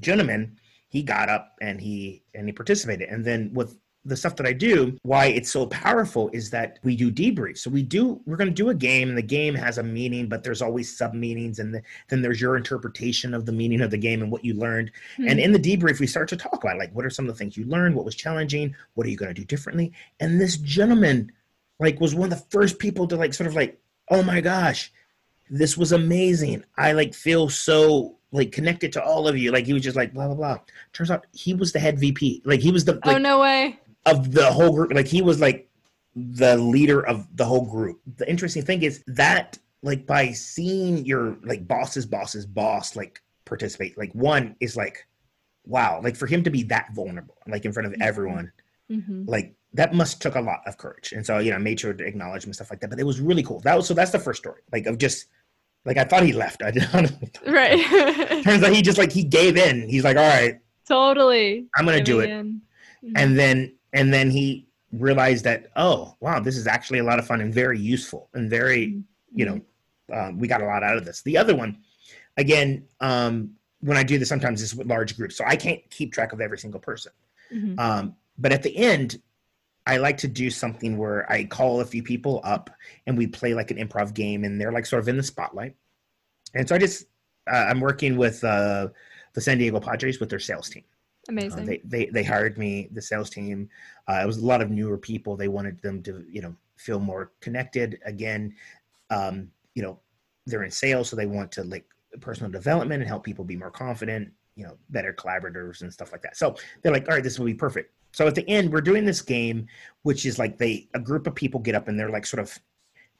gentleman 0.00 0.56
he 0.92 1.02
got 1.02 1.30
up 1.30 1.56
and 1.62 1.80
he 1.80 2.22
and 2.34 2.46
he 2.46 2.52
participated 2.52 3.08
and 3.08 3.24
then 3.24 3.50
with 3.54 3.76
the 4.04 4.16
stuff 4.16 4.34
that 4.36 4.46
I 4.46 4.52
do, 4.52 4.98
why 5.02 5.26
it's 5.26 5.50
so 5.50 5.66
powerful 5.66 6.28
is 6.32 6.50
that 6.50 6.78
we 6.82 6.96
do 6.96 7.12
debrief. 7.12 7.58
So 7.58 7.70
we 7.70 7.82
do, 7.82 8.20
we're 8.26 8.36
going 8.36 8.50
to 8.50 8.54
do 8.54 8.70
a 8.70 8.74
game, 8.74 9.08
and 9.08 9.16
the 9.16 9.22
game 9.22 9.54
has 9.54 9.78
a 9.78 9.82
meaning, 9.82 10.28
but 10.28 10.42
there's 10.42 10.60
always 10.60 10.96
sub 10.96 11.14
meanings, 11.14 11.60
and 11.60 11.74
the, 11.74 11.82
then 12.08 12.20
there's 12.20 12.40
your 12.40 12.56
interpretation 12.56 13.32
of 13.32 13.46
the 13.46 13.52
meaning 13.52 13.80
of 13.80 13.90
the 13.90 13.98
game 13.98 14.20
and 14.20 14.32
what 14.32 14.44
you 14.44 14.54
learned. 14.54 14.90
Mm-hmm. 15.12 15.28
And 15.28 15.38
in 15.38 15.52
the 15.52 15.58
debrief, 15.58 16.00
we 16.00 16.08
start 16.08 16.28
to 16.30 16.36
talk 16.36 16.64
about 16.64 16.78
like 16.78 16.92
what 16.92 17.04
are 17.04 17.10
some 17.10 17.28
of 17.28 17.32
the 17.32 17.38
things 17.38 17.56
you 17.56 17.64
learned, 17.66 17.94
what 17.94 18.04
was 18.04 18.16
challenging, 18.16 18.74
what 18.94 19.06
are 19.06 19.10
you 19.10 19.16
going 19.16 19.32
to 19.32 19.40
do 19.40 19.46
differently. 19.46 19.92
And 20.18 20.40
this 20.40 20.56
gentleman, 20.56 21.30
like, 21.78 22.00
was 22.00 22.14
one 22.14 22.32
of 22.32 22.38
the 22.38 22.46
first 22.50 22.80
people 22.80 23.06
to 23.06 23.16
like 23.16 23.34
sort 23.34 23.46
of 23.46 23.54
like, 23.54 23.80
oh 24.10 24.24
my 24.24 24.40
gosh, 24.40 24.92
this 25.52 25.76
was 25.76 25.92
amazing. 25.92 26.64
I 26.78 26.92
like 26.92 27.12
feel 27.14 27.50
so 27.50 28.16
like 28.32 28.52
connected 28.52 28.90
to 28.94 29.04
all 29.04 29.28
of 29.28 29.36
you. 29.36 29.52
Like 29.52 29.66
he 29.66 29.74
was 29.74 29.82
just 29.82 29.96
like 29.96 30.14
blah 30.14 30.26
blah 30.26 30.34
blah. 30.34 30.58
Turns 30.94 31.10
out 31.10 31.26
he 31.32 31.52
was 31.52 31.72
the 31.72 31.78
head 31.78 31.98
VP. 32.00 32.42
Like 32.44 32.60
he 32.60 32.72
was 32.72 32.86
the 32.86 32.98
oh 33.04 33.18
no 33.18 33.38
way 33.38 33.78
of 34.06 34.32
the 34.32 34.50
whole 34.50 34.72
group. 34.74 34.94
Like 34.94 35.06
he 35.06 35.20
was 35.20 35.40
like 35.40 35.68
the 36.16 36.56
leader 36.56 37.06
of 37.06 37.28
the 37.36 37.44
whole 37.44 37.66
group. 37.66 38.00
The 38.16 38.28
interesting 38.28 38.62
thing 38.62 38.82
is 38.82 39.04
that 39.06 39.58
like 39.82 40.06
by 40.06 40.32
seeing 40.32 41.04
your 41.04 41.36
like 41.42 41.68
boss's 41.68 42.06
boss's 42.06 42.46
boss 42.46 42.96
like 42.96 43.22
participate, 43.44 43.98
like 43.98 44.12
one 44.14 44.56
is 44.60 44.74
like, 44.74 45.06
wow, 45.66 46.00
like 46.02 46.16
for 46.16 46.26
him 46.26 46.42
to 46.44 46.50
be 46.50 46.62
that 46.64 46.94
vulnerable, 46.94 47.36
like 47.46 47.66
in 47.66 47.72
front 47.72 47.86
of 47.86 47.92
mm-hmm. 47.92 48.02
everyone, 48.02 48.50
mm-hmm. 48.90 49.24
like 49.26 49.54
that 49.74 49.92
must 49.92 50.22
took 50.22 50.34
a 50.34 50.40
lot 50.40 50.60
of 50.66 50.78
courage. 50.78 51.12
And 51.12 51.24
so, 51.24 51.38
you 51.38 51.50
know, 51.50 51.56
I 51.56 51.60
made 51.60 51.80
sure 51.80 51.92
to 51.92 52.04
acknowledge 52.04 52.44
him 52.44 52.48
and 52.48 52.54
stuff 52.54 52.70
like 52.70 52.80
that. 52.80 52.88
But 52.88 53.00
it 53.00 53.06
was 53.06 53.20
really 53.20 53.42
cool. 53.42 53.60
That 53.60 53.76
was 53.76 53.86
so 53.86 53.92
that's 53.92 54.12
the 54.12 54.18
first 54.18 54.40
story. 54.40 54.62
Like 54.72 54.86
of 54.86 54.96
just 54.96 55.26
like 55.84 55.96
I 55.96 56.04
thought 56.04 56.22
he 56.22 56.32
left. 56.32 56.62
I 56.62 56.70
didn't 56.72 57.38
right. 57.46 58.42
Turns 58.44 58.62
out 58.62 58.72
he 58.72 58.82
just 58.82 58.98
like 58.98 59.12
he 59.12 59.24
gave 59.24 59.56
in. 59.56 59.88
He's 59.88 60.04
like, 60.04 60.16
all 60.16 60.28
right. 60.28 60.58
Totally. 60.86 61.66
I'm 61.76 61.84
gonna 61.84 62.02
do 62.02 62.20
it. 62.20 62.30
Mm-hmm. 62.30 63.12
And 63.16 63.38
then 63.38 63.74
and 63.92 64.12
then 64.12 64.30
he 64.30 64.66
realized 64.92 65.44
that 65.44 65.68
oh 65.76 66.14
wow 66.20 66.38
this 66.38 66.56
is 66.56 66.66
actually 66.66 66.98
a 66.98 67.04
lot 67.04 67.18
of 67.18 67.26
fun 67.26 67.40
and 67.40 67.52
very 67.52 67.78
useful 67.78 68.28
and 68.34 68.50
very 68.50 68.88
mm-hmm. 68.88 69.00
you 69.38 69.46
know 69.46 69.60
uh, 70.14 70.30
we 70.36 70.46
got 70.46 70.60
a 70.60 70.66
lot 70.66 70.82
out 70.82 70.96
of 70.96 71.04
this 71.04 71.22
the 71.22 71.36
other 71.36 71.56
one 71.56 71.78
again 72.36 72.84
um, 73.00 73.50
when 73.80 73.96
i 73.96 74.02
do 74.02 74.18
this 74.18 74.28
sometimes 74.28 74.62
it's 74.62 74.74
with 74.74 74.86
large 74.86 75.16
groups 75.16 75.36
so 75.36 75.44
i 75.46 75.56
can't 75.56 75.80
keep 75.90 76.12
track 76.12 76.32
of 76.32 76.40
every 76.40 76.58
single 76.58 76.80
person 76.80 77.12
mm-hmm. 77.52 77.78
um, 77.78 78.14
but 78.38 78.52
at 78.52 78.62
the 78.62 78.76
end 78.76 79.20
i 79.86 79.96
like 79.96 80.16
to 80.16 80.28
do 80.28 80.50
something 80.50 80.96
where 80.96 81.30
i 81.30 81.44
call 81.44 81.80
a 81.80 81.84
few 81.84 82.02
people 82.02 82.40
up 82.44 82.70
and 83.06 83.16
we 83.16 83.26
play 83.26 83.54
like 83.54 83.70
an 83.70 83.76
improv 83.76 84.14
game 84.14 84.44
and 84.44 84.60
they're 84.60 84.72
like 84.72 84.86
sort 84.86 85.00
of 85.00 85.08
in 85.08 85.16
the 85.16 85.22
spotlight 85.22 85.74
and 86.54 86.68
so 86.68 86.74
i 86.74 86.78
just 86.78 87.06
uh, 87.52 87.66
i'm 87.68 87.80
working 87.80 88.16
with 88.16 88.42
uh, 88.44 88.88
the 89.34 89.40
san 89.40 89.58
diego 89.58 89.80
padres 89.80 90.20
with 90.20 90.28
their 90.28 90.38
sales 90.38 90.68
team 90.68 90.84
Amazing. 91.28 91.62
Uh, 91.62 91.66
they, 91.66 91.80
they 91.84 92.06
they 92.06 92.24
hired 92.24 92.58
me, 92.58 92.88
the 92.92 93.02
sales 93.02 93.30
team. 93.30 93.68
Uh, 94.08 94.20
it 94.22 94.26
was 94.26 94.38
a 94.38 94.46
lot 94.46 94.60
of 94.60 94.70
newer 94.70 94.98
people. 94.98 95.36
They 95.36 95.48
wanted 95.48 95.80
them 95.80 96.02
to, 96.02 96.24
you 96.28 96.42
know, 96.42 96.54
feel 96.76 96.98
more 96.98 97.30
connected. 97.40 98.00
Again, 98.04 98.54
um, 99.10 99.50
you 99.74 99.82
know, 99.82 100.00
they're 100.46 100.64
in 100.64 100.70
sales, 100.70 101.08
so 101.08 101.16
they 101.16 101.26
want 101.26 101.52
to 101.52 101.64
like 101.64 101.84
personal 102.20 102.50
development 102.50 103.02
and 103.02 103.08
help 103.08 103.22
people 103.22 103.44
be 103.44 103.56
more 103.56 103.70
confident. 103.70 104.32
You 104.56 104.64
know, 104.64 104.76
better 104.90 105.12
collaborators 105.12 105.82
and 105.82 105.92
stuff 105.92 106.10
like 106.12 106.22
that. 106.22 106.36
So 106.36 106.56
they're 106.82 106.92
like, 106.92 107.08
all 107.08 107.14
right, 107.14 107.22
this 107.22 107.38
will 107.38 107.46
be 107.46 107.54
perfect. 107.54 107.92
So 108.12 108.26
at 108.26 108.34
the 108.34 108.48
end, 108.48 108.72
we're 108.72 108.80
doing 108.80 109.04
this 109.04 109.22
game, 109.22 109.66
which 110.02 110.26
is 110.26 110.38
like 110.38 110.58
they 110.58 110.88
a 110.94 111.00
group 111.00 111.26
of 111.26 111.34
people 111.34 111.60
get 111.60 111.74
up 111.74 111.88
and 111.88 111.98
they're 111.98 112.10
like 112.10 112.26
sort 112.26 112.42
of 112.42 112.58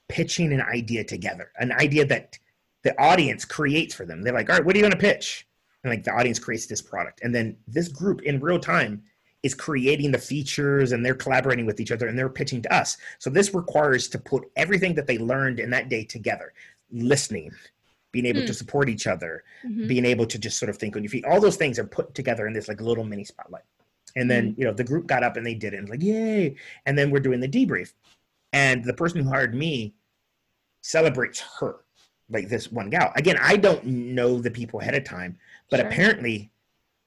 pitching 0.07 0.53
an 0.53 0.61
idea 0.61 1.03
together, 1.03 1.51
an 1.57 1.71
idea 1.71 2.05
that 2.05 2.37
the 2.83 2.99
audience 3.01 3.45
creates 3.45 3.95
for 3.95 4.05
them. 4.05 4.21
They're 4.21 4.33
like, 4.33 4.49
all 4.49 4.57
right, 4.57 4.65
what 4.65 4.75
are 4.75 4.77
you 4.77 4.83
going 4.83 4.91
to 4.91 4.97
pitch? 4.97 5.47
and 5.83 5.91
like 5.91 6.03
the 6.03 6.11
audience 6.11 6.39
creates 6.39 6.65
this 6.65 6.81
product 6.81 7.21
and 7.23 7.33
then 7.33 7.55
this 7.67 7.87
group 7.87 8.21
in 8.21 8.39
real 8.39 8.59
time 8.59 9.01
is 9.43 9.53
creating 9.53 10.11
the 10.11 10.17
features 10.17 10.93
and 10.93 11.05
they're 11.05 11.13
collaborating 11.13 11.65
with 11.65 11.79
each 11.79 11.91
other 11.91 12.07
and 12.07 12.17
they're 12.17 12.29
pitching 12.29 12.61
to 12.61 12.73
us 12.73 12.97
so 13.19 13.29
this 13.29 13.53
requires 13.53 14.07
to 14.07 14.17
put 14.17 14.43
everything 14.55 14.93
that 14.93 15.07
they 15.07 15.17
learned 15.17 15.59
in 15.59 15.69
that 15.69 15.89
day 15.89 16.03
together 16.03 16.53
listening 16.91 17.51
being 18.11 18.25
able 18.25 18.41
mm. 18.41 18.47
to 18.47 18.53
support 18.53 18.89
each 18.89 19.07
other 19.07 19.43
mm-hmm. 19.65 19.87
being 19.87 20.05
able 20.05 20.25
to 20.25 20.37
just 20.37 20.57
sort 20.57 20.69
of 20.69 20.77
think 20.77 20.95
on 20.95 21.03
your 21.03 21.09
feet 21.09 21.25
all 21.25 21.41
those 21.41 21.57
things 21.57 21.77
are 21.77 21.85
put 21.85 22.13
together 22.15 22.47
in 22.47 22.53
this 22.53 22.67
like 22.67 22.81
little 22.81 23.03
mini 23.03 23.23
spotlight 23.23 23.63
and 24.15 24.29
then 24.29 24.51
mm. 24.51 24.57
you 24.57 24.65
know 24.65 24.73
the 24.73 24.83
group 24.83 25.07
got 25.07 25.23
up 25.23 25.37
and 25.37 25.45
they 25.45 25.53
did 25.53 25.73
it 25.73 25.77
and 25.77 25.89
like 25.89 26.01
yay 26.01 26.55
and 26.85 26.97
then 26.97 27.09
we're 27.09 27.19
doing 27.19 27.39
the 27.39 27.47
debrief 27.47 27.93
and 28.51 28.83
the 28.83 28.93
person 28.93 29.21
who 29.21 29.29
hired 29.29 29.55
me 29.55 29.93
celebrates 30.81 31.43
her 31.59 31.77
like 32.29 32.47
this 32.47 32.71
one 32.71 32.89
gal 32.89 33.11
again 33.15 33.37
i 33.41 33.55
don't 33.55 33.85
know 33.85 34.39
the 34.39 34.51
people 34.51 34.79
ahead 34.79 34.95
of 34.95 35.03
time 35.03 35.37
but 35.73 35.79
sure. 35.79 35.89
apparently, 35.89 36.51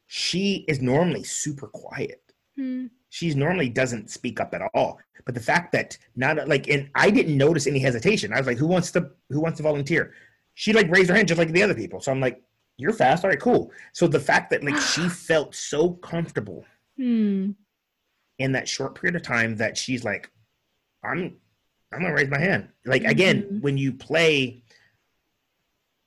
she 0.08 0.64
is 0.66 0.80
normally 0.80 1.22
super 1.22 1.68
quiet. 1.68 2.20
Hmm. 2.56 2.86
She's 3.10 3.36
normally 3.36 3.68
doesn't 3.68 4.10
speak 4.10 4.40
up 4.40 4.54
at 4.54 4.62
all. 4.74 4.98
But 5.24 5.34
the 5.34 5.40
fact 5.40 5.70
that 5.70 5.96
not 6.16 6.48
like, 6.48 6.68
and 6.68 6.90
I 6.96 7.10
didn't 7.10 7.36
notice 7.36 7.68
any 7.68 7.78
hesitation. 7.78 8.32
I 8.32 8.38
was 8.38 8.46
like, 8.48 8.58
"Who 8.58 8.66
wants 8.66 8.90
to? 8.92 9.10
Who 9.30 9.40
wants 9.40 9.58
to 9.58 9.62
volunteer?" 9.62 10.14
She 10.54 10.72
like 10.72 10.90
raised 10.90 11.10
her 11.10 11.14
hand 11.14 11.28
just 11.28 11.38
like 11.38 11.52
the 11.52 11.62
other 11.62 11.74
people. 11.74 12.00
So 12.00 12.10
I'm 12.10 12.20
like, 12.20 12.42
"You're 12.76 12.92
fast. 12.92 13.24
All 13.24 13.30
right, 13.30 13.40
cool." 13.40 13.70
So 13.92 14.08
the 14.08 14.18
fact 14.18 14.50
that 14.50 14.64
like 14.64 14.78
she 14.78 15.08
felt 15.28 15.54
so 15.54 15.90
comfortable 15.90 16.64
hmm. 16.96 17.50
in 18.38 18.52
that 18.52 18.68
short 18.68 18.94
period 18.94 19.16
of 19.16 19.22
time 19.22 19.56
that 19.56 19.76
she's 19.76 20.04
like, 20.04 20.30
"I'm, 21.04 21.36
I'm 21.92 22.02
gonna 22.02 22.14
raise 22.14 22.30
my 22.30 22.40
hand." 22.40 22.68
Like 22.84 23.04
again, 23.04 23.42
mm-hmm. 23.42 23.60
when 23.60 23.78
you 23.78 23.92
play, 23.92 24.62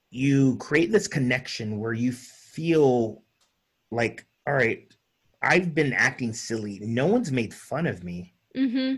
you 0.10 0.58
create 0.58 0.92
this 0.92 1.08
connection 1.08 1.80
where 1.80 1.94
you 1.94 2.12
feel 2.12 3.24
like, 3.92 4.26
all 4.48 4.54
right, 4.54 4.92
I've 5.42 5.74
been 5.74 5.94
acting 5.94 6.34
silly. 6.34 6.80
No 6.82 7.06
one's 7.08 7.32
made 7.32 7.54
fun 7.54 7.88
of 7.88 8.04
me. 8.04 8.34
Mm-hmm. 8.56 8.96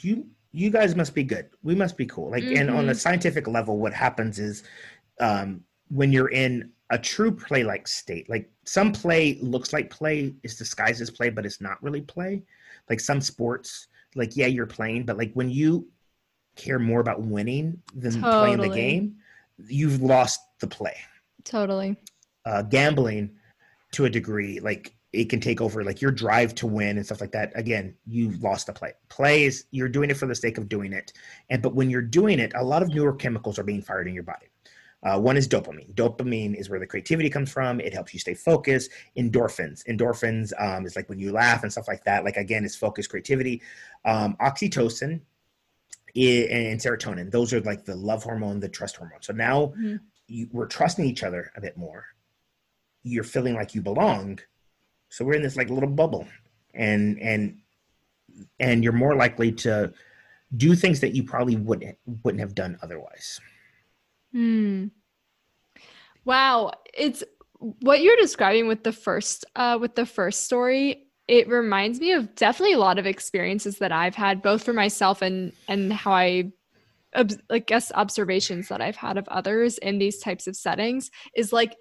You 0.00 0.26
you 0.52 0.70
guys 0.70 0.96
must 0.96 1.14
be 1.14 1.22
good. 1.22 1.50
We 1.62 1.74
must 1.74 1.96
be 1.96 2.06
cool. 2.06 2.30
Like, 2.30 2.42
mm-hmm. 2.42 2.56
and 2.56 2.70
on 2.70 2.76
a 2.76 2.92
mm-hmm. 2.92 2.98
scientific 2.98 3.46
level, 3.46 3.78
what 3.78 3.92
happens 3.92 4.38
is 4.38 4.64
um, 5.20 5.62
when 5.88 6.12
you're 6.12 6.30
in 6.30 6.72
a 6.90 6.98
true 6.98 7.30
play 7.30 7.64
like 7.64 7.86
state, 7.86 8.28
like 8.28 8.50
some 8.64 8.92
play 8.92 9.38
looks 9.42 9.72
like 9.72 9.90
play, 9.90 10.34
is 10.42 10.56
disguised 10.56 11.00
as 11.00 11.10
play, 11.10 11.30
but 11.30 11.44
it's 11.44 11.60
not 11.60 11.82
really 11.82 12.00
play. 12.00 12.42
Like 12.88 13.00
some 13.00 13.20
sports, 13.20 13.88
like 14.14 14.36
yeah, 14.36 14.46
you're 14.46 14.66
playing, 14.66 15.04
but 15.04 15.18
like 15.18 15.32
when 15.34 15.50
you 15.50 15.88
care 16.56 16.78
more 16.78 17.00
about 17.00 17.22
winning 17.22 17.80
than 17.94 18.20
totally. 18.20 18.56
playing 18.56 18.70
the 18.70 18.74
game, 18.74 19.16
you've 19.66 20.00
lost 20.02 20.40
the 20.60 20.66
play. 20.66 20.96
Totally. 21.44 21.96
Uh, 22.44 22.62
gambling 22.62 23.30
to 23.92 24.06
a 24.06 24.10
degree, 24.10 24.60
like 24.60 24.94
it 25.12 25.30
can 25.30 25.40
take 25.40 25.60
over 25.60 25.84
like 25.84 26.02
your 26.02 26.10
drive 26.10 26.54
to 26.54 26.66
win 26.66 26.96
and 26.96 27.04
stuff 27.04 27.20
like 27.20 27.32
that. 27.32 27.52
Again, 27.54 27.94
you've 28.06 28.42
lost 28.42 28.66
the 28.66 28.72
play. 28.72 28.92
Play 29.08 29.44
is 29.44 29.64
you're 29.70 29.88
doing 29.88 30.10
it 30.10 30.16
for 30.16 30.26
the 30.26 30.34
sake 30.34 30.58
of 30.58 30.68
doing 30.68 30.92
it. 30.92 31.12
And 31.50 31.62
but 31.62 31.74
when 31.74 31.90
you're 31.90 32.02
doing 32.02 32.38
it, 32.38 32.52
a 32.54 32.64
lot 32.64 32.82
of 32.82 32.88
neurochemicals 32.88 33.58
are 33.58 33.62
being 33.62 33.82
fired 33.82 34.08
in 34.08 34.14
your 34.14 34.22
body. 34.22 34.46
Uh, 35.02 35.18
one 35.18 35.36
is 35.36 35.46
dopamine. 35.46 35.94
Dopamine 35.94 36.54
is 36.58 36.68
where 36.68 36.80
the 36.80 36.86
creativity 36.86 37.30
comes 37.30 37.52
from. 37.52 37.80
It 37.80 37.94
helps 37.94 38.12
you 38.12 38.20
stay 38.20 38.34
focused. 38.34 38.90
Endorphins. 39.16 39.86
Endorphins 39.86 40.52
um, 40.58 40.86
is 40.86 40.96
like 40.96 41.08
when 41.08 41.20
you 41.20 41.30
laugh 41.32 41.62
and 41.62 41.70
stuff 41.70 41.86
like 41.86 42.04
that. 42.04 42.24
Like 42.24 42.36
again, 42.36 42.64
it's 42.64 42.74
focus, 42.74 43.06
creativity. 43.06 43.62
Um, 44.04 44.36
oxytocin 44.40 45.20
and 46.16 46.80
serotonin. 46.80 47.30
Those 47.30 47.52
are 47.52 47.60
like 47.60 47.84
the 47.84 47.94
love 47.94 48.24
hormone, 48.24 48.58
the 48.58 48.68
trust 48.68 48.96
hormone. 48.96 49.22
So 49.22 49.32
now 49.32 49.66
mm-hmm 49.66 49.96
you, 50.28 50.48
we're 50.52 50.66
trusting 50.66 51.04
each 51.04 51.24
other 51.24 51.50
a 51.56 51.60
bit 51.60 51.76
more. 51.76 52.06
You're 53.02 53.24
feeling 53.24 53.54
like 53.54 53.74
you 53.74 53.82
belong. 53.82 54.38
So 55.08 55.24
we're 55.24 55.34
in 55.34 55.42
this 55.42 55.56
like 55.56 55.70
little 55.70 55.88
bubble, 55.88 56.28
and 56.74 57.18
and 57.20 57.58
and 58.60 58.84
you're 58.84 58.92
more 58.92 59.16
likely 59.16 59.50
to 59.52 59.92
do 60.56 60.74
things 60.74 61.00
that 61.00 61.14
you 61.14 61.24
probably 61.24 61.56
wouldn't 61.56 61.96
wouldn't 62.22 62.40
have 62.40 62.54
done 62.54 62.78
otherwise. 62.82 63.40
Hmm. 64.32 64.86
Wow, 66.24 66.72
it's 66.94 67.24
what 67.58 68.02
you're 68.02 68.16
describing 68.16 68.68
with 68.68 68.84
the 68.84 68.92
first 68.92 69.44
uh 69.56 69.78
with 69.80 69.96
the 69.96 70.06
first 70.06 70.44
story 70.44 71.08
it 71.26 71.46
reminds 71.48 72.00
me 72.00 72.12
of 72.12 72.34
definitely 72.34 72.74
a 72.74 72.78
lot 72.78 72.98
of 72.98 73.06
experiences 73.06 73.78
that 73.78 73.92
I've 73.92 74.14
had 74.14 74.42
both 74.42 74.62
for 74.64 74.72
myself 74.72 75.22
and 75.22 75.52
and 75.68 75.92
how 75.92 76.12
I 76.12 76.52
like 77.48 77.66
guess 77.66 77.92
observations 77.94 78.68
that 78.68 78.80
I've 78.80 78.96
had 78.96 79.16
of 79.16 79.28
others 79.28 79.78
in 79.78 79.98
these 79.98 80.18
types 80.18 80.46
of 80.46 80.56
settings 80.56 81.10
is 81.34 81.52
like 81.52 81.76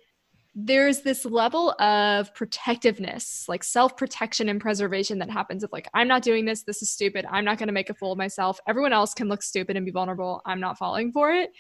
there's 0.60 1.02
this 1.02 1.24
level 1.24 1.80
of 1.80 2.34
protectiveness, 2.34 3.46
like 3.48 3.64
self 3.64 3.96
protection 3.96 4.50
and 4.50 4.60
preservation 4.60 5.20
that 5.20 5.30
happens 5.30 5.64
of 5.64 5.72
like, 5.72 5.88
I'm 5.94 6.08
not 6.08 6.24
doing 6.24 6.46
this. 6.46 6.64
This 6.64 6.82
is 6.82 6.90
stupid. 6.90 7.28
I'm 7.30 7.46
not 7.46 7.60
going 7.60 7.68
to 7.68 7.74
make 7.74 7.92
a 7.92 7.94
fool 7.94 8.14
of 8.14 8.18
myself. 8.18 8.60
Everyone 8.68 8.92
else 8.92 9.14
can 9.14 9.30
look 9.30 9.44
stupid 9.44 9.78
and 9.78 9.86
be 9.86 9.92
vulnerable. 9.92 10.42
I'm 10.48 10.60
not 10.60 10.80
falling 10.80 11.12
for 11.12 11.32
it. 11.32 11.52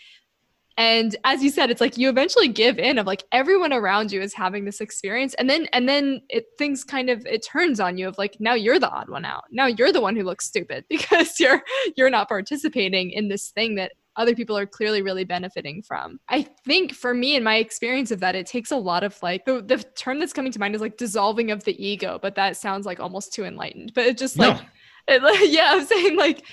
And 0.78 1.16
as 1.24 1.42
you 1.42 1.50
said, 1.50 1.72
it's 1.72 1.82
like 1.82 1.98
you 1.98 2.08
eventually 2.08 2.48
give 2.48 2.78
in 2.78 3.00
of 3.00 3.08
like 3.08 3.24
everyone 3.32 3.74
around 3.74 4.12
you 4.12 4.22
is 4.22 4.34
having 4.34 4.66
this 4.66 4.80
experience. 4.80 5.34
And 5.34 5.50
then, 5.50 5.66
and 5.74 5.90
then 5.90 6.22
it 6.30 6.46
things 6.60 6.84
kind 6.84 7.10
of, 7.10 7.26
it 7.26 7.44
turns 7.44 7.80
on 7.80 7.98
you 7.98 8.08
of 8.08 8.18
like, 8.20 8.38
now 8.40 8.54
you're 8.54 8.78
the 8.78 8.90
odd 8.90 9.10
one 9.10 9.26
out. 9.26 9.46
Now 9.50 9.66
you're 9.66 9.92
the 9.92 10.02
one 10.02 10.16
who 10.16 10.24
looks 10.24 10.46
stupid 10.46 10.86
because 10.90 11.40
you're, 11.40 11.63
you're 11.96 12.12
not 12.12 12.30
participating 12.30 13.10
in 13.12 13.28
this 13.28 13.50
thing 13.50 13.76
that 13.76 13.94
other 14.18 14.36
people 14.36 14.58
are 14.58 14.66
clearly 14.66 15.02
really 15.02 15.24
benefiting 15.24 15.82
from. 15.82 16.20
I 16.30 16.44
think 16.66 16.94
for 16.94 17.13
me 17.13 17.36
and 17.36 17.44
my 17.44 17.56
experience 17.56 18.12
of 18.12 18.20
that, 18.20 18.36
it 18.36 18.46
takes 18.46 18.72
a 18.72 18.78
lot 18.78 19.04
of 19.04 19.22
like 19.24 19.46
the, 19.46 19.62
the 19.62 19.78
term 19.96 20.20
that's 20.20 20.34
coming 20.34 20.52
to 20.52 20.60
mind 20.60 20.76
is 20.76 20.82
like 20.82 20.98
dissolving 20.98 21.52
of 21.52 21.63
the 21.63 21.84
ego, 21.84 22.20
but 22.22 22.36
that 22.36 22.58
sounds 22.58 22.86
like 22.86 23.00
almost 23.00 23.34
too 23.34 23.46
enlightened. 23.46 23.94
But 23.94 24.06
it 24.06 24.18
just 24.18 24.38
like, 24.38 24.58
no. 24.58 24.66
it, 25.08 25.52
yeah, 25.52 25.72
I'm 25.74 25.86
saying 25.86 26.18
like, 26.18 26.44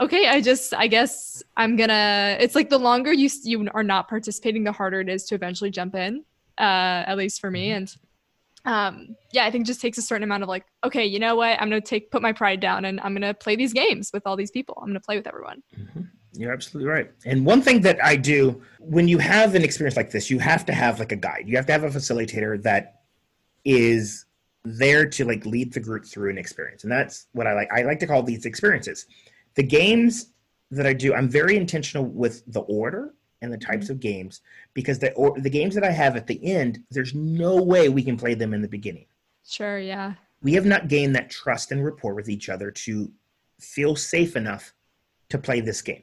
okay, 0.00 0.28
I 0.28 0.40
just, 0.40 0.74
I 0.74 0.86
guess 0.86 1.42
I'm 1.56 1.76
gonna, 1.76 2.36
it's 2.40 2.54
like 2.54 2.68
the 2.68 2.78
longer 2.78 3.12
you, 3.12 3.28
you 3.42 3.68
are 3.74 3.82
not 3.82 4.08
participating, 4.08 4.64
the 4.64 4.72
harder 4.72 5.00
it 5.00 5.08
is 5.08 5.24
to 5.24 5.34
eventually 5.34 5.70
jump 5.70 5.94
in, 5.94 6.24
uh, 6.58 7.04
at 7.06 7.16
least 7.16 7.40
for 7.40 7.50
me. 7.50 7.68
Mm-hmm. 7.68 7.76
And 7.76 7.96
um 8.64 9.14
yeah 9.30 9.44
i 9.44 9.50
think 9.52 9.64
just 9.64 9.80
takes 9.80 9.96
a 9.96 10.02
certain 10.02 10.24
amount 10.24 10.42
of 10.42 10.48
like 10.48 10.66
okay 10.82 11.04
you 11.04 11.20
know 11.20 11.36
what 11.36 11.56
i'm 11.60 11.68
gonna 11.68 11.80
take 11.80 12.10
put 12.10 12.20
my 12.20 12.32
pride 12.32 12.58
down 12.58 12.84
and 12.84 12.98
i'm 13.02 13.14
gonna 13.14 13.32
play 13.32 13.54
these 13.54 13.72
games 13.72 14.10
with 14.12 14.26
all 14.26 14.34
these 14.34 14.50
people 14.50 14.76
i'm 14.82 14.88
gonna 14.88 14.98
play 14.98 15.16
with 15.16 15.28
everyone 15.28 15.62
mm-hmm. 15.78 16.00
You're 16.38 16.52
absolutely 16.52 16.90
right. 16.90 17.10
And 17.24 17.44
one 17.46 17.62
thing 17.62 17.80
that 17.82 18.02
I 18.04 18.16
do 18.16 18.62
when 18.78 19.08
you 19.08 19.18
have 19.18 19.54
an 19.54 19.62
experience 19.62 19.96
like 19.96 20.10
this, 20.10 20.30
you 20.30 20.38
have 20.38 20.64
to 20.66 20.72
have 20.72 20.98
like 20.98 21.12
a 21.12 21.16
guide. 21.16 21.44
You 21.46 21.56
have 21.56 21.66
to 21.66 21.72
have 21.72 21.84
a 21.84 21.88
facilitator 21.88 22.62
that 22.62 23.00
is 23.64 24.26
there 24.64 25.08
to 25.08 25.24
like 25.24 25.46
lead 25.46 25.72
the 25.72 25.80
group 25.80 26.04
through 26.04 26.30
an 26.30 26.38
experience. 26.38 26.82
And 26.82 26.92
that's 26.92 27.26
what 27.32 27.46
I 27.46 27.54
like. 27.54 27.72
I 27.72 27.82
like 27.82 28.00
to 28.00 28.06
call 28.06 28.22
these 28.22 28.46
experiences. 28.46 29.06
The 29.56 29.62
games 29.62 30.32
that 30.70 30.86
I 30.86 30.92
do, 30.92 31.14
I'm 31.14 31.28
very 31.28 31.56
intentional 31.56 32.04
with 32.04 32.42
the 32.52 32.60
order 32.60 33.14
and 33.42 33.52
the 33.52 33.58
types 33.58 33.86
mm-hmm. 33.86 33.92
of 33.92 34.00
games 34.00 34.40
because 34.74 34.98
the 34.98 35.12
or, 35.12 35.38
the 35.38 35.50
games 35.50 35.74
that 35.74 35.84
I 35.84 35.90
have 35.90 36.16
at 36.16 36.26
the 36.26 36.42
end, 36.44 36.82
there's 36.90 37.14
no 37.14 37.56
way 37.62 37.88
we 37.88 38.02
can 38.02 38.16
play 38.16 38.34
them 38.34 38.54
in 38.54 38.62
the 38.62 38.68
beginning. 38.68 39.06
Sure, 39.46 39.78
yeah. 39.78 40.14
We 40.42 40.54
have 40.54 40.66
not 40.66 40.88
gained 40.88 41.14
that 41.16 41.30
trust 41.30 41.72
and 41.72 41.84
rapport 41.84 42.14
with 42.14 42.28
each 42.28 42.48
other 42.48 42.70
to 42.70 43.10
feel 43.60 43.96
safe 43.96 44.36
enough 44.36 44.72
to 45.28 45.38
play 45.38 45.60
this 45.60 45.82
game 45.82 46.02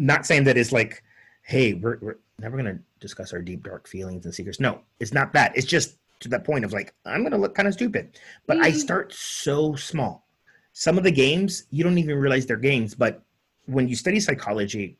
not 0.00 0.26
saying 0.26 0.44
that 0.44 0.56
it's 0.56 0.72
like, 0.72 1.02
hey, 1.42 1.74
we're, 1.74 1.98
we're 2.00 2.18
never 2.38 2.56
going 2.56 2.76
to 2.76 2.82
discuss 2.98 3.32
our 3.32 3.40
deep, 3.40 3.62
dark 3.62 3.86
feelings 3.86 4.24
and 4.24 4.34
secrets. 4.34 4.58
No, 4.58 4.80
it's 4.98 5.12
not 5.12 5.32
that. 5.34 5.52
It's 5.54 5.66
just 5.66 5.96
to 6.20 6.28
that 6.30 6.44
point 6.44 6.64
of 6.64 6.72
like, 6.72 6.94
I'm 7.04 7.20
going 7.20 7.32
to 7.32 7.38
look 7.38 7.54
kind 7.54 7.68
of 7.68 7.74
stupid. 7.74 8.18
But 8.46 8.56
mm-hmm. 8.56 8.64
I 8.64 8.70
start 8.72 9.12
so 9.12 9.74
small. 9.74 10.26
Some 10.72 10.98
of 10.98 11.04
the 11.04 11.10
games, 11.10 11.64
you 11.70 11.84
don't 11.84 11.98
even 11.98 12.16
realize 12.16 12.46
they're 12.46 12.56
games. 12.56 12.94
But 12.94 13.22
when 13.66 13.88
you 13.88 13.96
study 13.96 14.20
psychology, 14.20 14.96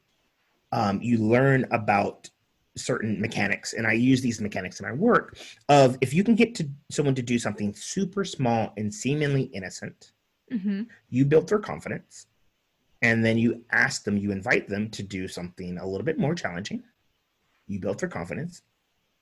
um, 0.72 1.00
you 1.02 1.18
learn 1.18 1.66
about 1.70 2.28
certain 2.76 3.20
mechanics 3.20 3.72
and 3.72 3.84
i 3.84 3.92
use 3.92 4.22
these 4.22 4.40
mechanics 4.40 4.78
in 4.78 4.86
my 4.86 4.92
work 4.92 5.36
of 5.68 5.98
if 6.00 6.14
you 6.14 6.22
can 6.22 6.36
get 6.36 6.54
to 6.54 6.66
someone 6.88 7.16
to 7.16 7.20
do 7.20 7.36
something 7.36 7.74
super 7.74 8.24
small 8.24 8.72
and 8.76 8.94
seemingly 8.94 9.42
innocent 9.52 10.12
mm-hmm. 10.52 10.82
you 11.10 11.24
build 11.24 11.48
their 11.48 11.58
confidence 11.58 12.28
and 13.02 13.24
then 13.24 13.38
you 13.38 13.64
ask 13.70 14.04
them, 14.04 14.16
you 14.16 14.30
invite 14.30 14.68
them 14.68 14.90
to 14.90 15.02
do 15.02 15.26
something 15.26 15.78
a 15.78 15.86
little 15.86 16.04
bit 16.04 16.18
more 16.18 16.34
challenging. 16.34 16.82
You 17.66 17.80
build 17.80 17.98
their 18.00 18.08
confidence. 18.08 18.62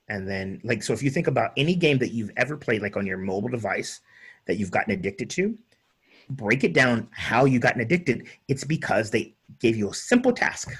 And 0.09 0.27
then, 0.27 0.59
like, 0.63 0.83
so 0.83 0.91
if 0.91 1.03
you 1.03 1.09
think 1.09 1.27
about 1.27 1.53
any 1.55 1.75
game 1.75 1.97
that 1.99 2.11
you've 2.11 2.31
ever 2.35 2.57
played, 2.57 2.81
like 2.81 2.97
on 2.97 3.05
your 3.05 3.17
mobile 3.17 3.47
device 3.49 4.01
that 4.47 4.57
you've 4.57 4.71
gotten 4.71 4.91
addicted 4.91 5.29
to, 5.31 5.57
break 6.29 6.63
it 6.63 6.73
down 6.73 7.07
how 7.11 7.45
you 7.45 7.59
gotten 7.59 7.81
addicted. 7.81 8.27
It's 8.47 8.63
because 8.63 9.11
they 9.11 9.35
gave 9.59 9.75
you 9.75 9.89
a 9.89 9.93
simple 9.93 10.31
task 10.31 10.71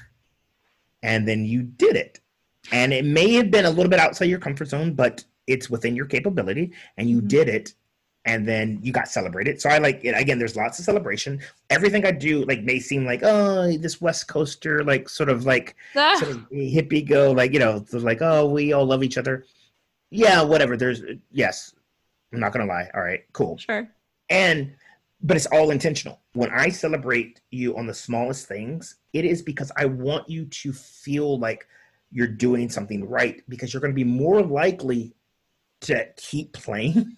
and 1.03 1.27
then 1.27 1.45
you 1.45 1.63
did 1.63 1.95
it. 1.95 2.19
And 2.71 2.93
it 2.93 3.05
may 3.05 3.33
have 3.33 3.51
been 3.51 3.65
a 3.65 3.69
little 3.69 3.89
bit 3.89 3.99
outside 3.99 4.25
your 4.25 4.39
comfort 4.39 4.67
zone, 4.67 4.93
but 4.93 5.23
it's 5.47 5.69
within 5.69 5.95
your 5.95 6.05
capability 6.05 6.71
and 6.97 7.09
you 7.09 7.17
mm-hmm. 7.17 7.27
did 7.27 7.49
it 7.49 7.73
and 8.25 8.47
then 8.47 8.79
you 8.83 8.91
got 8.91 9.07
celebrated. 9.07 9.59
So 9.61 9.69
I 9.69 9.77
like 9.77 10.03
it 10.03 10.11
again. 10.11 10.37
There's 10.37 10.55
lots 10.55 10.77
of 10.77 10.85
celebration. 10.85 11.39
Everything 11.69 12.05
I 12.05 12.11
do 12.11 12.43
like 12.45 12.63
may 12.63 12.79
seem 12.79 13.05
like 13.05 13.21
oh 13.23 13.75
this 13.77 14.01
West 14.01 14.27
Coaster 14.27 14.83
like 14.83 15.09
sort 15.09 15.29
of 15.29 15.45
like 15.45 15.75
ah. 15.95 16.15
sort 16.19 16.31
of 16.31 16.49
hippie 16.51 17.07
go 17.07 17.31
like 17.31 17.53
you 17.53 17.59
know 17.59 17.83
like 17.93 18.21
oh 18.21 18.45
we 18.45 18.73
all 18.73 18.85
love 18.85 19.03
each 19.03 19.17
other. 19.17 19.45
Yeah, 20.11 20.41
whatever. 20.41 20.75
There's 20.75 21.01
yes, 21.31 21.73
I'm 22.33 22.39
not 22.39 22.51
gonna 22.51 22.65
lie. 22.65 22.89
All 22.93 23.01
right, 23.01 23.21
cool. 23.33 23.57
Sure. 23.57 23.89
And 24.29 24.75
but 25.21 25.35
it's 25.35 25.45
all 25.47 25.71
intentional. 25.71 26.21
When 26.33 26.49
I 26.51 26.69
celebrate 26.69 27.41
you 27.51 27.77
on 27.77 27.87
the 27.87 27.93
smallest 27.93 28.47
things, 28.47 28.95
it 29.13 29.25
is 29.25 29.41
because 29.41 29.71
I 29.75 29.85
want 29.85 30.29
you 30.29 30.45
to 30.45 30.73
feel 30.73 31.37
like 31.39 31.67
you're 32.11 32.27
doing 32.27 32.69
something 32.69 33.07
right 33.07 33.43
because 33.49 33.73
you're 33.73 33.81
going 33.81 33.93
to 33.93 33.95
be 33.95 34.03
more 34.03 34.41
likely 34.41 35.13
to 35.81 36.07
keep 36.15 36.53
playing 36.53 37.17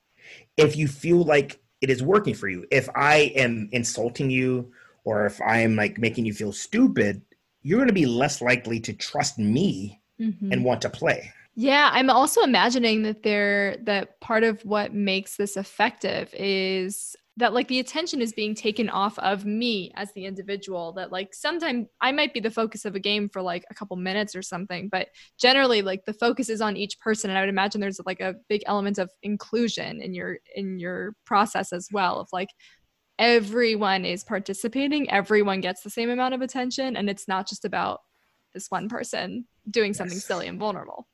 if 0.56 0.76
you 0.76 0.88
feel 0.88 1.24
like 1.24 1.60
it 1.80 1.90
is 1.90 2.02
working 2.02 2.34
for 2.34 2.48
you. 2.48 2.66
If 2.70 2.88
I 2.94 3.32
am 3.36 3.68
insulting 3.72 4.30
you 4.30 4.72
or 5.04 5.26
if 5.26 5.40
I 5.40 5.60
am 5.60 5.76
like 5.76 5.98
making 5.98 6.26
you 6.26 6.34
feel 6.34 6.52
stupid, 6.52 7.22
you're 7.62 7.78
going 7.78 7.88
to 7.88 7.94
be 7.94 8.06
less 8.06 8.42
likely 8.42 8.80
to 8.80 8.92
trust 8.92 9.38
me 9.38 10.00
mm-hmm. 10.20 10.52
and 10.52 10.64
want 10.64 10.82
to 10.82 10.90
play. 10.90 11.32
Yeah, 11.54 11.90
I'm 11.92 12.08
also 12.08 12.42
imagining 12.42 13.02
that 13.02 13.24
there 13.24 13.78
that 13.82 14.20
part 14.20 14.44
of 14.44 14.64
what 14.64 14.94
makes 14.94 15.36
this 15.36 15.56
effective 15.56 16.32
is 16.32 17.16
that 17.38 17.54
like 17.54 17.68
the 17.68 17.78
attention 17.78 18.20
is 18.20 18.32
being 18.32 18.52
taken 18.54 18.90
off 18.90 19.16
of 19.20 19.46
me 19.46 19.92
as 19.94 20.12
the 20.12 20.24
individual 20.24 20.92
that 20.92 21.12
like 21.12 21.32
sometimes 21.32 21.86
i 22.00 22.12
might 22.12 22.34
be 22.34 22.40
the 22.40 22.50
focus 22.50 22.84
of 22.84 22.94
a 22.94 23.00
game 23.00 23.28
for 23.28 23.40
like 23.40 23.64
a 23.70 23.74
couple 23.74 23.96
minutes 23.96 24.34
or 24.34 24.42
something 24.42 24.88
but 24.88 25.08
generally 25.38 25.80
like 25.80 26.04
the 26.04 26.12
focus 26.12 26.48
is 26.48 26.60
on 26.60 26.76
each 26.76 26.98
person 27.00 27.30
and 27.30 27.38
i 27.38 27.42
would 27.42 27.48
imagine 27.48 27.80
there's 27.80 28.00
like 28.04 28.20
a 28.20 28.34
big 28.48 28.62
element 28.66 28.98
of 28.98 29.10
inclusion 29.22 30.02
in 30.02 30.12
your 30.12 30.38
in 30.54 30.78
your 30.78 31.14
process 31.24 31.72
as 31.72 31.88
well 31.92 32.20
of 32.20 32.28
like 32.32 32.50
everyone 33.18 34.04
is 34.04 34.24
participating 34.24 35.10
everyone 35.10 35.60
gets 35.60 35.82
the 35.82 35.90
same 35.90 36.10
amount 36.10 36.34
of 36.34 36.42
attention 36.42 36.96
and 36.96 37.08
it's 37.08 37.28
not 37.28 37.48
just 37.48 37.64
about 37.64 38.00
this 38.52 38.66
one 38.68 38.88
person 38.88 39.44
doing 39.70 39.92
something 39.92 40.16
yes. 40.16 40.24
silly 40.24 40.46
and 40.46 40.58
vulnerable. 40.58 41.06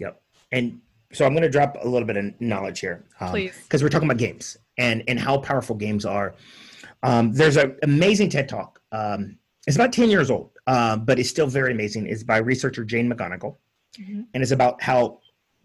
Yep. 0.00 0.20
And 0.50 0.80
so 1.12 1.26
i'm 1.26 1.32
going 1.32 1.42
to 1.42 1.48
drop 1.48 1.76
a 1.82 1.88
little 1.88 2.06
bit 2.06 2.16
of 2.16 2.40
knowledge 2.40 2.80
here 2.80 3.04
um, 3.20 3.30
please. 3.30 3.54
because 3.64 3.82
we're 3.82 3.88
talking 3.88 4.08
about 4.08 4.18
games 4.18 4.56
and 4.78 5.02
and 5.08 5.18
how 5.18 5.38
powerful 5.38 5.76
games 5.76 6.04
are. 6.04 6.34
Um, 7.02 7.32
there's 7.32 7.56
an 7.56 7.76
amazing 7.82 8.30
TED 8.30 8.48
talk. 8.48 8.80
Um, 8.92 9.38
it's 9.66 9.76
about 9.76 9.92
10 9.92 10.10
years 10.10 10.30
old, 10.30 10.50
uh, 10.66 10.96
but 10.96 11.18
it's 11.18 11.28
still 11.28 11.46
very 11.46 11.72
amazing. 11.72 12.06
It's 12.06 12.22
by 12.22 12.38
researcher 12.38 12.84
Jane 12.84 13.10
McGonigal, 13.10 13.56
mm-hmm. 13.98 14.22
and 14.32 14.42
it's 14.42 14.52
about 14.52 14.82
how 14.82 15.20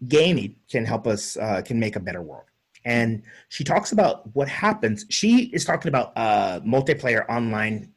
gaming 0.06 0.56
can 0.70 0.84
help 0.84 1.06
us 1.06 1.36
uh, 1.36 1.62
can 1.64 1.80
make 1.80 1.96
a 1.96 2.00
better 2.00 2.22
world. 2.22 2.44
And 2.84 3.22
she 3.48 3.64
talks 3.64 3.92
about 3.92 4.34
what 4.34 4.48
happens. 4.48 5.04
She 5.10 5.44
is 5.46 5.64
talking 5.64 5.88
about 5.88 6.12
uh, 6.16 6.60
multiplayer 6.60 7.28
online 7.28 7.92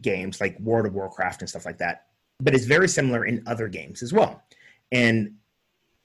games 0.00 0.40
like 0.40 0.58
World 0.58 0.86
of 0.86 0.94
Warcraft 0.94 1.42
and 1.42 1.48
stuff 1.48 1.66
like 1.66 1.78
that, 1.78 2.06
but 2.40 2.54
it's 2.54 2.64
very 2.64 2.88
similar 2.88 3.26
in 3.26 3.42
other 3.46 3.68
games 3.68 4.02
as 4.02 4.12
well. 4.12 4.42
And 4.90 5.34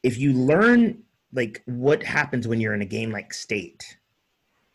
if 0.03 0.17
you 0.17 0.33
learn 0.33 1.03
like 1.33 1.62
what 1.65 2.03
happens 2.03 2.47
when 2.47 2.59
you're 2.59 2.73
in 2.73 2.81
a 2.81 2.85
game 2.85 3.12
like 3.12 3.33
state 3.33 3.97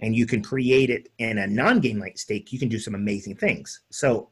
and 0.00 0.14
you 0.14 0.26
can 0.26 0.42
create 0.42 0.90
it 0.90 1.08
in 1.18 1.38
a 1.38 1.46
non-game 1.46 1.98
like 1.98 2.18
state, 2.18 2.52
you 2.52 2.58
can 2.58 2.68
do 2.68 2.78
some 2.78 2.94
amazing 2.94 3.36
things. 3.36 3.80
So 3.90 4.30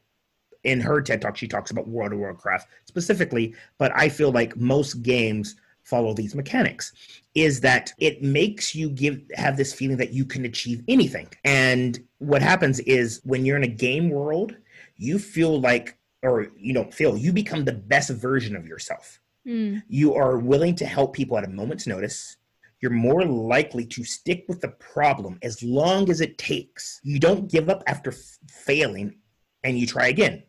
in 0.63 0.79
her 0.81 1.01
TED 1.01 1.21
talk, 1.21 1.37
she 1.37 1.47
talks 1.47 1.71
about 1.71 1.87
World 1.87 2.13
of 2.13 2.19
Warcraft 2.19 2.67
specifically, 2.85 3.55
but 3.77 3.91
I 3.95 4.09
feel 4.09 4.31
like 4.31 4.55
most 4.57 5.01
games 5.01 5.55
follow 5.83 6.13
these 6.13 6.33
mechanics 6.33 6.93
is 7.35 7.59
that 7.59 7.91
it 7.99 8.23
makes 8.23 8.73
you 8.73 8.89
give 8.89 9.21
have 9.35 9.57
this 9.57 9.73
feeling 9.73 9.97
that 9.97 10.13
you 10.13 10.25
can 10.25 10.45
achieve 10.45 10.81
anything. 10.87 11.27
And 11.43 12.01
what 12.19 12.41
happens 12.41 12.79
is 12.81 13.19
when 13.25 13.45
you're 13.45 13.57
in 13.57 13.63
a 13.63 13.67
game 13.67 14.09
world, 14.09 14.55
you 14.95 15.19
feel 15.19 15.59
like 15.59 15.97
or 16.21 16.47
you 16.57 16.73
don't 16.73 16.93
feel 16.93 17.17
you 17.17 17.33
become 17.33 17.65
the 17.65 17.73
best 17.73 18.09
version 18.11 18.55
of 18.55 18.65
yourself. 18.65 19.19
Mm. 19.45 19.83
You 19.89 20.15
are 20.15 20.37
willing 20.37 20.75
to 20.75 20.85
help 20.85 21.13
people 21.13 21.37
at 21.37 21.43
a 21.43 21.49
moment's 21.49 21.85
notice 21.85 22.37
you're 22.83 22.91
more 22.91 23.23
likely 23.23 23.85
to 23.85 24.03
stick 24.03 24.43
with 24.49 24.59
the 24.59 24.67
problem 24.67 25.39
as 25.41 25.63
long 25.63 26.09
as 26.09 26.19
it 26.19 26.37
takes. 26.37 26.99
You 27.01 27.17
don't 27.17 27.49
give 27.49 27.69
up 27.69 27.81
after 27.87 28.11
f- 28.11 28.37
failing 28.49 29.15
and 29.63 29.79
you 29.79 29.87
try 29.87 30.07
again. 30.07 30.43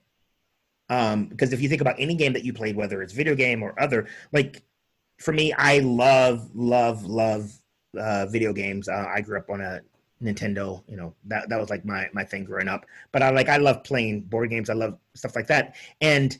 Um, 0.90 1.26
because 1.26 1.52
if 1.52 1.62
you 1.62 1.68
think 1.68 1.80
about 1.80 1.94
any 1.96 2.16
game 2.16 2.32
that 2.32 2.44
you 2.44 2.52
played, 2.52 2.74
whether 2.74 3.02
it's 3.02 3.12
video 3.12 3.36
game 3.36 3.62
or 3.62 3.80
other, 3.80 4.08
like 4.32 4.64
for 5.20 5.30
me, 5.30 5.52
I 5.52 5.78
love, 5.78 6.50
love, 6.56 7.04
love 7.04 7.52
uh, 7.96 8.26
video 8.26 8.52
games. 8.52 8.88
Uh, 8.88 9.06
I 9.08 9.20
grew 9.20 9.38
up 9.38 9.48
on 9.48 9.60
a 9.60 9.80
Nintendo, 10.20 10.82
you 10.88 10.96
know, 10.96 11.14
that, 11.26 11.48
that 11.50 11.60
was 11.60 11.70
like 11.70 11.84
my, 11.84 12.08
my 12.12 12.24
thing 12.24 12.42
growing 12.42 12.66
up. 12.66 12.84
But 13.12 13.22
I 13.22 13.30
like, 13.30 13.48
I 13.48 13.58
love 13.58 13.84
playing 13.84 14.22
board 14.22 14.50
games. 14.50 14.70
I 14.70 14.74
love 14.74 14.98
stuff 15.14 15.36
like 15.36 15.46
that. 15.46 15.76
And 16.00 16.36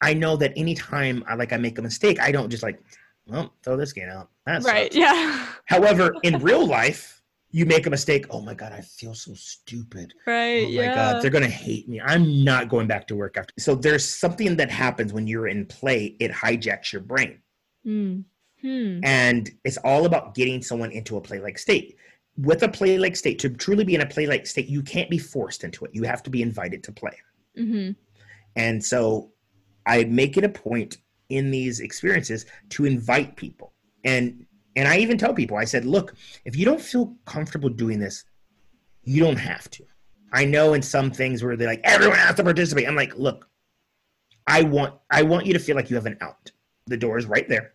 I 0.00 0.12
know 0.12 0.36
that 0.38 0.54
anytime 0.56 1.22
I 1.28 1.36
like, 1.36 1.52
I 1.52 1.56
make 1.56 1.78
a 1.78 1.82
mistake, 1.82 2.18
I 2.18 2.32
don't 2.32 2.50
just 2.50 2.64
like, 2.64 2.82
well, 3.28 3.54
throw 3.62 3.76
this 3.76 3.92
game 3.92 4.08
out. 4.08 4.28
That 4.46 4.62
right. 4.62 4.92
Sucks. 4.92 4.96
Yeah. 4.96 5.46
However, 5.66 6.14
in 6.22 6.38
real 6.42 6.66
life, 6.66 7.16
you 7.50 7.66
make 7.66 7.86
a 7.86 7.90
mistake. 7.90 8.26
Oh 8.30 8.40
my 8.40 8.54
God, 8.54 8.72
I 8.72 8.80
feel 8.80 9.14
so 9.14 9.34
stupid. 9.34 10.14
Right. 10.26 10.64
Oh 10.64 10.68
my 10.68 10.68
yeah. 10.68 10.94
God, 10.94 11.22
they're 11.22 11.30
going 11.30 11.44
to 11.44 11.50
hate 11.50 11.88
me. 11.88 12.00
I'm 12.00 12.44
not 12.44 12.68
going 12.68 12.86
back 12.86 13.06
to 13.08 13.16
work 13.16 13.36
after. 13.36 13.52
So 13.58 13.74
there's 13.74 14.04
something 14.06 14.56
that 14.56 14.70
happens 14.70 15.12
when 15.12 15.26
you're 15.26 15.48
in 15.48 15.66
play, 15.66 16.16
it 16.20 16.30
hijacks 16.30 16.92
your 16.92 17.02
brain. 17.02 17.40
Mm. 17.86 18.24
Hmm. 18.62 19.00
And 19.04 19.50
it's 19.64 19.76
all 19.78 20.06
about 20.06 20.34
getting 20.34 20.62
someone 20.62 20.90
into 20.90 21.16
a 21.16 21.20
play 21.20 21.40
like 21.40 21.58
state. 21.58 21.96
With 22.38 22.62
a 22.62 22.68
play 22.68 22.98
like 22.98 23.16
state, 23.16 23.38
to 23.40 23.48
truly 23.48 23.84
be 23.84 23.94
in 23.94 24.02
a 24.02 24.06
play 24.06 24.26
like 24.26 24.46
state, 24.46 24.66
you 24.66 24.82
can't 24.82 25.08
be 25.08 25.18
forced 25.18 25.64
into 25.64 25.84
it. 25.84 25.92
You 25.94 26.02
have 26.02 26.22
to 26.24 26.30
be 26.30 26.42
invited 26.42 26.82
to 26.84 26.92
play. 26.92 27.16
Mm-hmm. 27.58 27.92
And 28.56 28.84
so 28.84 29.32
I 29.86 30.04
make 30.04 30.36
it 30.36 30.44
a 30.44 30.48
point 30.48 30.98
in 31.28 31.50
these 31.50 31.80
experiences 31.80 32.46
to 32.70 32.84
invite 32.84 33.36
people. 33.36 33.72
And 34.06 34.46
and 34.76 34.88
I 34.88 34.98
even 34.98 35.18
tell 35.18 35.34
people, 35.34 35.56
I 35.56 35.64
said, 35.64 35.84
look, 35.84 36.14
if 36.44 36.56
you 36.56 36.64
don't 36.64 36.80
feel 36.80 37.14
comfortable 37.24 37.68
doing 37.68 37.98
this, 37.98 38.24
you 39.04 39.22
don't 39.22 39.38
have 39.38 39.70
to. 39.70 39.84
I 40.32 40.44
know 40.44 40.74
in 40.74 40.82
some 40.82 41.10
things 41.10 41.42
where 41.42 41.56
they're 41.56 41.68
like, 41.68 41.80
everyone 41.84 42.18
has 42.18 42.36
to 42.36 42.44
participate. 42.44 42.86
I'm 42.86 42.96
like, 42.96 43.16
look, 43.16 43.48
I 44.46 44.62
want 44.62 44.94
I 45.10 45.22
want 45.22 45.44
you 45.46 45.52
to 45.52 45.58
feel 45.58 45.76
like 45.76 45.90
you 45.90 45.96
have 45.96 46.06
an 46.06 46.16
out. 46.22 46.50
The 46.86 46.96
door 46.96 47.18
is 47.18 47.26
right 47.26 47.48
there 47.48 47.74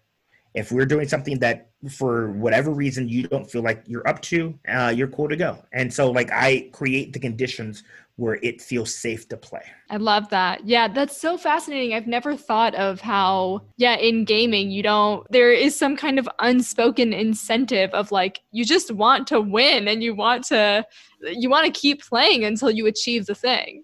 if 0.53 0.71
we're 0.71 0.85
doing 0.85 1.07
something 1.07 1.39
that 1.39 1.69
for 1.89 2.31
whatever 2.31 2.71
reason 2.71 3.07
you 3.07 3.23
don't 3.23 3.49
feel 3.49 3.61
like 3.61 3.83
you're 3.87 4.07
up 4.07 4.21
to 4.21 4.57
uh, 4.67 4.93
you're 4.95 5.07
cool 5.07 5.29
to 5.29 5.35
go 5.35 5.57
and 5.73 5.91
so 5.93 6.11
like 6.11 6.31
i 6.31 6.69
create 6.71 7.13
the 7.13 7.19
conditions 7.19 7.83
where 8.21 8.37
it 8.43 8.61
feels 8.61 8.93
safe 8.93 9.27
to 9.27 9.35
play. 9.35 9.63
I 9.89 9.97
love 9.97 10.29
that. 10.29 10.67
Yeah 10.67 10.87
that's 10.87 11.19
so 11.19 11.39
fascinating. 11.39 11.95
I've 11.95 12.05
never 12.05 12.37
thought 12.37 12.75
of 12.75 13.01
how 13.01 13.63
yeah 13.77 13.95
in 13.95 14.25
gaming 14.25 14.69
you 14.69 14.83
don't 14.83 15.25
there 15.31 15.51
is 15.51 15.75
some 15.75 15.97
kind 15.97 16.19
of 16.19 16.29
unspoken 16.37 17.13
incentive 17.13 17.89
of 17.95 18.11
like 18.11 18.41
you 18.51 18.63
just 18.63 18.91
want 18.91 19.25
to 19.29 19.41
win 19.41 19.87
and 19.87 20.03
you 20.03 20.13
want 20.13 20.43
to 20.45 20.85
you 21.23 21.49
want 21.49 21.65
to 21.65 21.81
keep 21.81 22.03
playing 22.05 22.43
until 22.43 22.69
you 22.69 22.85
achieve 22.85 23.25
the 23.25 23.33
thing. 23.33 23.83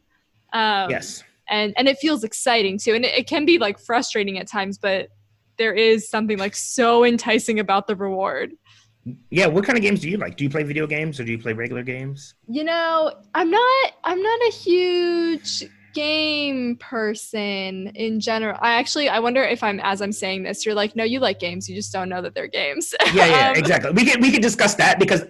Um, 0.53 0.91
yes. 0.91 1.23
and 1.49 1.73
and 1.75 1.87
it 1.87 1.97
feels 1.97 2.23
exciting 2.23 2.77
too. 2.77 2.93
And 2.93 3.03
it, 3.05 3.17
it 3.17 3.27
can 3.27 3.43
be 3.43 3.57
like 3.57 3.79
frustrating 3.79 4.37
at 4.37 4.47
times 4.47 4.77
but 4.77 5.09
there 5.57 5.73
is 5.73 6.07
something 6.07 6.37
like 6.37 6.55
so 6.55 7.03
enticing 7.03 7.59
about 7.59 7.87
the 7.87 7.95
reward. 7.95 8.51
Yeah, 9.29 9.47
what 9.47 9.63
kind 9.65 9.77
of 9.77 9.83
games 9.83 10.01
do 10.01 10.09
you 10.09 10.17
like? 10.17 10.37
Do 10.37 10.43
you 10.43 10.49
play 10.49 10.63
video 10.63 10.87
games 10.87 11.19
or 11.19 11.23
do 11.23 11.31
you 11.31 11.37
play 11.37 11.53
regular 11.53 11.83
games? 11.83 12.33
You 12.47 12.63
know, 12.63 13.13
I'm 13.33 13.51
not 13.51 13.91
I'm 14.03 14.21
not 14.21 14.39
a 14.47 14.51
huge 14.51 15.65
game 15.93 16.75
person 16.77 17.87
in 17.95 18.19
general. 18.19 18.57
I 18.61 18.73
actually 18.73 19.09
I 19.09 19.19
wonder 19.19 19.43
if 19.43 19.63
I'm 19.63 19.79
as 19.79 20.01
I'm 20.01 20.11
saying 20.11 20.43
this, 20.43 20.65
you're 20.65 20.75
like, 20.75 20.95
no, 20.95 21.03
you 21.03 21.19
like 21.19 21.39
games, 21.39 21.69
you 21.69 21.75
just 21.75 21.93
don't 21.93 22.09
know 22.09 22.21
that 22.21 22.35
they're 22.35 22.47
games. 22.47 22.93
Yeah, 23.13 23.25
yeah, 23.27 23.49
um, 23.51 23.57
exactly. 23.57 23.91
We 23.91 24.05
can 24.05 24.21
we 24.21 24.31
can 24.31 24.41
discuss 24.41 24.75
that 24.75 24.99
because 24.99 25.23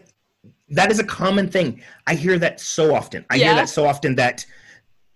that 0.69 0.91
is 0.91 0.99
a 0.99 1.03
common 1.03 1.49
thing. 1.49 1.81
I 2.05 2.15
hear 2.15 2.37
that 2.39 2.59
so 2.59 2.95
often. 2.95 3.25
I 3.29 3.35
yeah. 3.35 3.45
hear 3.45 3.55
that 3.55 3.69
so 3.69 3.85
often 3.85 4.15
that 4.15 4.45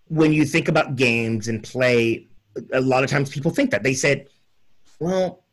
when 0.07 0.33
you 0.33 0.45
think 0.45 0.67
about 0.67 0.95
games 0.95 1.47
and 1.47 1.63
play, 1.63 2.27
a 2.73 2.81
lot 2.81 3.03
of 3.03 3.09
times 3.09 3.29
people 3.29 3.51
think 3.51 3.71
that 3.71 3.83
they 3.83 3.93
said 3.93 4.27
well, 4.99 5.43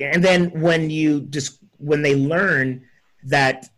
and 0.00 0.24
then 0.24 0.50
when 0.60 0.90
you 0.90 1.22
just 1.22 1.59
when 1.80 2.02
they 2.02 2.14
learn 2.14 2.84
that 3.24 3.68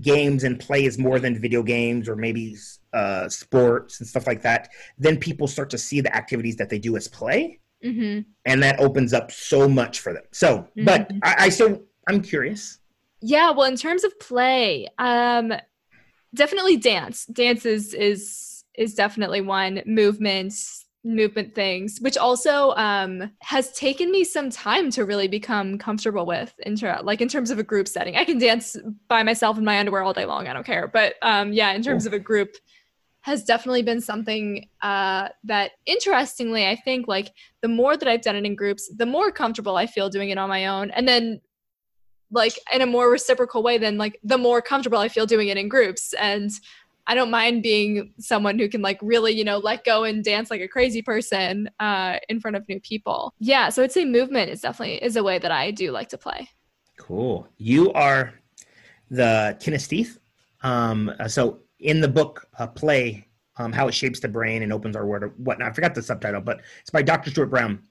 games 0.00 0.44
and 0.44 0.58
play 0.60 0.84
is 0.84 0.98
more 0.98 1.18
than 1.18 1.40
video 1.40 1.62
games 1.62 2.08
or 2.08 2.16
maybe 2.16 2.56
uh, 2.92 3.28
sports 3.28 4.00
and 4.00 4.08
stuff 4.08 4.26
like 4.26 4.42
that, 4.42 4.68
then 4.98 5.16
people 5.16 5.46
start 5.46 5.70
to 5.70 5.78
see 5.78 6.00
the 6.00 6.14
activities 6.14 6.56
that 6.56 6.68
they 6.68 6.78
do 6.78 6.96
as 6.96 7.08
play, 7.08 7.60
mm-hmm. 7.84 8.20
and 8.44 8.62
that 8.62 8.78
opens 8.80 9.12
up 9.12 9.30
so 9.30 9.68
much 9.68 10.00
for 10.00 10.12
them. 10.12 10.24
So, 10.32 10.58
mm-hmm. 10.58 10.84
but 10.84 11.10
I, 11.22 11.34
I 11.38 11.48
still 11.48 11.82
I'm 12.08 12.20
curious. 12.22 12.78
Yeah, 13.22 13.50
well, 13.50 13.66
in 13.66 13.76
terms 13.76 14.04
of 14.04 14.18
play, 14.20 14.88
um, 14.98 15.52
definitely 16.34 16.76
dance. 16.76 17.26
Dance 17.26 17.64
is 17.64 17.94
is 17.94 18.64
is 18.76 18.94
definitely 18.94 19.40
one 19.40 19.82
movement 19.86 20.52
movement 21.06 21.54
things, 21.54 21.98
which 22.00 22.16
also 22.16 22.72
um, 22.72 23.30
has 23.40 23.72
taken 23.72 24.10
me 24.10 24.24
some 24.24 24.50
time 24.50 24.90
to 24.90 25.04
really 25.04 25.28
become 25.28 25.78
comfortable 25.78 26.26
with. 26.26 26.52
In 26.64 26.76
ter- 26.76 27.00
like 27.02 27.20
in 27.20 27.28
terms 27.28 27.50
of 27.50 27.58
a 27.58 27.62
group 27.62 27.88
setting, 27.88 28.16
I 28.16 28.24
can 28.24 28.38
dance 28.38 28.76
by 29.08 29.22
myself 29.22 29.56
in 29.56 29.64
my 29.64 29.78
underwear 29.78 30.02
all 30.02 30.12
day 30.12 30.24
long. 30.24 30.48
I 30.48 30.52
don't 30.52 30.66
care. 30.66 30.88
But 30.88 31.14
um, 31.22 31.52
yeah, 31.52 31.72
in 31.72 31.82
terms 31.82 32.06
of 32.06 32.12
a 32.12 32.18
group, 32.18 32.56
has 33.22 33.42
definitely 33.42 33.82
been 33.82 34.00
something 34.00 34.68
uh, 34.82 35.28
that, 35.42 35.72
interestingly, 35.84 36.68
I 36.68 36.76
think 36.76 37.08
like 37.08 37.32
the 37.60 37.66
more 37.66 37.96
that 37.96 38.06
I've 38.06 38.22
done 38.22 38.36
it 38.36 38.46
in 38.46 38.54
groups, 38.54 38.88
the 38.96 39.04
more 39.04 39.32
comfortable 39.32 39.76
I 39.76 39.86
feel 39.86 40.08
doing 40.08 40.30
it 40.30 40.38
on 40.38 40.48
my 40.48 40.66
own, 40.66 40.92
and 40.92 41.08
then 41.08 41.40
like 42.30 42.58
in 42.72 42.82
a 42.82 42.86
more 42.86 43.10
reciprocal 43.10 43.62
way 43.62 43.78
then 43.78 43.96
like 43.98 44.18
the 44.24 44.36
more 44.36 44.60
comfortable 44.60 44.98
i 44.98 45.08
feel 45.08 45.26
doing 45.26 45.46
it 45.46 45.56
in 45.56 45.68
groups 45.68 46.12
and 46.14 46.50
I 47.06 47.14
don't 47.14 47.30
mind 47.30 47.62
being 47.62 48.12
someone 48.18 48.58
who 48.58 48.68
can 48.68 48.82
like 48.82 48.98
really, 49.00 49.32
you 49.32 49.44
know, 49.44 49.58
let 49.58 49.84
go 49.84 50.04
and 50.04 50.24
dance 50.24 50.50
like 50.50 50.60
a 50.60 50.68
crazy 50.68 51.02
person 51.02 51.70
uh, 51.78 52.18
in 52.28 52.40
front 52.40 52.56
of 52.56 52.68
new 52.68 52.80
people. 52.80 53.32
Yeah, 53.38 53.68
so 53.68 53.82
I'd 53.82 53.92
say 53.92 54.04
movement 54.04 54.50
is 54.50 54.60
definitely 54.60 55.02
is 55.02 55.16
a 55.16 55.22
way 55.22 55.38
that 55.38 55.52
I 55.52 55.70
do 55.70 55.92
like 55.92 56.08
to 56.10 56.18
play. 56.18 56.48
Cool. 56.98 57.46
You 57.58 57.92
are 57.92 58.34
the 59.10 59.56
kinesthete. 59.60 60.18
Um, 60.62 61.12
uh, 61.20 61.28
so 61.28 61.60
in 61.78 62.00
the 62.00 62.08
book, 62.08 62.48
uh, 62.58 62.66
play, 62.66 63.28
um, 63.58 63.72
how 63.72 63.88
it 63.88 63.94
shapes 63.94 64.20
the 64.20 64.28
brain 64.28 64.62
and 64.62 64.72
opens 64.72 64.96
our 64.96 65.06
world 65.06 65.22
or 65.22 65.28
whatnot. 65.36 65.70
I 65.70 65.72
forgot 65.72 65.94
the 65.94 66.02
subtitle, 66.02 66.40
but 66.40 66.60
it's 66.80 66.90
by 66.90 67.02
Dr. 67.02 67.30
Stuart 67.30 67.46
Brown. 67.46 67.82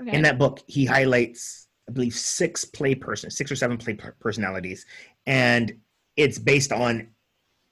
Okay. 0.00 0.16
In 0.16 0.22
that 0.22 0.38
book, 0.38 0.60
he 0.66 0.84
highlights, 0.84 1.68
I 1.88 1.92
believe, 1.92 2.14
six 2.14 2.64
play 2.64 2.94
person, 2.94 3.30
six 3.30 3.50
or 3.50 3.56
seven 3.56 3.76
play 3.76 3.98
personalities, 4.20 4.86
and 5.26 5.76
it's 6.16 6.38
based 6.38 6.72
on 6.72 7.08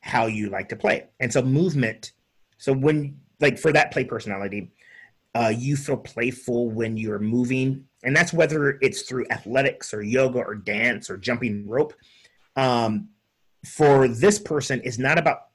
how 0.08 0.26
you 0.26 0.48
like 0.48 0.68
to 0.70 0.76
play. 0.76 1.06
And 1.20 1.32
so 1.32 1.42
movement. 1.42 2.12
So 2.56 2.72
when 2.72 3.20
like 3.40 3.58
for 3.58 3.72
that 3.72 3.92
play 3.92 4.04
personality, 4.04 4.72
uh, 5.34 5.52
you 5.56 5.76
feel 5.76 5.98
playful 5.98 6.70
when 6.70 6.96
you're 6.96 7.18
moving, 7.18 7.84
and 8.02 8.16
that's 8.16 8.32
whether 8.32 8.78
it's 8.80 9.02
through 9.02 9.26
athletics 9.30 9.92
or 9.92 10.02
yoga 10.02 10.38
or 10.38 10.54
dance 10.54 11.10
or 11.10 11.16
jumping 11.16 11.68
rope. 11.68 11.92
Um, 12.56 13.10
for 13.66 14.08
this 14.08 14.38
person, 14.38 14.80
is 14.80 14.98
not 14.98 15.18
about 15.18 15.48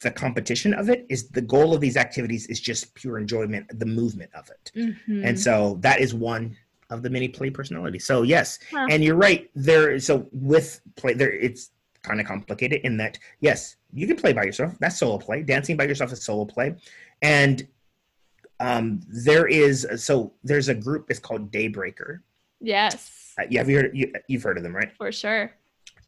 the 0.00 0.10
competition 0.10 0.72
of 0.74 0.88
it. 0.88 1.06
Is 1.08 1.28
the 1.28 1.42
goal 1.42 1.74
of 1.74 1.80
these 1.80 1.96
activities 1.96 2.46
is 2.46 2.60
just 2.60 2.94
pure 2.94 3.18
enjoyment, 3.18 3.78
the 3.78 3.86
movement 3.86 4.30
of 4.34 4.48
it, 4.48 4.72
mm-hmm. 4.74 5.24
and 5.24 5.38
so 5.38 5.76
that 5.80 6.00
is 6.00 6.14
one 6.14 6.56
of 6.90 7.02
the 7.02 7.10
many 7.10 7.28
play 7.28 7.50
personalities. 7.50 8.06
So 8.06 8.22
yes, 8.22 8.58
huh. 8.70 8.86
and 8.90 9.04
you're 9.04 9.16
right. 9.16 9.50
There, 9.54 9.98
so 10.00 10.26
with 10.32 10.80
play, 10.96 11.12
there 11.14 11.32
it's 11.32 11.70
kind 12.02 12.20
of 12.20 12.26
complicated 12.26 12.80
in 12.82 12.96
that 12.96 13.18
yes, 13.40 13.76
you 13.92 14.06
can 14.06 14.16
play 14.16 14.32
by 14.32 14.44
yourself. 14.44 14.74
That's 14.80 14.98
solo 14.98 15.18
play. 15.18 15.42
Dancing 15.42 15.76
by 15.76 15.84
yourself 15.84 16.12
is 16.12 16.24
solo 16.24 16.44
play, 16.44 16.74
and 17.20 17.66
um, 18.60 19.00
there 19.08 19.46
is 19.46 19.86
so 19.96 20.32
there's 20.44 20.68
a 20.68 20.74
group. 20.74 21.06
It's 21.10 21.20
called 21.20 21.50
Daybreaker. 21.50 22.20
Yes. 22.60 23.34
Uh, 23.38 23.44
yeah, 23.50 23.60
have 23.60 23.68
you 23.68 23.76
heard? 23.76 23.90
You, 23.92 24.12
you've 24.28 24.42
heard 24.42 24.56
of 24.56 24.62
them, 24.62 24.74
right? 24.74 24.92
For 24.96 25.10
sure. 25.12 25.52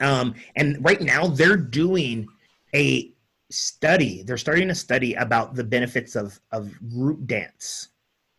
Um, 0.00 0.34
and 0.56 0.82
right 0.84 1.00
now 1.00 1.26
they're 1.26 1.56
doing 1.56 2.28
a 2.74 3.12
study. 3.50 4.22
They're 4.22 4.36
starting 4.36 4.70
a 4.70 4.74
study 4.74 5.14
about 5.14 5.54
the 5.54 5.64
benefits 5.64 6.16
of 6.16 6.38
of 6.52 6.72
group 6.90 7.26
dance. 7.26 7.88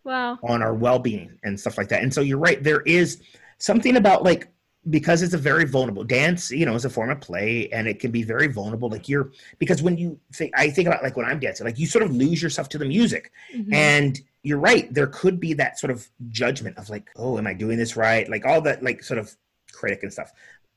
Wow. 0.04 0.38
On 0.44 0.62
our 0.62 0.74
well 0.74 1.00
being 1.00 1.38
and 1.44 1.60
stuff 1.60 1.78
like 1.78 1.90
that. 1.90 2.04
And 2.04 2.14
so 2.14 2.22
you're 2.22 2.38
right. 2.38 2.64
There 2.64 2.82
is 2.82 3.22
something 3.58 3.98
about 3.98 4.24
like 4.24 4.48
because 4.90 5.22
it's 5.22 5.34
a 5.34 5.38
very 5.38 5.66
vulnerable 5.66 6.04
dance 6.04 6.52
you 6.52 6.66
know 6.66 6.76
is 6.76 6.86
a 6.86 6.90
form 6.90 7.10
of 7.10 7.20
play 7.20 7.68
and 7.70 7.88
it 7.88 8.00
can 8.00 8.12
be 8.12 8.24
very 8.24 8.48
vulnerable 8.48 8.90
like 8.90 9.10
you're 9.10 9.32
because 9.58 9.82
when 9.82 9.98
you 9.98 10.20
think 10.34 10.52
i 10.56 10.70
think 10.70 10.88
about 10.88 11.02
like 11.02 11.18
when 11.18 11.26
i'm 11.26 11.40
dancing 11.40 11.66
like 11.66 11.80
you 11.80 11.88
sort 11.88 12.04
of 12.04 12.12
lose 12.12 12.42
yourself 12.42 12.70
to 12.70 12.78
the 12.78 12.86
music. 12.86 13.32
Mm-hmm. 13.54 13.74
and 13.74 14.22
you're 14.44 14.60
right 14.60 14.94
there 14.94 15.08
could 15.08 15.40
be 15.40 15.54
that 15.54 15.80
sort 15.80 15.92
of 15.92 16.08
judgment 16.30 16.78
of 16.78 16.90
like 16.90 17.10
oh 17.16 17.38
am 17.38 17.48
i 17.48 17.54
doing 17.54 17.78
this 17.78 17.98
right? 17.98 18.30
Like 18.30 18.46
all 18.46 18.62
that 18.62 18.84
like 18.84 19.04
sort 19.04 19.18
of 19.18 19.36
critic 19.72 20.04
and 20.04 20.14
stuff. 20.14 20.32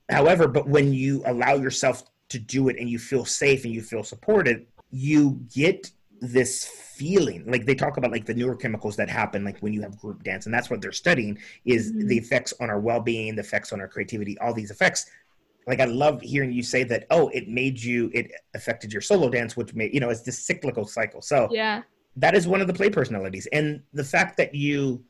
However 0.09 0.49
but 0.49 0.66
when 0.66 0.92
you 0.92 1.23
allow 1.27 1.55
yourself 1.55 2.05
to 2.31 2.38
do 2.38 2.68
it 2.68 2.79
and 2.79 2.88
you 2.88 2.99
feel 2.99 3.25
safe 3.25 3.64
and 3.64 3.73
you 3.73 3.83
feel 3.83 4.03
supported 4.03 4.66
you 4.90 5.38
get 5.55 5.90
this 6.20 6.64
feeling 6.64 7.44
like 7.46 7.64
they 7.64 7.74
talk 7.74 7.96
about 7.96 8.11
like 8.11 8.26
the 8.26 8.35
neurochemicals 8.35 8.96
that 8.96 9.09
happen 9.09 9.44
like 9.44 9.59
when 9.61 9.72
you 9.72 9.81
have 9.81 9.96
group 9.98 10.22
dance 10.24 10.46
and 10.46 10.54
that's 10.54 10.68
what 10.68 10.81
they're 10.81 10.90
studying 10.90 11.38
is 11.64 11.92
mm-hmm. 11.92 12.09
the 12.09 12.18
effects 12.18 12.52
on 12.61 12.68
our 12.68 12.81
well-being 12.81 13.37
the 13.37 13.40
effects 13.40 13.72
on 13.72 13.81
our 13.81 13.88
creativity 13.88 14.37
all 14.38 14.52
these 14.52 14.70
effects. 14.70 15.07
Like 15.66 15.81
i 15.81 15.85
love 15.85 16.20
hearing 16.22 16.50
you 16.50 16.62
say 16.62 16.83
that 16.85 17.07
oh 17.11 17.28
it 17.28 17.48
made 17.48 17.81
you 17.81 18.11
it 18.14 18.33
affected 18.54 18.92
your 18.92 19.02
solo 19.02 19.28
dance 19.28 19.57
which 19.57 19.74
made 19.74 19.94
you 19.94 20.00
know 20.00 20.11
it's 20.11 20.22
this 20.22 20.38
cyclical 20.38 20.87
cycle. 20.87 21.22
So 21.22 21.48
yeah. 21.50 21.83
that 22.16 22.35
is 22.35 22.48
one 22.48 22.61
of 22.61 22.66
the 22.66 22.74
play 22.74 22.90
personalities. 22.90 23.46
And 23.52 23.83
the 23.92 24.04
fact 24.04 24.37
that 24.38 24.54
you 24.54 25.04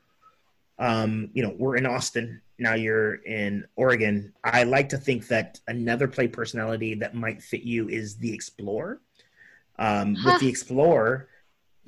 um 0.79 1.31
you 1.33 1.43
know 1.43 1.55
we're 1.59 1.77
in 1.77 1.87
austin 1.87 2.41
now 2.59 2.75
you're 2.75 3.17
in 3.25 3.65
oregon 3.77 4.33
i 4.45 4.63
like 4.63 4.89
to 4.89 4.97
think 4.97 5.27
that 5.27 5.59
another 5.67 6.07
play 6.07 6.29
personality 6.29 6.95
that 6.95 7.15
might 7.15 7.43
fit 7.43 7.63
you 7.63 7.89
is 7.89 8.17
the 8.17 8.33
explorer 8.33 9.01
um, 9.79 10.17
with 10.25 10.41
the 10.41 10.49
explorer 10.49 11.29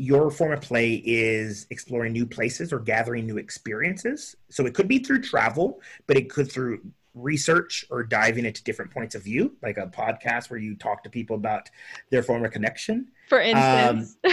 your 0.01 0.31
form 0.31 0.51
of 0.51 0.63
play 0.63 0.95
is 1.05 1.67
exploring 1.69 2.15
new 2.15 2.25
places 2.25 2.73
or 2.73 2.79
gathering 2.79 3.27
new 3.27 3.37
experiences. 3.37 4.35
So 4.49 4.65
it 4.65 4.73
could 4.73 4.89
be 4.89 4.99
through 4.99 5.21
travel, 5.21 5.83
but 6.07 6.17
it 6.17 6.31
could 6.31 6.51
through 6.51 6.81
research 7.13 7.85
or 7.91 8.03
diving 8.03 8.47
into 8.47 8.65
different 8.65 8.91
points 8.93 9.15
of 9.15 9.23
view, 9.23 9.57
like 9.63 9.77
a 9.77 9.89
podcast 9.89 10.49
where 10.49 10.59
you 10.59 10.75
talk 10.75 11.03
to 11.05 11.11
people 11.11 11.37
about 11.37 11.69
their 12.11 12.23
form 12.23 12.47
of 12.47 12.51
connection. 12.51 13.09
For 13.29 13.41
instance, 13.43 14.17
um, 14.25 14.33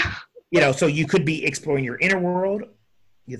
you 0.52 0.62
know, 0.62 0.72
so 0.72 0.88
you 0.88 1.06
could 1.06 1.26
be 1.26 1.46
exploring 1.46 1.84
your 1.84 1.98
inner 1.98 2.20
world 2.20 2.63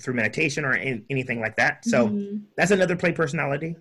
through 0.02 0.16
meditation 0.16 0.66
or 0.66 0.74
in, 0.74 1.06
anything 1.10 1.40
like 1.40 1.56
that. 1.56 1.86
So 1.86 2.10
mm-hmm. 2.10 2.40
that's 2.58 2.72
another 2.72 2.98
play 2.98 3.14
personality. 3.14 3.78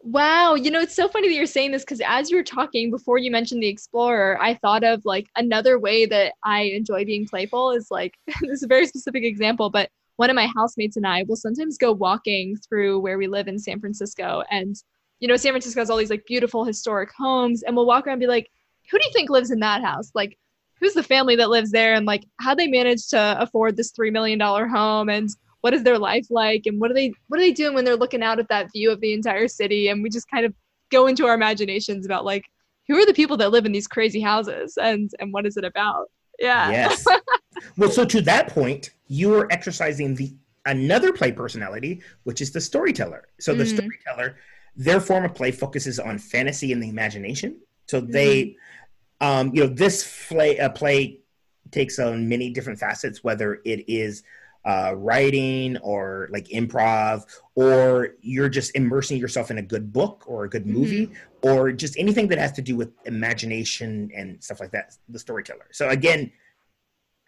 Wow, 0.00 0.54
you 0.54 0.70
know, 0.70 0.80
it's 0.80 0.94
so 0.94 1.08
funny 1.08 1.28
that 1.28 1.34
you're 1.34 1.46
saying 1.46 1.72
this 1.72 1.82
because 1.82 2.00
as 2.06 2.30
you 2.30 2.36
were 2.36 2.44
talking 2.44 2.90
before 2.90 3.18
you 3.18 3.30
mentioned 3.30 3.62
the 3.62 3.68
explorer, 3.68 4.38
I 4.40 4.54
thought 4.54 4.84
of 4.84 5.04
like 5.04 5.26
another 5.36 5.78
way 5.78 6.06
that 6.06 6.34
I 6.44 6.62
enjoy 6.62 7.04
being 7.04 7.26
playful 7.26 7.72
is 7.72 7.88
like 7.90 8.14
this 8.26 8.50
is 8.50 8.62
a 8.62 8.68
very 8.68 8.86
specific 8.86 9.24
example, 9.24 9.68
but 9.68 9.90
one 10.16 10.30
of 10.30 10.36
my 10.36 10.48
housemates 10.54 10.96
and 10.96 11.06
I 11.06 11.24
will 11.24 11.36
sometimes 11.36 11.78
go 11.78 11.92
walking 11.92 12.56
through 12.56 13.00
where 13.00 13.18
we 13.18 13.26
live 13.26 13.48
in 13.48 13.58
San 13.58 13.80
Francisco. 13.80 14.42
And, 14.50 14.76
you 15.20 15.28
know, 15.28 15.36
San 15.36 15.52
Francisco 15.52 15.80
has 15.80 15.90
all 15.90 15.98
these 15.98 16.10
like 16.10 16.24
beautiful 16.26 16.64
historic 16.64 17.10
homes, 17.16 17.62
and 17.62 17.76
we'll 17.76 17.86
walk 17.86 18.06
around 18.06 18.14
and 18.14 18.20
be 18.20 18.26
like, 18.26 18.48
who 18.90 18.98
do 18.98 19.04
you 19.04 19.12
think 19.12 19.30
lives 19.30 19.50
in 19.50 19.60
that 19.60 19.82
house? 19.82 20.10
Like, 20.14 20.38
who's 20.80 20.94
the 20.94 21.02
family 21.02 21.36
that 21.36 21.50
lives 21.50 21.70
there? 21.70 21.94
And 21.94 22.06
like, 22.06 22.24
how 22.40 22.54
they 22.54 22.66
managed 22.66 23.10
to 23.10 23.36
afford 23.40 23.76
this 23.76 23.92
$3 23.92 24.12
million 24.12 24.40
home? 24.40 25.08
And 25.08 25.28
what 25.60 25.74
is 25.74 25.82
their 25.82 25.98
life 25.98 26.26
like 26.30 26.62
and 26.66 26.80
what 26.80 26.90
are 26.90 26.94
they 26.94 27.12
what 27.28 27.40
are 27.40 27.42
they 27.42 27.52
doing 27.52 27.74
when 27.74 27.84
they're 27.84 27.96
looking 27.96 28.22
out 28.22 28.38
at 28.38 28.48
that 28.48 28.70
view 28.72 28.90
of 28.90 29.00
the 29.00 29.12
entire 29.12 29.48
city? 29.48 29.88
And 29.88 30.02
we 30.02 30.10
just 30.10 30.30
kind 30.30 30.46
of 30.46 30.54
go 30.90 31.06
into 31.06 31.26
our 31.26 31.34
imaginations 31.34 32.06
about 32.06 32.24
like 32.24 32.44
who 32.88 32.96
are 32.96 33.06
the 33.06 33.14
people 33.14 33.36
that 33.38 33.50
live 33.50 33.66
in 33.66 33.72
these 33.72 33.88
crazy 33.88 34.20
houses 34.20 34.78
and 34.80 35.10
and 35.18 35.32
what 35.32 35.46
is 35.46 35.56
it 35.56 35.64
about? 35.64 36.10
Yeah. 36.38 36.70
Yes. 36.70 37.04
Well 37.78 37.90
so 37.90 38.04
to 38.04 38.20
that 38.20 38.48
point 38.48 38.90
you 39.08 39.34
are 39.34 39.50
exercising 39.50 40.14
the 40.14 40.34
another 40.66 41.10
play 41.10 41.32
personality 41.32 42.02
which 42.24 42.42
is 42.42 42.52
the 42.52 42.60
storyteller. 42.60 43.28
So 43.40 43.54
the 43.54 43.64
mm. 43.64 43.74
storyteller 43.74 44.36
their 44.76 45.00
form 45.00 45.24
of 45.24 45.34
play 45.34 45.52
focuses 45.52 45.98
on 45.98 46.18
fantasy 46.18 46.72
and 46.72 46.82
the 46.82 46.90
imagination. 46.90 47.58
So 47.86 48.00
they 48.00 48.56
mm. 49.20 49.26
um 49.26 49.54
you 49.54 49.62
know 49.62 49.72
this 49.72 50.26
play 50.28 50.58
uh, 50.60 50.68
play 50.68 51.20
takes 51.70 51.98
on 51.98 52.28
many 52.28 52.50
different 52.50 52.78
facets 52.78 53.24
whether 53.24 53.60
it 53.64 53.84
is 53.88 54.22
uh, 54.66 54.92
writing 54.96 55.76
or 55.78 56.28
like 56.32 56.48
improv, 56.48 57.24
or 57.54 58.10
you're 58.20 58.48
just 58.48 58.74
immersing 58.74 59.16
yourself 59.16 59.50
in 59.50 59.58
a 59.58 59.62
good 59.62 59.92
book 59.92 60.24
or 60.26 60.44
a 60.44 60.50
good 60.50 60.64
mm-hmm. 60.64 60.78
movie, 60.78 61.06
mm-hmm. 61.06 61.48
or 61.48 61.72
just 61.72 61.96
anything 61.96 62.26
that 62.28 62.38
has 62.38 62.52
to 62.52 62.62
do 62.62 62.76
with 62.76 62.90
imagination 63.04 64.10
and 64.14 64.42
stuff 64.42 64.60
like 64.60 64.72
that, 64.72 64.96
the 65.08 65.18
storyteller. 65.18 65.68
So 65.70 65.88
again, 65.88 66.32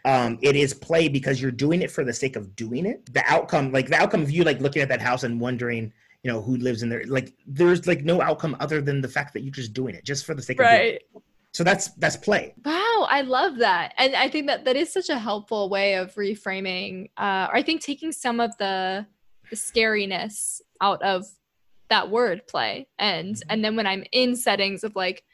um, 0.04 0.38
it 0.42 0.56
is 0.56 0.74
play 0.74 1.08
because 1.08 1.40
you're 1.40 1.50
doing 1.50 1.82
it 1.82 1.90
for 1.90 2.04
the 2.04 2.12
sake 2.12 2.34
of 2.34 2.56
doing 2.56 2.86
it. 2.86 3.12
The 3.12 3.22
outcome, 3.26 3.72
like 3.72 3.88
the 3.88 3.96
outcome 3.96 4.22
of 4.22 4.30
you 4.30 4.42
like 4.42 4.60
looking 4.60 4.82
at 4.82 4.88
that 4.88 5.00
house 5.00 5.22
and 5.22 5.40
wondering, 5.40 5.92
you 6.24 6.32
know, 6.32 6.42
who 6.42 6.56
lives 6.56 6.82
in 6.82 6.88
there. 6.88 7.04
Like 7.06 7.34
there's 7.46 7.86
like 7.86 8.04
no 8.04 8.20
outcome 8.20 8.56
other 8.58 8.80
than 8.80 9.00
the 9.00 9.08
fact 9.08 9.32
that 9.34 9.42
you're 9.42 9.52
just 9.52 9.72
doing 9.72 9.94
it 9.94 10.04
just 10.04 10.26
for 10.26 10.34
the 10.34 10.42
sake 10.42 10.58
right. 10.58 10.72
of 10.72 10.80
doing 10.80 10.94
it. 10.94 11.22
So 11.58 11.64
that's 11.64 11.88
that's 11.94 12.16
play. 12.16 12.54
Wow, 12.64 13.08
I 13.10 13.22
love 13.22 13.56
that, 13.56 13.92
and 13.98 14.14
I 14.14 14.28
think 14.28 14.46
that 14.46 14.64
that 14.64 14.76
is 14.76 14.92
such 14.92 15.08
a 15.08 15.18
helpful 15.18 15.68
way 15.68 15.94
of 15.94 16.14
reframing. 16.14 17.10
Uh, 17.16 17.48
or 17.50 17.56
I 17.56 17.62
think 17.64 17.80
taking 17.80 18.12
some 18.12 18.38
of 18.38 18.56
the 18.58 19.04
the 19.50 19.56
scariness 19.56 20.60
out 20.80 21.02
of 21.02 21.26
that 21.90 22.10
word 22.10 22.46
play, 22.46 22.86
and 22.96 23.34
mm-hmm. 23.34 23.50
and 23.50 23.64
then 23.64 23.74
when 23.74 23.88
I'm 23.88 24.04
in 24.12 24.36
settings 24.36 24.84
of 24.84 24.94
like, 24.94 25.24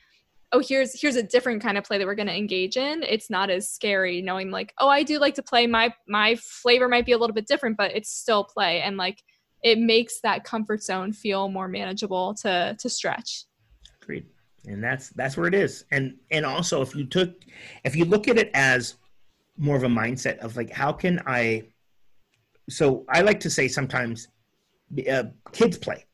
oh, 0.51 0.61
here's 0.61 0.99
here's 0.99 1.17
a 1.17 1.23
different 1.23 1.63
kind 1.63 1.77
of 1.77 1.85
play 1.85 1.99
that 1.99 2.07
we're 2.07 2.15
going 2.15 2.29
to 2.29 2.35
engage 2.35 2.79
in. 2.79 3.03
It's 3.03 3.29
not 3.29 3.51
as 3.51 3.71
scary 3.71 4.23
knowing 4.23 4.51
like, 4.51 4.73
oh, 4.79 4.89
I 4.89 5.03
do 5.03 5.19
like 5.19 5.35
to 5.35 5.43
play. 5.43 5.67
My 5.67 5.93
my 6.09 6.37
flavor 6.37 6.89
might 6.89 7.05
be 7.05 7.13
a 7.13 7.19
little 7.19 7.35
bit 7.35 7.47
different, 7.47 7.77
but 7.77 7.95
it's 7.95 8.11
still 8.11 8.45
play, 8.45 8.81
and 8.81 8.97
like 8.97 9.23
it 9.63 9.79
makes 9.79 10.23
that 10.23 10.45
comfort 10.45 10.83
zone 10.83 11.13
feel 11.13 11.51
more 11.51 11.69
manageable 11.69 12.33
to 12.37 12.75
to 12.81 12.89
stretch. 12.89 13.45
And 14.67 14.83
that's 14.83 15.11
that's 15.11 15.37
where 15.37 15.47
it 15.47 15.55
is. 15.55 15.85
And 15.91 16.17
and 16.31 16.47
also 16.47 16.83
if 16.83 16.95
you 16.95 17.05
took 17.05 17.45
if 17.85 17.95
you 17.95 18.05
look 18.05 18.29
at 18.29 18.39
it 18.39 18.51
as 18.55 18.97
more 19.57 19.77
of 19.77 19.85
a 19.85 19.89
mindset 19.89 20.39
of 20.39 20.57
like 20.57 20.71
how 20.71 20.93
can 20.93 21.21
i 21.27 21.63
so 22.69 23.05
i 23.09 23.21
like 23.21 23.39
to 23.39 23.51
say 23.51 23.69
sometimes 23.69 24.29
uh, 25.11 25.25
kids 25.53 25.79
play 25.79 26.05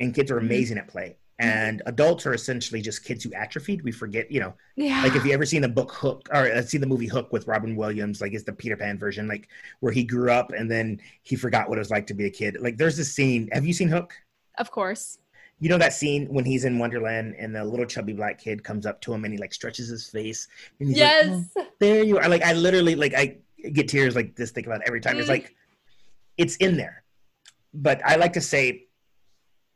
and 0.00 0.14
kids 0.14 0.30
are 0.30 0.36
mm-hmm. 0.36 0.46
amazing 0.46 0.78
at 0.78 0.88
play. 0.88 1.16
And 1.38 1.80
adults 1.86 2.26
are 2.26 2.34
essentially 2.34 2.82
just 2.82 3.02
kids 3.02 3.24
who 3.24 3.32
atrophied. 3.32 3.82
We 3.82 3.92
forget 3.92 4.30
you 4.30 4.40
know 4.40 4.52
yeah. 4.76 5.02
like 5.02 5.14
if 5.14 5.24
you 5.24 5.32
ever 5.32 5.46
seen 5.46 5.62
the 5.62 5.70
book 5.70 5.90
hook 5.90 6.28
or 6.30 6.52
uh, 6.52 6.60
see 6.60 6.76
the 6.76 6.86
movie 6.86 7.06
hook 7.06 7.32
with 7.32 7.46
robin 7.46 7.76
williams 7.76 8.20
like 8.20 8.34
it's 8.34 8.44
the 8.44 8.52
peter 8.52 8.76
pan 8.76 8.98
version 8.98 9.26
like 9.26 9.48
where 9.80 9.90
he 9.90 10.04
grew 10.04 10.30
up 10.30 10.52
and 10.52 10.70
then 10.70 11.00
he 11.22 11.36
forgot 11.36 11.66
what 11.66 11.78
it 11.78 11.80
was 11.80 11.90
like 11.90 12.06
to 12.08 12.14
be 12.14 12.26
a 12.26 12.30
kid. 12.30 12.58
Like 12.60 12.76
there's 12.76 12.98
this 12.98 13.14
scene. 13.14 13.48
Have 13.52 13.64
you 13.64 13.72
seen 13.72 13.88
hook? 13.88 14.12
Of 14.58 14.70
course 14.70 15.19
you 15.60 15.68
know 15.68 15.78
that 15.78 15.92
scene 15.92 16.26
when 16.32 16.44
he's 16.44 16.64
in 16.64 16.78
Wonderland 16.78 17.36
and 17.38 17.54
the 17.54 17.64
little 17.64 17.86
chubby 17.86 18.14
black 18.14 18.40
kid 18.40 18.64
comes 18.64 18.86
up 18.86 19.00
to 19.02 19.12
him 19.12 19.24
and 19.24 19.32
he 19.32 19.38
like 19.38 19.52
stretches 19.52 19.88
his 19.88 20.08
face 20.08 20.48
and 20.80 20.88
he's 20.88 20.98
yes. 20.98 21.28
like, 21.28 21.66
oh, 21.66 21.70
there 21.78 22.02
you 22.02 22.18
are. 22.18 22.28
Like 22.28 22.42
I 22.42 22.54
literally 22.54 22.94
like 22.94 23.14
I 23.14 23.36
get 23.72 23.88
tears 23.88 24.16
like 24.16 24.34
this 24.36 24.50
think 24.50 24.66
about 24.66 24.80
it 24.80 24.86
every 24.86 25.00
time. 25.00 25.16
Mm. 25.16 25.20
It's 25.20 25.28
like 25.28 25.54
it's 26.38 26.56
in 26.56 26.76
there. 26.76 27.04
But 27.74 28.00
I 28.04 28.16
like 28.16 28.32
to 28.32 28.40
say 28.40 28.86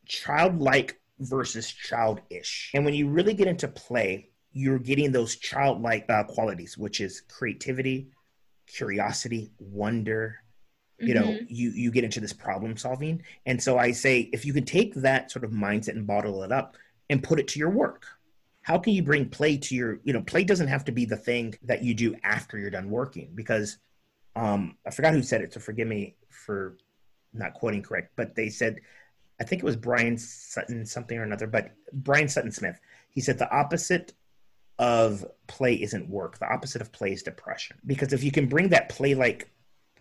childlike 0.06 0.98
versus 1.20 1.70
childish. 1.70 2.70
And 2.74 2.84
when 2.84 2.94
you 2.94 3.08
really 3.08 3.34
get 3.34 3.46
into 3.46 3.68
play, 3.68 4.30
you're 4.52 4.78
getting 4.78 5.12
those 5.12 5.36
childlike 5.36 6.06
uh, 6.08 6.24
qualities, 6.24 6.78
which 6.78 7.00
is 7.00 7.20
creativity, 7.22 8.08
curiosity, 8.66 9.52
wonder, 9.58 10.43
you 10.98 11.14
know 11.14 11.24
mm-hmm. 11.24 11.44
you 11.48 11.70
you 11.70 11.90
get 11.90 12.04
into 12.04 12.20
this 12.20 12.33
problem 12.33 12.76
solving. 12.76 13.22
And 13.46 13.62
so 13.62 13.78
i 13.78 13.90
say 13.92 14.28
if 14.33 14.44
you 14.44 14.52
can 14.52 14.64
take 14.64 14.94
that 14.94 15.30
sort 15.30 15.44
of 15.44 15.50
mindset 15.50 15.96
and 15.96 16.07
bottle 16.07 16.42
it 16.42 16.52
up 16.52 16.76
and 17.11 17.22
put 17.22 17.38
it 17.38 17.48
to 17.48 17.59
your 17.59 17.70
work 17.70 18.07
how 18.62 18.78
can 18.78 18.94
you 18.94 19.02
bring 19.02 19.28
play 19.28 19.57
to 19.57 19.74
your 19.74 20.00
you 20.04 20.12
know 20.12 20.22
play 20.22 20.44
doesn't 20.44 20.68
have 20.68 20.85
to 20.85 20.92
be 20.92 21.04
the 21.04 21.16
thing 21.16 21.54
that 21.62 21.83
you 21.83 21.94
do 21.94 22.16
after 22.24 22.59
you're 22.59 22.70
done 22.70 22.90
working 22.90 23.30
because 23.35 23.78
um 24.37 24.76
i 24.87 24.90
forgot 24.90 25.12
who 25.12 25.22
said 25.22 25.42
it 25.42 25.52
so 25.52 25.61
forgive 25.61 25.87
me 25.87 26.14
for 26.30 26.76
not 27.33 27.54
quoting 27.54 27.83
correct 27.83 28.12
but 28.16 28.35
they 28.35 28.48
said 28.48 28.80
i 29.40 29.44
think 29.44 29.62
it 29.62 29.66
was 29.66 29.76
brian 29.76 30.16
sutton 30.16 30.87
something 30.87 31.18
or 31.18 31.24
another 31.24 31.46
but 31.46 31.72
brian 31.92 32.28
sutton 32.28 32.50
smith 32.50 32.80
he 33.11 33.20
said 33.20 33.38
the 33.38 33.50
opposite 33.54 34.14
of 34.78 35.24
play 35.46 35.74
isn't 35.74 36.09
work. 36.09 36.38
The 36.38 36.52
opposite 36.52 36.83
of 36.83 36.92
play 36.92 37.12
is 37.12 37.22
depression. 37.22 37.78
Because 37.87 38.12
if 38.12 38.24
you 38.24 38.33
can 38.33 38.46
bring 38.46 38.68
that 38.70 38.88
play 38.88 39.14
like 39.14 39.50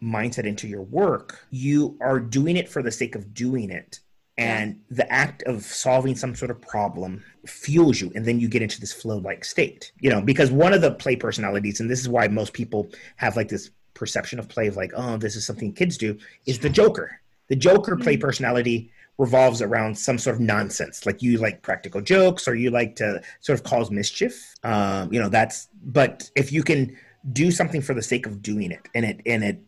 mindset 0.02 0.46
into 0.46 0.68
your 0.68 0.82
work, 0.84 1.46
you 1.52 1.98
are 2.02 2.20
doing 2.20 2.58
it 2.58 2.70
for 2.70 2.82
the 2.82 2.92
sake 2.92 3.16
of 3.16 3.34
doing 3.34 3.70
it. 3.70 4.00
And 4.38 4.82
yeah. 4.90 4.98
the 4.98 5.14
act 5.14 5.44
of 5.44 5.62
solving 5.62 6.16
some 6.16 6.34
sort 6.34 6.50
of 6.50 6.60
problem 6.60 7.24
fuels 7.46 8.02
you, 8.02 8.12
and 8.16 8.26
then 8.26 8.40
you 8.40 8.48
get 8.48 8.64
into 8.64 8.80
this 8.80 8.92
flow 8.92 9.18
like 9.18 9.46
state. 9.46 9.92
You 10.00 10.10
know, 10.10 10.22
because 10.22 10.50
one 10.50 10.74
of 10.74 10.82
the 10.82 10.92
play 10.92 11.16
personalities, 11.16 11.80
and 11.80 11.90
this 11.90 12.02
is 12.02 12.10
why 12.10 12.28
most 12.28 12.54
people 12.54 12.90
have 13.18 13.36
like 13.36 13.50
this 13.50 13.70
perception 13.94 14.40
of 14.40 14.50
play 14.50 14.68
of 14.68 14.76
like, 14.76 14.92
oh, 14.96 15.18
this 15.18 15.36
is 15.36 15.46
something 15.46 15.72
kids 15.72 15.98
do, 15.98 16.18
is 16.48 16.58
the 16.58 16.70
Joker. 16.70 17.20
The 17.50 17.56
Joker 17.56 17.96
play 17.96 18.16
mm-hmm. 18.16 18.22
personality 18.22 18.92
revolves 19.18 19.62
around 19.62 19.98
some 19.98 20.18
sort 20.18 20.36
of 20.36 20.42
nonsense. 20.42 21.06
Like 21.06 21.22
you 21.22 21.38
like 21.38 21.62
practical 21.62 22.02
jokes, 22.02 22.48
or 22.48 22.56
you 22.56 22.72
like 22.72 22.96
to 22.98 23.22
sort 23.42 23.60
of 23.60 23.64
cause 23.64 23.92
mischief. 23.92 24.56
Um, 24.64 25.14
you 25.14 25.20
know, 25.20 25.30
that's. 25.30 25.68
But 25.84 26.30
if 26.36 26.52
you 26.52 26.64
can 26.64 26.98
do 27.32 27.52
something 27.52 27.82
for 27.82 27.94
the 27.94 28.02
sake 28.02 28.26
of 28.26 28.42
doing 28.42 28.72
it, 28.72 28.90
and 28.96 29.06
it 29.06 29.22
and 29.26 29.44
it 29.44 29.62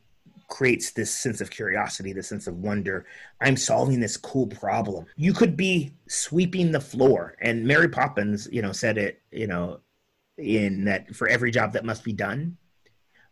creates 0.55 0.91
this 0.91 1.13
sense 1.13 1.41
of 1.41 1.49
curiosity, 1.49 2.13
this 2.13 2.29
sense 2.29 2.47
of 2.47 2.55
wonder. 2.59 3.05
I'm 3.41 3.57
solving 3.57 3.99
this 3.99 4.15
cool 4.15 4.47
problem. 4.47 5.05
You 5.17 5.33
could 5.33 5.57
be 5.57 5.91
sweeping 6.07 6.71
the 6.71 6.79
floor. 6.79 7.35
And 7.41 7.67
Mary 7.67 7.89
Poppins, 7.89 8.47
you 8.49 8.61
know, 8.61 8.71
said 8.71 8.97
it, 8.97 9.21
you 9.33 9.47
know, 9.47 9.81
in 10.37 10.85
that 10.85 11.13
for 11.13 11.27
every 11.27 11.51
job 11.51 11.73
that 11.73 11.83
must 11.83 12.05
be 12.05 12.13
done, 12.13 12.55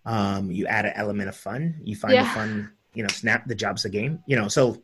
um, 0.05 0.51
you 0.51 0.67
add 0.67 0.85
an 0.85 0.91
element 0.97 1.29
of 1.29 1.35
fun. 1.37 1.79
You 1.81 1.95
find 1.95 2.13
yeah. 2.13 2.23
the 2.23 2.29
fun, 2.29 2.71
you 2.93 3.03
know, 3.03 3.09
snap 3.09 3.47
the 3.47 3.55
job's 3.55 3.85
a 3.85 3.89
game, 3.89 4.21
you 4.27 4.35
know, 4.35 4.49
so 4.49 4.83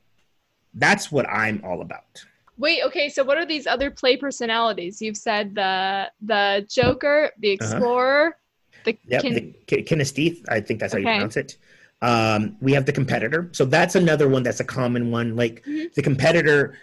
that's 0.75 1.12
what 1.12 1.28
I'm 1.30 1.62
all 1.65 1.82
about. 1.82 2.23
Wait, 2.58 2.86
okay, 2.86 3.10
so 3.10 3.21
what 3.21 3.38
are 3.38 3.45
these 3.45 3.67
other 3.67 3.91
play 3.91 4.15
personalities? 4.15 5.02
You've 5.02 5.17
said 5.17 5.56
the 5.56 6.10
the 6.21 6.65
Joker, 6.69 7.31
the 7.40 7.60
uh-huh. 7.60 7.75
Explorer, 7.75 8.27
uh-huh. 8.27 8.81
the, 8.85 8.98
yep, 9.08 9.21
kin- 9.23 9.56
the 9.67 9.83
kinesthete, 9.83 10.46
I 10.48 10.62
think 10.62 10.79
that's 10.79 10.94
how 10.94 11.00
okay. 11.00 11.10
you 11.10 11.15
pronounce 11.15 11.35
it. 11.35 11.58
Um, 12.02 12.58
we 12.62 12.73
have 12.73 12.85
the 12.85 12.93
competitor. 12.93 13.50
So 13.52 13.65
that's 13.65 13.95
another 13.95 14.29
one 14.29 14.43
that's 14.43 14.60
a 14.60 14.65
common 14.65 15.12
one. 15.12 15.35
Like 15.35 15.63
mm-hmm. 15.63 15.87
the 15.95 16.02
competitor, 16.02 16.77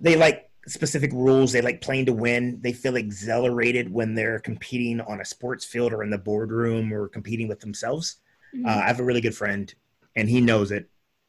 they 0.00 0.16
like 0.16 0.50
specific 0.66 1.12
rules. 1.12 1.52
They 1.52 1.62
like 1.62 1.80
playing 1.80 2.06
to 2.06 2.12
win. 2.12 2.60
They 2.60 2.72
feel 2.72 2.96
exhilarated 2.96 3.92
when 3.92 4.14
they're 4.14 4.40
competing 4.40 5.00
on 5.00 5.20
a 5.20 5.24
sports 5.24 5.64
field 5.64 5.92
or 5.92 6.02
in 6.02 6.10
the 6.10 6.18
boardroom 6.18 6.92
or 6.92 7.08
competing 7.08 7.48
with 7.48 7.60
themselves. 7.60 8.16
Mm-hmm. 8.54 8.66
Uh, 8.66 8.70
I 8.70 8.86
have 8.86 9.00
a 9.00 9.04
really 9.04 9.20
good 9.20 9.36
friend, 9.36 9.72
and 10.16 10.28
he 10.28 10.40
knows 10.40 10.72
it. 10.72 10.88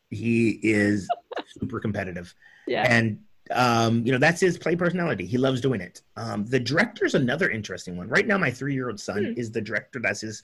He 0.10 0.60
is 0.64 1.08
super 1.60 1.80
competitive. 1.80 2.34
Yeah. 2.66 2.86
And 2.88 3.20
um, 3.52 4.06
you 4.06 4.12
know, 4.12 4.18
that's 4.18 4.42
his 4.42 4.58
play 4.58 4.76
personality. 4.76 5.26
He 5.26 5.38
loves 5.38 5.62
doing 5.62 5.82
it. 5.82 6.02
Um, 6.16 6.46
the 6.46 6.60
director's 6.60 7.16
another 7.16 7.50
interesting 7.50 7.96
one. 7.96 8.10
Right 8.10 8.28
now, 8.28 8.38
my 8.38 8.52
three 8.52 8.74
year 8.74 8.90
old 8.90 9.00
son 9.00 9.24
hmm. 9.24 9.40
is 9.40 9.52
the 9.52 9.62
director. 9.62 10.00
That's 10.00 10.22
his 10.22 10.44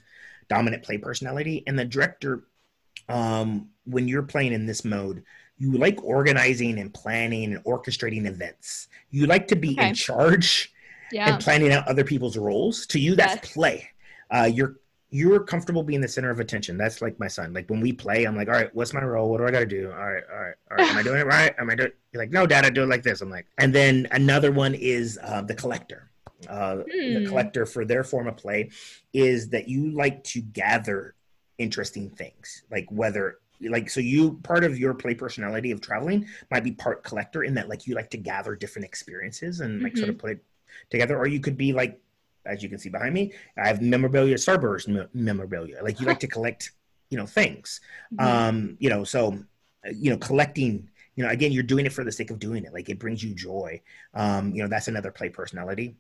dominant 0.50 0.84
play 0.84 0.98
personality, 0.98 1.64
and 1.68 1.78
the 1.78 1.86
director, 1.86 2.44
um, 3.10 3.70
when 3.86 4.08
you're 4.08 4.24
playing 4.24 4.54
in 4.54 4.66
this 4.66 4.86
mode, 4.86 5.24
you 5.58 5.74
like 5.74 6.04
organizing 6.04 6.80
and 6.80 6.94
planning 6.94 7.54
and 7.54 7.64
orchestrating 7.64 8.26
events. 8.26 8.88
You 9.12 9.28
like 9.28 9.48
to 9.48 9.56
be 9.56 9.74
Okay. 9.74 9.90
in 9.90 9.94
charge 9.94 10.74
Yeah. 11.12 11.30
and 11.30 11.40
planning 11.40 11.72
out 11.72 11.88
other 11.88 12.04
people's 12.04 12.38
roles. 12.38 12.86
To 12.88 13.00
you, 13.00 13.16
that's 13.16 13.36
Yes. 13.36 13.54
play. 13.54 13.90
Uh, 14.32 14.50
you're 14.54 14.78
you're 15.16 15.42
comfortable 15.42 15.84
being 15.84 16.02
the 16.02 16.08
center 16.08 16.32
of 16.32 16.40
attention. 16.40 16.76
That's 16.76 17.00
like 17.00 17.20
my 17.20 17.28
son. 17.28 17.54
Like 17.54 17.70
when 17.70 17.80
we 17.82 17.94
play, 17.94 18.24
I'm 18.26 18.36
like, 18.36 18.48
all 18.48 18.56
right, 18.56 18.74
what's 18.74 18.96
my 18.96 19.04
role? 19.04 19.30
What 19.30 19.38
do 19.38 19.46
I 19.46 19.52
got 19.52 19.60
to 19.60 19.68
do? 19.68 19.92
All 19.92 20.12
right, 20.12 20.24
all 20.32 20.40
right, 20.40 20.56
all 20.72 20.78
right. 20.78 20.90
Am 20.90 20.98
I 20.98 21.04
doing 21.04 21.20
it 21.20 21.28
right? 21.28 21.54
Am 21.60 21.70
I 21.70 21.76
doing? 21.76 21.92
You're 22.12 22.24
like, 22.24 22.32
no, 22.32 22.48
Dad, 22.48 22.66
I 22.66 22.72
do 22.72 22.82
it 22.82 22.90
like 22.90 23.04
this. 23.04 23.22
I'm 23.22 23.30
like, 23.30 23.46
and 23.60 23.72
then 23.72 24.08
another 24.10 24.52
one 24.52 24.74
is 24.74 25.20
uh, 25.22 25.44
the 25.44 25.54
collector. 25.54 26.10
Uh, 26.50 26.78
The 26.78 27.20
Hmm. 27.20 27.26
collector 27.28 27.68
for 27.68 27.86
their 27.86 28.04
form 28.04 28.28
of 28.28 28.38
play 28.38 28.72
is 29.14 29.50
that 29.50 29.68
you 29.70 29.92
like 29.92 30.24
to 30.26 30.42
gather 30.42 31.14
interesting 31.58 32.10
things, 32.10 32.64
like 32.72 32.88
whether 32.90 33.40
like 33.62 33.90
so 33.90 34.00
you 34.02 34.34
part 34.44 34.64
of 34.64 34.78
your 34.78 34.94
play 34.94 35.16
personality 35.16 35.72
of 35.72 35.80
traveling 35.80 36.28
might 36.52 36.64
be 36.64 36.72
part 36.74 37.04
collector 37.04 37.44
in 37.44 37.54
that 37.54 37.70
like 37.70 37.88
you 37.88 37.96
like 37.96 38.10
to 38.10 38.18
gather 38.18 38.56
different 38.56 38.86
experiences 38.86 39.62
and 39.62 39.82
like 39.82 39.96
sort 39.96 40.10
of 40.10 40.18
put 40.18 40.32
it 40.32 40.44
together 40.90 41.18
or 41.18 41.28
you 41.28 41.40
could 41.40 41.56
be 41.56 41.72
like 41.72 42.02
as 42.46 42.62
you 42.62 42.68
can 42.68 42.78
see 42.78 42.90
behind 42.90 43.14
me 43.14 43.32
i 43.58 43.68
have 43.68 43.82
memorabilia 43.82 44.36
starburst 44.36 44.88
me- 44.88 45.08
memorabilia. 45.14 45.82
Like 45.82 46.00
you 46.00 46.08
like 46.08 46.20
to 46.22 46.28
collect 46.28 46.72
you 47.10 47.18
know 47.18 47.26
things. 47.26 47.80
Mhm. 48.14 48.20
um 48.26 48.78
you 48.80 48.90
know 48.90 49.04
so 49.04 49.38
you 49.94 50.10
know 50.10 50.18
collecting 50.18 50.90
you 51.16 51.24
know 51.24 51.30
again 51.30 51.52
you're 51.52 51.64
doing 51.64 51.86
it 51.86 51.94
for 51.94 52.04
the 52.04 52.12
sake 52.12 52.32
of 52.32 52.40
doing 52.40 52.66
it. 52.66 52.74
Like 52.74 52.90
it 52.90 53.00
brings 53.00 53.24
you 53.24 53.34
joy. 53.34 53.82
Um 54.14 54.54
you 54.54 54.62
know 54.62 54.68
that's 54.68 54.88
another 54.88 55.12
play 55.12 55.30
personality 55.30 55.96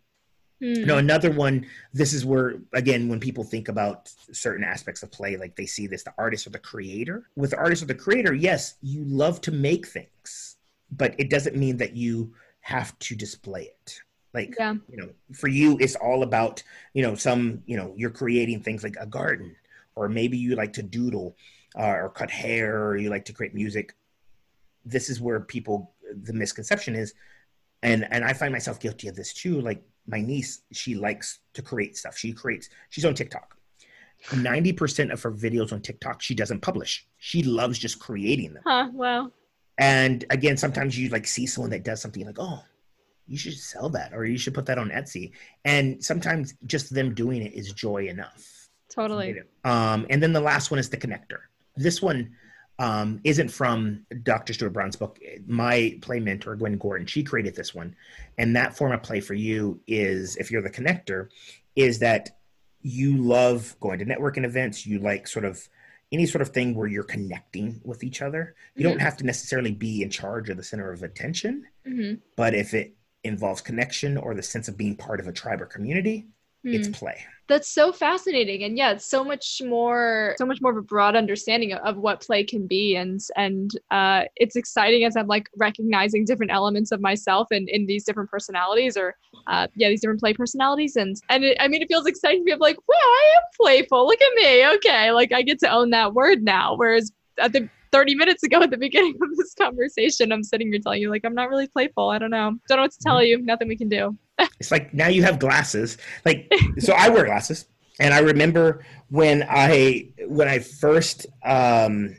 You 0.63 0.85
know 0.85 0.97
another 0.97 1.29
one 1.29 1.65
this 1.93 2.13
is 2.13 2.25
where 2.25 2.55
again 2.73 3.09
when 3.09 3.19
people 3.19 3.43
think 3.43 3.67
about 3.67 4.09
certain 4.31 4.63
aspects 4.63 5.03
of 5.03 5.11
play 5.11 5.35
like 5.35 5.55
they 5.57 5.65
see 5.65 5.87
this 5.87 6.03
the 6.03 6.13
artist 6.17 6.47
or 6.47 6.51
the 6.51 6.59
creator. 6.59 7.27
With 7.35 7.51
the 7.51 7.57
artist 7.57 7.83
or 7.83 7.87
the 7.87 7.95
creator 7.95 8.33
yes 8.33 8.75
you 8.81 9.03
love 9.03 9.41
to 9.41 9.51
make 9.51 9.85
things 9.87 10.57
but 10.89 11.15
it 11.17 11.29
doesn't 11.29 11.55
mean 11.57 11.77
that 11.77 11.95
you 11.95 12.33
have 12.61 12.97
to 12.99 13.15
display 13.15 13.63
it. 13.63 13.99
Like 14.33 14.55
Yeah. 14.57 14.75
you 14.89 14.97
know 14.97 15.09
for 15.33 15.49
you 15.49 15.77
it's 15.81 15.95
all 15.95 16.23
about 16.23 16.63
you 16.93 17.03
know 17.03 17.15
some 17.15 17.61
you 17.65 17.75
know 17.75 17.93
you're 17.97 18.09
creating 18.09 18.61
things 18.61 18.83
like 18.83 18.95
a 18.99 19.05
garden 19.05 19.55
or 19.95 20.07
maybe 20.07 20.37
you 20.37 20.55
like 20.55 20.73
to 20.73 20.83
doodle 20.83 21.35
uh, 21.77 21.95
or 22.03 22.09
cut 22.09 22.31
hair 22.31 22.85
or 22.85 22.95
you 22.97 23.09
like 23.09 23.25
to 23.25 23.33
create 23.33 23.53
music. 23.53 23.95
This 24.85 25.09
is 25.09 25.19
where 25.19 25.39
people 25.41 25.91
the 26.23 26.33
misconception 26.33 26.95
is 26.95 27.13
and 27.81 28.07
and 28.11 28.23
i 28.23 28.33
find 28.33 28.51
myself 28.51 28.79
guilty 28.79 29.07
of 29.07 29.15
this 29.15 29.33
too 29.33 29.59
like 29.61 29.83
my 30.07 30.21
niece 30.21 30.61
she 30.71 30.95
likes 30.95 31.39
to 31.53 31.61
create 31.61 31.95
stuff 31.97 32.17
she 32.17 32.31
creates 32.33 32.69
she's 32.89 33.05
on 33.05 33.13
tiktok 33.13 33.55
90% 34.29 35.11
of 35.11 35.21
her 35.21 35.31
videos 35.31 35.73
on 35.73 35.81
tiktok 35.81 36.21
she 36.21 36.33
doesn't 36.35 36.61
publish 36.61 37.05
she 37.17 37.43
loves 37.43 37.77
just 37.77 37.99
creating 37.99 38.53
them 38.53 38.63
Huh. 38.65 38.89
Wow. 38.93 39.31
and 39.77 40.23
again 40.29 40.55
sometimes 40.57 40.97
you 40.97 41.09
like 41.09 41.27
see 41.27 41.45
someone 41.45 41.71
that 41.71 41.83
does 41.83 42.01
something 42.01 42.25
like 42.25 42.37
oh 42.39 42.63
you 43.27 43.37
should 43.37 43.53
sell 43.57 43.89
that 43.89 44.13
or 44.13 44.25
you 44.25 44.37
should 44.37 44.53
put 44.53 44.65
that 44.65 44.77
on 44.77 44.89
etsy 44.89 45.31
and 45.65 46.03
sometimes 46.03 46.53
just 46.65 46.93
them 46.93 47.13
doing 47.13 47.41
it 47.41 47.53
is 47.53 47.71
joy 47.73 48.07
enough 48.07 48.69
Totally. 48.89 49.41
um, 49.63 50.05
and 50.11 50.21
then 50.21 50.33
the 50.33 50.39
last 50.39 50.69
one 50.69 50.79
is 50.79 50.87
the 50.87 50.97
connector. 50.97 51.39
This 51.75 51.99
one 51.99 52.35
um, 52.83 53.21
isn't 53.23 53.47
from 53.47 54.05
Dr. 54.23 54.53
Stuart 54.53 54.71
Brown's 54.71 54.97
book. 54.97 55.17
My 55.47 55.97
play 56.01 56.19
mentor, 56.19 56.57
Gwen 56.57 56.77
Gordon, 56.77 57.07
she 57.07 57.23
created 57.23 57.55
this 57.55 57.73
one. 57.73 57.95
And 58.37 58.57
that 58.57 58.75
form 58.75 58.91
of 58.91 59.01
play 59.01 59.21
for 59.21 59.35
you 59.35 59.79
is, 59.87 60.35
if 60.35 60.51
you're 60.51 60.61
the 60.61 60.69
connector, 60.69 61.29
is 61.77 61.99
that 61.99 62.37
you 62.81 63.15
love 63.15 63.77
going 63.79 63.99
to 63.99 64.05
networking 64.05 64.43
events. 64.43 64.85
You 64.85 64.99
like 64.99 65.29
sort 65.29 65.45
of 65.45 65.65
any 66.11 66.25
sort 66.25 66.41
of 66.41 66.49
thing 66.49 66.75
where 66.75 66.87
you're 66.87 67.03
connecting 67.03 67.79
with 67.85 68.03
each 68.03 68.21
other. 68.21 68.53
You 68.75 68.83
don't 68.83 68.99
have 68.99 69.15
to 69.17 69.25
necessarily 69.25 69.71
be 69.71 70.03
in 70.03 70.09
charge 70.09 70.49
or 70.49 70.53
the 70.53 70.63
center 70.63 70.91
of 70.91 71.03
attention, 71.03 71.65
hmm 71.87 72.15
but 72.35 72.53
if 72.53 72.73
it 72.73 72.95
involves 73.23 73.61
connection 73.61 74.17
or 74.17 74.35
the 74.35 74.43
sense 74.43 74.67
of 74.67 74.77
being 74.77 74.97
part 74.97 75.21
of 75.21 75.27
a 75.29 75.31
tribe 75.31 75.61
or 75.61 75.65
community, 75.65 76.25
it's 76.63 76.97
play. 76.97 77.17
That's 77.49 77.67
so 77.67 77.91
fascinating, 77.91 78.63
and 78.63 78.77
yeah, 78.77 78.91
it's 78.91 79.05
so 79.05 79.23
much 79.23 79.61
more, 79.65 80.33
so 80.37 80.45
much 80.45 80.61
more 80.61 80.71
of 80.71 80.77
a 80.77 80.81
broad 80.81 81.15
understanding 81.15 81.73
of, 81.73 81.79
of 81.79 81.97
what 81.97 82.21
play 82.21 82.43
can 82.43 82.67
be, 82.67 82.95
and 82.95 83.19
and 83.35 83.71
uh, 83.91 84.23
it's 84.37 84.55
exciting 84.55 85.03
as 85.03 85.17
I'm 85.17 85.27
like 85.27 85.49
recognizing 85.57 86.23
different 86.23 86.53
elements 86.53 86.91
of 86.93 87.01
myself 87.01 87.49
and 87.51 87.67
in 87.67 87.85
these 87.85 88.05
different 88.05 88.29
personalities, 88.29 88.95
or 88.95 89.15
uh, 89.47 89.67
yeah, 89.75 89.89
these 89.89 89.99
different 89.99 90.21
play 90.21 90.33
personalities, 90.33 90.95
and 90.95 91.17
and 91.29 91.43
it, 91.43 91.57
I 91.59 91.67
mean, 91.67 91.81
it 91.81 91.89
feels 91.89 92.05
exciting 92.05 92.45
to 92.45 92.45
be 92.45 92.55
like, 92.55 92.77
wow, 92.87 92.95
I 92.95 93.33
am 93.35 93.43
playful. 93.59 94.07
Look 94.07 94.21
at 94.21 94.35
me, 94.35 94.67
okay, 94.75 95.11
like 95.11 95.33
I 95.33 95.41
get 95.41 95.59
to 95.59 95.69
own 95.69 95.89
that 95.89 96.13
word 96.13 96.43
now. 96.43 96.75
Whereas 96.75 97.11
at 97.39 97.51
the 97.51 97.67
30 97.91 98.15
minutes 98.15 98.43
ago 98.43 98.61
at 98.61 98.71
the 98.71 98.77
beginning 98.77 99.17
of 99.21 99.37
this 99.37 99.53
conversation, 99.53 100.31
I'm 100.31 100.43
sitting 100.43 100.71
here 100.71 100.79
telling 100.81 101.01
you 101.01 101.09
like 101.09 101.25
I'm 101.25 101.35
not 101.35 101.49
really 101.49 101.67
playful. 101.67 102.09
I 102.09 102.19
don't 102.19 102.31
know, 102.31 102.53
don't 102.69 102.77
know 102.77 102.83
what 102.83 102.91
to 102.93 102.99
tell 102.99 103.21
you. 103.21 103.41
Nothing 103.41 103.67
we 103.67 103.77
can 103.77 103.89
do. 103.89 104.17
It's 104.59 104.71
like 104.71 104.93
now 104.93 105.07
you 105.07 105.23
have 105.23 105.39
glasses. 105.39 105.97
Like 106.25 106.51
so 106.79 106.93
I 106.93 107.09
wear 107.09 107.25
glasses. 107.25 107.65
And 107.99 108.13
I 108.13 108.19
remember 108.19 108.83
when 109.09 109.45
I 109.47 110.09
when 110.27 110.47
I 110.47 110.59
first 110.59 111.27
um 111.43 112.17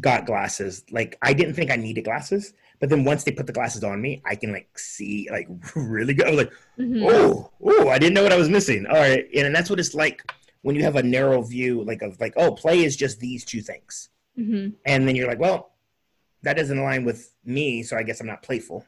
got 0.00 0.26
glasses, 0.26 0.84
like 0.90 1.16
I 1.22 1.32
didn't 1.32 1.54
think 1.54 1.70
I 1.70 1.76
needed 1.76 2.04
glasses. 2.04 2.52
But 2.80 2.90
then 2.90 3.04
once 3.04 3.24
they 3.24 3.32
put 3.32 3.46
the 3.46 3.52
glasses 3.52 3.82
on 3.82 4.00
me, 4.00 4.22
I 4.24 4.36
can 4.36 4.52
like 4.52 4.78
see 4.78 5.28
like 5.30 5.48
really 5.74 6.14
good. 6.14 6.26
I 6.26 6.30
was 6.30 6.38
like, 6.38 6.52
Mhm. 6.78 7.06
oh, 7.10 7.50
oh, 7.62 7.88
I 7.88 7.98
didn't 7.98 8.14
know 8.14 8.22
what 8.22 8.32
I 8.32 8.36
was 8.36 8.48
missing. 8.48 8.86
All 8.86 8.96
right. 8.96 9.26
And 9.34 9.54
that's 9.54 9.68
what 9.70 9.80
it's 9.80 9.94
like 9.94 10.22
when 10.62 10.76
you 10.76 10.82
have 10.84 10.96
a 10.96 11.02
narrow 11.02 11.40
view, 11.42 11.82
like 11.84 12.02
of 12.02 12.20
like, 12.20 12.34
oh, 12.36 12.52
play 12.52 12.84
is 12.84 12.94
just 12.96 13.18
these 13.18 13.44
two 13.44 13.62
things. 13.62 14.10
Mhm. 14.38 14.74
And 14.84 15.08
then 15.08 15.16
you're 15.16 15.26
like, 15.28 15.40
well, 15.40 15.72
that 16.42 16.56
doesn't 16.56 16.78
align 16.78 17.04
with 17.04 17.32
me, 17.44 17.82
so 17.82 17.96
I 17.96 18.04
guess 18.04 18.20
I'm 18.20 18.26
not 18.28 18.42
playful. 18.44 18.84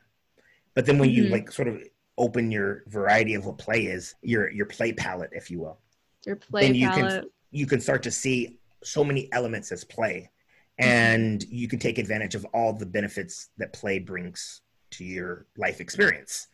But 0.74 0.86
then 0.86 0.98
when 0.98 1.10
you 1.10 1.24
Mhm. 1.24 1.30
like 1.30 1.50
sort 1.50 1.66
of 1.66 1.82
open 2.20 2.50
your 2.52 2.84
variety 2.86 3.34
of 3.34 3.46
what 3.46 3.58
play 3.58 3.86
is, 3.86 4.14
your 4.22 4.50
your 4.50 4.66
play 4.66 4.92
palette, 4.92 5.30
if 5.32 5.50
you 5.50 5.58
will, 5.60 5.78
Your 6.26 6.36
play 6.36 6.66
then 6.66 6.74
you 6.76 6.88
palette. 6.88 7.22
can 7.22 7.30
you 7.50 7.66
can 7.66 7.80
start 7.80 8.02
to 8.04 8.10
see 8.10 8.58
so 8.84 9.02
many 9.02 9.28
elements 9.32 9.72
as 9.72 9.82
play, 9.82 10.30
and 10.78 11.42
you 11.44 11.66
can 11.66 11.78
take 11.78 11.98
advantage 11.98 12.34
of 12.34 12.44
all 12.54 12.72
the 12.72 12.86
benefits 12.86 13.48
that 13.58 13.72
play 13.72 13.98
brings 13.98 14.60
to 14.90 15.04
your 15.04 15.46
life 15.56 15.80
experience. 15.80 16.48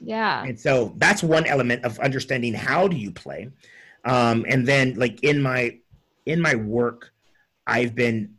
Yeah. 0.00 0.44
And 0.44 0.58
so 0.58 0.92
that's 0.96 1.22
one 1.22 1.46
element 1.46 1.84
of 1.84 1.98
understanding 2.00 2.52
how 2.52 2.88
do 2.88 2.96
you 2.96 3.10
play. 3.10 3.50
Um, 4.04 4.44
and 4.48 4.66
then 4.66 4.94
like 4.94 5.22
in 5.24 5.40
my 5.40 5.78
in 6.26 6.40
my 6.40 6.54
work, 6.54 7.12
I've 7.66 7.94
been 7.94 8.34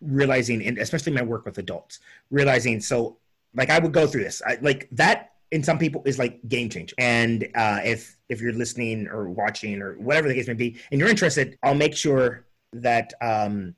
realizing, 0.00 0.64
and 0.64 0.78
especially 0.78 1.12
my 1.12 1.22
work 1.22 1.44
with 1.44 1.58
adults, 1.58 2.00
realizing 2.30 2.80
so 2.80 3.18
like 3.54 3.70
I 3.70 3.78
would 3.78 3.92
go 3.92 4.06
through 4.06 4.24
this. 4.24 4.40
I, 4.46 4.58
like 4.62 4.88
that 4.92 5.29
in 5.50 5.62
some 5.62 5.78
people 5.78 6.02
is 6.04 6.18
like 6.18 6.40
game 6.48 6.68
change. 6.68 6.94
And 6.98 7.48
uh, 7.54 7.80
if 7.84 8.16
if 8.28 8.40
you're 8.40 8.52
listening 8.52 9.08
or 9.08 9.28
watching 9.28 9.82
or 9.82 9.94
whatever 9.94 10.28
the 10.28 10.34
case 10.34 10.46
may 10.46 10.54
be, 10.54 10.78
and 10.90 11.00
you're 11.00 11.08
interested, 11.08 11.58
I'll 11.62 11.74
make 11.74 11.96
sure 11.96 12.46
that 12.72 13.12
um, 13.20 13.74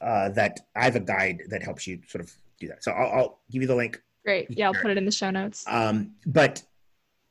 uh, 0.00 0.30
that 0.30 0.60
I 0.74 0.84
have 0.84 0.96
a 0.96 1.00
guide 1.00 1.42
that 1.48 1.62
helps 1.62 1.86
you 1.86 2.00
sort 2.08 2.24
of 2.24 2.32
do 2.58 2.68
that. 2.68 2.82
So 2.82 2.92
I'll, 2.92 3.12
I'll 3.12 3.38
give 3.50 3.62
you 3.62 3.68
the 3.68 3.74
link 3.74 4.02
Great. 4.26 4.48
Yeah, 4.50 4.66
I'll 4.66 4.74
put 4.74 4.90
it 4.90 4.98
in 4.98 5.04
the 5.04 5.12
show 5.12 5.30
notes. 5.30 5.64
um, 5.68 6.10
but 6.26 6.60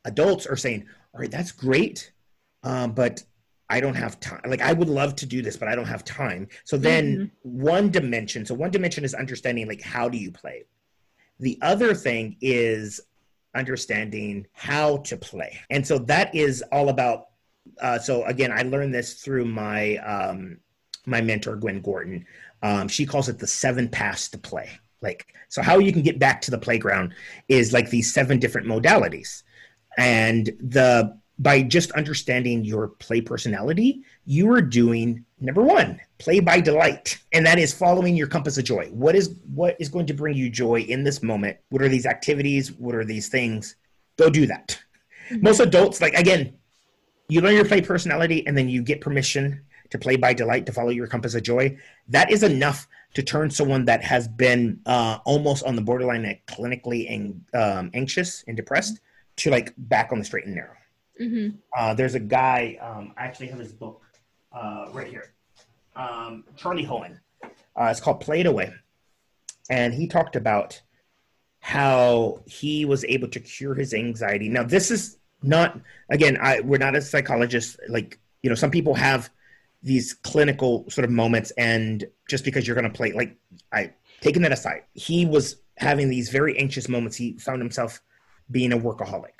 adults 0.05 0.47
are 0.47 0.55
saying, 0.55 0.85
all 1.13 1.19
right, 1.19 1.29
that's 1.29 1.51
great. 1.51 2.13
Um, 2.63 2.93
but 2.93 3.21
I 3.69 3.81
don't 3.81 3.95
have 3.95 4.17
time. 4.21 4.41
Like 4.47 4.61
I 4.61 4.71
would 4.71 4.87
love 4.87 5.15
to 5.17 5.25
do 5.25 5.41
this, 5.41 5.57
but 5.57 5.67
I 5.67 5.75
don't 5.75 5.87
have 5.87 6.05
time. 6.05 6.47
So 6.63 6.77
then 6.77 7.31
one 7.41 7.89
dimension, 7.89 8.45
so 8.45 8.55
one 8.55 8.71
dimension 8.71 9.03
is 9.03 9.13
understanding 9.13 9.67
like 9.67 9.81
how 9.81 10.07
do 10.07 10.17
you 10.17 10.31
play? 10.31 10.63
The 11.39 11.59
other 11.61 11.93
thing 11.93 12.37
is 12.39 13.01
understanding 13.55 14.45
how 14.53 14.97
to 14.97 15.17
play. 15.17 15.59
And 15.69 15.85
so 15.85 15.97
that 15.99 16.33
is 16.35 16.63
all 16.71 16.89
about 16.89 17.27
uh, 17.81 17.99
so 17.99 18.23
again, 18.25 18.51
I 18.51 18.61
learned 18.61 18.93
this 18.93 19.15
through 19.15 19.45
my 19.45 19.97
um, 19.97 20.57
my 21.05 21.21
mentor 21.21 21.55
Gwen 21.55 21.81
Gordon. 21.81 22.25
Um, 22.61 22.87
she 22.87 23.05
calls 23.05 23.29
it 23.29 23.39
the 23.39 23.47
seven 23.47 23.89
paths 23.89 24.29
to 24.29 24.37
play. 24.37 24.69
Like 25.01 25.33
so, 25.49 25.61
how 25.61 25.79
you 25.79 25.91
can 25.91 26.01
get 26.01 26.19
back 26.19 26.41
to 26.41 26.51
the 26.51 26.57
playground 26.57 27.13
is 27.47 27.73
like 27.73 27.89
these 27.89 28.13
seven 28.13 28.39
different 28.39 28.67
modalities, 28.67 29.43
and 29.97 30.45
the 30.59 31.19
by 31.39 31.61
just 31.61 31.91
understanding 31.91 32.63
your 32.63 32.87
play 32.87 33.21
personality, 33.21 34.03
you 34.25 34.51
are 34.53 34.61
doing 34.61 35.25
number 35.39 35.61
one, 35.61 35.99
play 36.17 36.39
by 36.39 36.61
delight, 36.61 37.17
and 37.33 37.45
that 37.45 37.59
is 37.59 37.73
following 37.73 38.15
your 38.15 38.27
compass 38.27 38.57
of 38.57 38.63
joy. 38.63 38.87
What 38.91 39.15
is 39.15 39.35
what 39.53 39.75
is 39.79 39.89
going 39.89 40.05
to 40.07 40.13
bring 40.13 40.37
you 40.37 40.49
joy 40.49 40.81
in 40.81 41.03
this 41.03 41.21
moment? 41.21 41.57
What 41.69 41.81
are 41.81 41.89
these 41.89 42.05
activities? 42.05 42.71
What 42.71 42.95
are 42.95 43.05
these 43.05 43.27
things? 43.27 43.75
Go 44.17 44.29
do 44.29 44.45
that. 44.47 44.79
Most 45.41 45.59
adults, 45.59 46.01
like 46.01 46.13
again, 46.13 46.55
you 47.27 47.41
learn 47.41 47.55
your 47.55 47.65
play 47.65 47.81
personality 47.81 48.45
and 48.47 48.57
then 48.57 48.69
you 48.69 48.81
get 48.81 49.01
permission 49.01 49.61
to 49.89 49.97
play 49.97 50.15
by 50.15 50.33
delight 50.33 50.65
to 50.65 50.71
follow 50.71 50.89
your 50.89 51.07
compass 51.07 51.35
of 51.35 51.43
joy 51.43 51.77
that 52.07 52.31
is 52.31 52.43
enough 52.43 52.87
to 53.13 53.23
turn 53.23 53.49
someone 53.49 53.85
that 53.85 54.03
has 54.03 54.27
been 54.27 54.79
uh, 54.85 55.19
almost 55.25 55.63
on 55.63 55.75
the 55.75 55.81
borderline 55.81 56.39
clinically 56.47 57.09
ang- 57.09 57.45
um, 57.53 57.91
anxious 57.93 58.43
and 58.47 58.57
depressed 58.57 58.99
to 59.37 59.49
like 59.49 59.73
back 59.77 60.11
on 60.11 60.19
the 60.19 60.25
straight 60.25 60.45
and 60.45 60.55
narrow 60.55 60.75
hmm 61.17 61.49
uh, 61.77 61.93
there's 61.93 62.15
a 62.15 62.19
guy 62.19 62.77
um, 62.81 63.13
i 63.17 63.25
actually 63.25 63.47
have 63.47 63.59
his 63.59 63.71
book 63.71 64.05
uh, 64.55 64.87
right 64.93 65.07
here. 65.07 65.33
Um, 65.95 66.45
Charlie 66.55 66.85
Hoehn. 66.85 67.19
Uh, 67.43 67.85
it's 67.91 67.99
called 67.99 68.21
Play 68.21 68.41
It 68.41 68.45
Away. 68.45 68.73
And 69.69 69.93
he 69.93 70.07
talked 70.07 70.35
about 70.35 70.81
how 71.59 72.41
he 72.45 72.85
was 72.85 73.03
able 73.05 73.27
to 73.29 73.39
cure 73.39 73.73
his 73.73 73.93
anxiety. 73.93 74.49
Now, 74.49 74.63
this 74.63 74.91
is 74.91 75.17
not, 75.41 75.79
again, 76.09 76.37
I, 76.41 76.61
we're 76.61 76.77
not 76.77 76.95
a 76.95 77.01
psychologist. 77.01 77.79
Like, 77.89 78.19
you 78.43 78.49
know, 78.49 78.55
some 78.55 78.71
people 78.71 78.93
have 78.93 79.29
these 79.81 80.13
clinical 80.13 80.89
sort 80.89 81.05
of 81.05 81.11
moments, 81.11 81.51
and 81.51 82.05
just 82.27 82.43
because 82.43 82.67
you're 82.67 82.75
going 82.75 82.91
to 82.91 82.95
play, 82.95 83.11
like, 83.13 83.35
I 83.71 83.93
taking 84.21 84.41
that 84.43 84.51
aside, 84.51 84.83
he 84.93 85.25
was 85.25 85.57
having 85.77 86.09
these 86.09 86.29
very 86.29 86.57
anxious 86.57 86.87
moments. 86.87 87.17
He 87.17 87.37
found 87.37 87.61
himself 87.61 88.01
being 88.49 88.71
a 88.71 88.77
workaholic. 88.77 89.34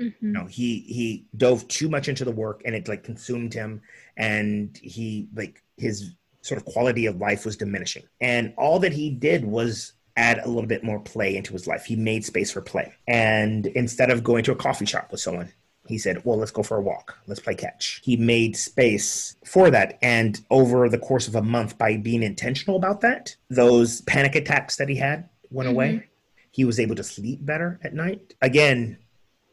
Mm-hmm. 0.00 0.26
You 0.26 0.32
know, 0.32 0.46
he 0.46 0.80
he 0.80 1.26
dove 1.36 1.66
too 1.68 1.88
much 1.88 2.08
into 2.08 2.24
the 2.24 2.32
work, 2.32 2.62
and 2.64 2.74
it 2.74 2.88
like 2.88 3.04
consumed 3.04 3.52
him, 3.52 3.82
and 4.16 4.78
he 4.82 5.28
like 5.34 5.62
his 5.76 6.14
sort 6.42 6.58
of 6.58 6.64
quality 6.64 7.06
of 7.06 7.16
life 7.16 7.44
was 7.44 7.56
diminishing. 7.56 8.04
And 8.20 8.54
all 8.56 8.78
that 8.80 8.92
he 8.92 9.10
did 9.10 9.44
was 9.44 9.92
add 10.16 10.38
a 10.38 10.48
little 10.48 10.66
bit 10.66 10.82
more 10.82 10.98
play 10.98 11.36
into 11.36 11.52
his 11.52 11.66
life. 11.66 11.84
He 11.84 11.96
made 11.96 12.24
space 12.24 12.50
for 12.50 12.60
play. 12.60 12.92
And 13.06 13.66
instead 13.66 14.10
of 14.10 14.24
going 14.24 14.44
to 14.44 14.52
a 14.52 14.56
coffee 14.56 14.86
shop 14.86 15.12
with 15.12 15.20
someone, 15.20 15.52
he 15.86 15.96
said, 15.96 16.24
Well, 16.24 16.36
let's 16.36 16.50
go 16.50 16.62
for 16.62 16.76
a 16.76 16.82
walk. 16.82 17.16
Let's 17.26 17.40
play 17.40 17.54
catch. 17.54 18.00
He 18.04 18.16
made 18.16 18.56
space 18.56 19.36
for 19.44 19.70
that. 19.70 19.98
And 20.02 20.40
over 20.50 20.88
the 20.88 20.98
course 20.98 21.28
of 21.28 21.34
a 21.34 21.42
month, 21.42 21.78
by 21.78 21.96
being 21.96 22.22
intentional 22.22 22.76
about 22.76 23.00
that, 23.02 23.36
those 23.48 24.02
panic 24.02 24.34
attacks 24.34 24.76
that 24.76 24.88
he 24.88 24.96
had 24.96 25.28
went 25.50 25.68
mm-hmm. 25.68 25.76
away. 25.76 26.04
He 26.50 26.64
was 26.64 26.80
able 26.80 26.96
to 26.96 27.04
sleep 27.04 27.44
better 27.44 27.78
at 27.84 27.94
night. 27.94 28.34
Again, 28.42 28.98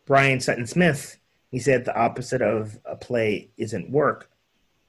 Brian 0.06 0.40
Sutton 0.40 0.68
Smith, 0.68 1.20
he 1.52 1.60
said 1.60 1.86
the 1.86 1.98
opposite 1.98 2.42
of 2.42 2.80
a 2.86 2.96
play 2.96 3.50
isn't 3.58 3.90
work, 3.90 4.30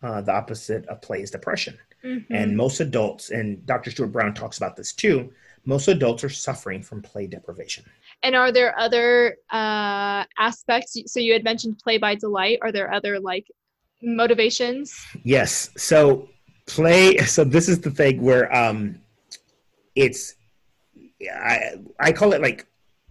uh, 0.03 0.21
the 0.21 0.33
opposite 0.33 0.87
of 0.87 1.01
play 1.01 1.23
is 1.23 1.31
depression. 1.31 1.79
Mm-hmm. 2.05 2.33
And 2.35 2.57
most 2.57 2.81
adults, 2.81 3.31
and 3.31 3.65
Dr. 3.67 3.91
Stuart 3.91 4.09
Brown 4.09 4.35
talks 4.35 4.59
about 4.59 4.77
this 4.77 4.93
too, 4.93 5.33
most 5.65 5.89
adults 5.89 6.23
are 6.23 6.29
suffering 6.29 6.83
from 6.83 7.03
play 7.03 7.27
deprivation. 7.27 7.85
And 8.23 8.37
are 8.37 8.53
there 8.53 8.79
other 8.79 9.37
uh, 9.51 10.25
aspects? 10.39 10.97
So 11.07 11.19
you 11.19 11.33
had 11.33 11.45
mentioned 11.45 11.79
play 11.79 11.99
by 11.99 12.15
delight. 12.15 12.59
Are 12.63 12.71
there 12.71 12.93
other 12.93 13.19
like 13.19 13.51
motivations? 14.03 14.97
Yes. 15.25 15.71
So 15.77 16.29
play. 16.67 17.19
So 17.19 17.43
this 17.43 17.69
is 17.69 17.81
the 17.81 17.91
thing 17.91 18.23
where 18.23 18.55
um, 18.55 19.01
it's 19.97 20.37
I 21.35 21.75
I 21.99 22.13
call 22.13 22.33
it 22.33 22.41
like 22.41 22.67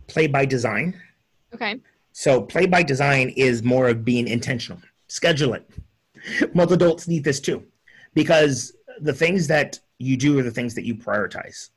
play 0.08 0.28
by 0.28 0.46
design. 0.46 1.00
Okay. 1.54 1.80
So 2.18 2.42
play 2.42 2.66
by 2.66 2.82
design 2.82 3.34
is 3.36 3.62
more 3.62 3.90
of 3.90 4.06
being 4.06 4.30
intentional. 4.30 4.80
Schedule 5.10 5.54
it. 5.54 5.70
Most 6.56 6.72
adults 6.72 7.10
need 7.10 7.26
this 7.26 7.42
too, 7.42 7.66
because 8.14 8.74
the 9.02 9.12
things 9.12 9.48
that 9.48 9.82
you 9.98 10.16
do 10.16 10.40
are 10.40 10.42
the 10.42 10.50
things 10.50 10.74
that 10.76 10.86
you 10.86 10.96
prioritize. 10.96 11.72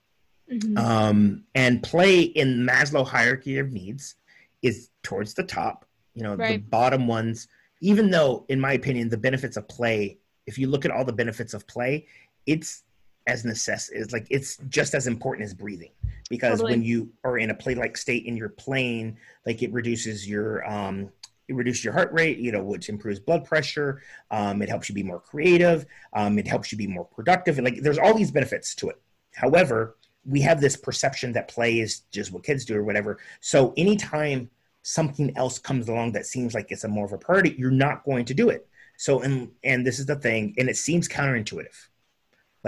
Mm-hmm. 0.50 0.78
Um, 0.78 1.42
and 1.56 1.82
play 1.82 2.20
in 2.20 2.64
Maslow 2.64 3.04
hierarchy 3.04 3.58
of 3.58 3.72
needs 3.72 4.14
is 4.62 4.90
towards 5.02 5.34
the 5.34 5.42
top. 5.42 5.84
You 6.14 6.22
know, 6.22 6.36
right. 6.36 6.50
the 6.50 6.68
bottom 6.68 7.08
ones. 7.08 7.48
Even 7.80 8.08
though, 8.08 8.44
in 8.48 8.60
my 8.60 8.74
opinion, 8.74 9.08
the 9.08 9.18
benefits 9.18 9.56
of 9.56 9.66
play, 9.66 10.18
if 10.46 10.56
you 10.56 10.68
look 10.68 10.84
at 10.84 10.92
all 10.92 11.04
the 11.04 11.12
benefits 11.12 11.52
of 11.52 11.66
play, 11.66 12.06
it's 12.46 12.84
as 13.26 13.42
necess 13.42 13.90
is 13.92 14.12
like 14.12 14.28
it's 14.30 14.58
just 14.68 14.94
as 14.94 15.08
important 15.08 15.44
as 15.44 15.52
breathing 15.52 15.90
because 16.28 16.58
totally. 16.58 16.72
when 16.72 16.82
you 16.82 17.10
are 17.24 17.38
in 17.38 17.50
a 17.50 17.54
play 17.54 17.74
like 17.74 17.96
state 17.96 18.26
and 18.26 18.36
you're 18.36 18.48
playing 18.48 19.16
like 19.46 19.62
it 19.62 19.72
reduces 19.72 20.28
your 20.28 20.68
um 20.70 21.10
it 21.48 21.54
reduces 21.54 21.82
your 21.82 21.94
heart 21.94 22.12
rate, 22.12 22.38
you 22.38 22.52
know, 22.52 22.62
which 22.62 22.90
improves 22.90 23.18
blood 23.18 23.44
pressure. 23.44 24.02
Um, 24.30 24.60
it 24.60 24.68
helps 24.68 24.88
you 24.88 24.94
be 24.94 25.02
more 25.02 25.18
creative. 25.18 25.86
Um, 26.12 26.38
it 26.38 26.46
helps 26.46 26.70
you 26.70 26.76
be 26.76 26.86
more 26.86 27.06
productive. 27.06 27.56
And 27.56 27.64
like, 27.64 27.80
there's 27.80 27.98
all 27.98 28.14
these 28.14 28.30
benefits 28.30 28.74
to 28.76 28.90
it. 28.90 29.00
However, 29.34 29.96
we 30.26 30.42
have 30.42 30.60
this 30.60 30.76
perception 30.76 31.32
that 31.32 31.48
play 31.48 31.80
is 31.80 32.02
just 32.10 32.32
what 32.32 32.44
kids 32.44 32.66
do 32.66 32.76
or 32.76 32.84
whatever. 32.84 33.18
So 33.40 33.72
anytime 33.78 34.50
something 34.82 35.34
else 35.36 35.58
comes 35.58 35.88
along 35.88 36.12
that 36.12 36.26
seems 36.26 36.54
like 36.54 36.70
it's 36.70 36.84
a 36.84 36.88
more 36.88 37.06
of 37.06 37.12
a 37.12 37.18
priority, 37.18 37.54
you're 37.58 37.70
not 37.70 38.04
going 38.04 38.26
to 38.26 38.34
do 38.34 38.50
it. 38.50 38.68
So 38.96 39.22
and 39.22 39.50
and 39.62 39.86
this 39.86 39.98
is 40.00 40.06
the 40.06 40.16
thing, 40.16 40.54
and 40.58 40.68
it 40.68 40.76
seems 40.76 41.08
counterintuitive. 41.08 41.88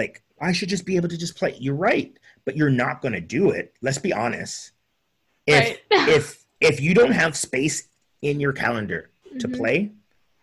Like 0.01 0.23
I 0.41 0.53
should 0.53 0.71
just 0.71 0.87
be 0.87 0.97
able 0.97 1.11
to 1.11 1.19
just 1.19 1.37
play. 1.37 1.55
You're 1.59 1.75
right, 1.75 2.19
but 2.47 2.57
you're 2.57 2.71
not 2.71 3.03
going 3.03 3.13
to 3.13 3.21
do 3.21 3.51
it. 3.51 3.75
Let's 3.83 3.99
be 3.99 4.15
honest. 4.15 4.73
If 5.47 5.65
right. 5.65 5.81
if 6.09 6.47
if 6.61 6.81
you 6.81 6.95
don't 6.95 7.13
have 7.13 7.37
space 7.37 7.89
in 8.23 8.41
your 8.41 8.55
calendar 8.55 9.11
to 9.39 9.47
mm-hmm. 9.47 9.61
play, 9.61 9.91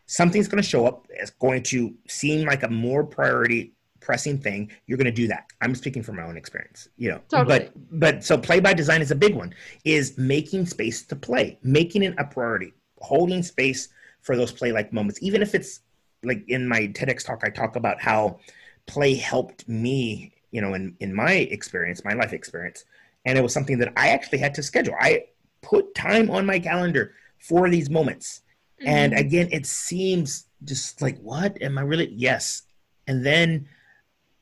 something's 0.05 0.47
going 0.47 0.61
to 0.61 0.69
show 0.69 0.85
up. 0.85 1.07
It's 1.09 1.31
going 1.31 1.63
to 1.63 1.95
seem 2.07 2.45
like 2.45 2.61
a 2.61 2.69
more 2.69 3.03
priority 3.03 3.73
pressing 3.99 4.37
thing, 4.37 4.71
you're 4.85 4.97
going 4.97 5.13
to 5.15 5.21
do 5.23 5.27
that. 5.27 5.47
I'm 5.59 5.75
speaking 5.75 6.03
from 6.03 6.17
my 6.17 6.23
own 6.23 6.37
experience, 6.37 6.87
you 6.97 7.09
know. 7.09 7.21
Totally. 7.29 7.59
But 7.59 7.99
but 7.99 8.23
so 8.23 8.37
play 8.37 8.59
by 8.59 8.73
design 8.73 9.01
is 9.01 9.11
a 9.11 9.15
big 9.15 9.35
one. 9.35 9.53
Is 9.85 10.17
making 10.17 10.67
space 10.67 11.01
to 11.07 11.15
play, 11.15 11.57
making 11.63 12.03
it 12.03 12.13
a 12.19 12.23
priority, 12.23 12.73
holding 13.01 13.41
space 13.41 13.89
for 14.21 14.35
those 14.37 14.51
play 14.51 14.71
like 14.71 14.93
moments, 14.93 15.19
even 15.23 15.41
if 15.41 15.55
it's 15.55 15.81
like 16.23 16.43
in 16.47 16.67
my 16.67 16.81
TEDx 16.81 17.25
talk, 17.25 17.41
I 17.43 17.49
talk 17.49 17.75
about 17.75 17.99
how 17.99 18.39
play 18.88 19.13
helped 19.15 19.67
me, 19.67 20.33
you 20.51 20.61
know, 20.61 20.73
in 20.73 20.95
in 20.99 21.13
my 21.13 21.33
experience, 21.33 22.03
my 22.03 22.13
life 22.13 22.33
experience, 22.33 22.85
and 23.25 23.38
it 23.38 23.41
was 23.41 23.53
something 23.53 23.77
that 23.79 23.93
I 23.95 24.09
actually 24.09 24.39
had 24.39 24.53
to 24.55 24.63
schedule. 24.63 24.95
I 24.99 25.25
put 25.61 25.93
time 25.95 26.29
on 26.31 26.45
my 26.45 26.59
calendar 26.59 27.13
for 27.39 27.69
these 27.69 27.89
moments. 27.89 28.41
Mm-hmm. 28.79 28.89
And 28.89 29.13
again, 29.13 29.49
it 29.51 29.65
seems 29.65 30.47
just 30.63 31.01
like, 31.01 31.19
what 31.19 31.61
am 31.61 31.77
I 31.77 31.81
really? 31.81 32.09
Yes. 32.13 32.63
And 33.07 33.25
then 33.25 33.67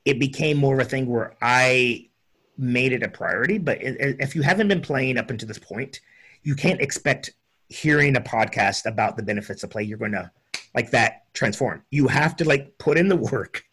it 0.06 0.20
became 0.20 0.58
more 0.58 0.76
of 0.76 0.86
a 0.86 0.90
thing 0.90 1.08
where 1.08 1.36
I 1.42 2.10
made 2.58 2.94
it 2.94 3.04
a 3.04 3.10
priority. 3.10 3.58
But 3.58 3.80
if 3.82 4.36
you 4.36 4.42
haven't 4.42 4.68
been 4.68 4.82
playing 4.82 5.18
up 5.18 5.30
until 5.30 5.48
this 5.48 5.60
point, 5.60 6.00
you 6.44 6.56
can't 6.56 6.82
expect 6.82 7.32
hearing 7.70 8.16
a 8.16 8.22
podcast 8.22 8.86
about 8.86 9.18
the 9.18 9.24
benefits 9.24 9.64
of 9.64 9.72
play. 9.72 9.84
You're 9.84 9.98
going 9.98 10.12
to 10.12 10.32
like 10.74 10.92
that 10.92 11.34
transform. 11.34 11.84
You 11.90 12.08
have 12.08 12.36
to 12.38 12.46
like 12.46 12.78
put 12.78 12.98
in 12.98 13.08
the 13.08 13.16
work, 13.16 13.65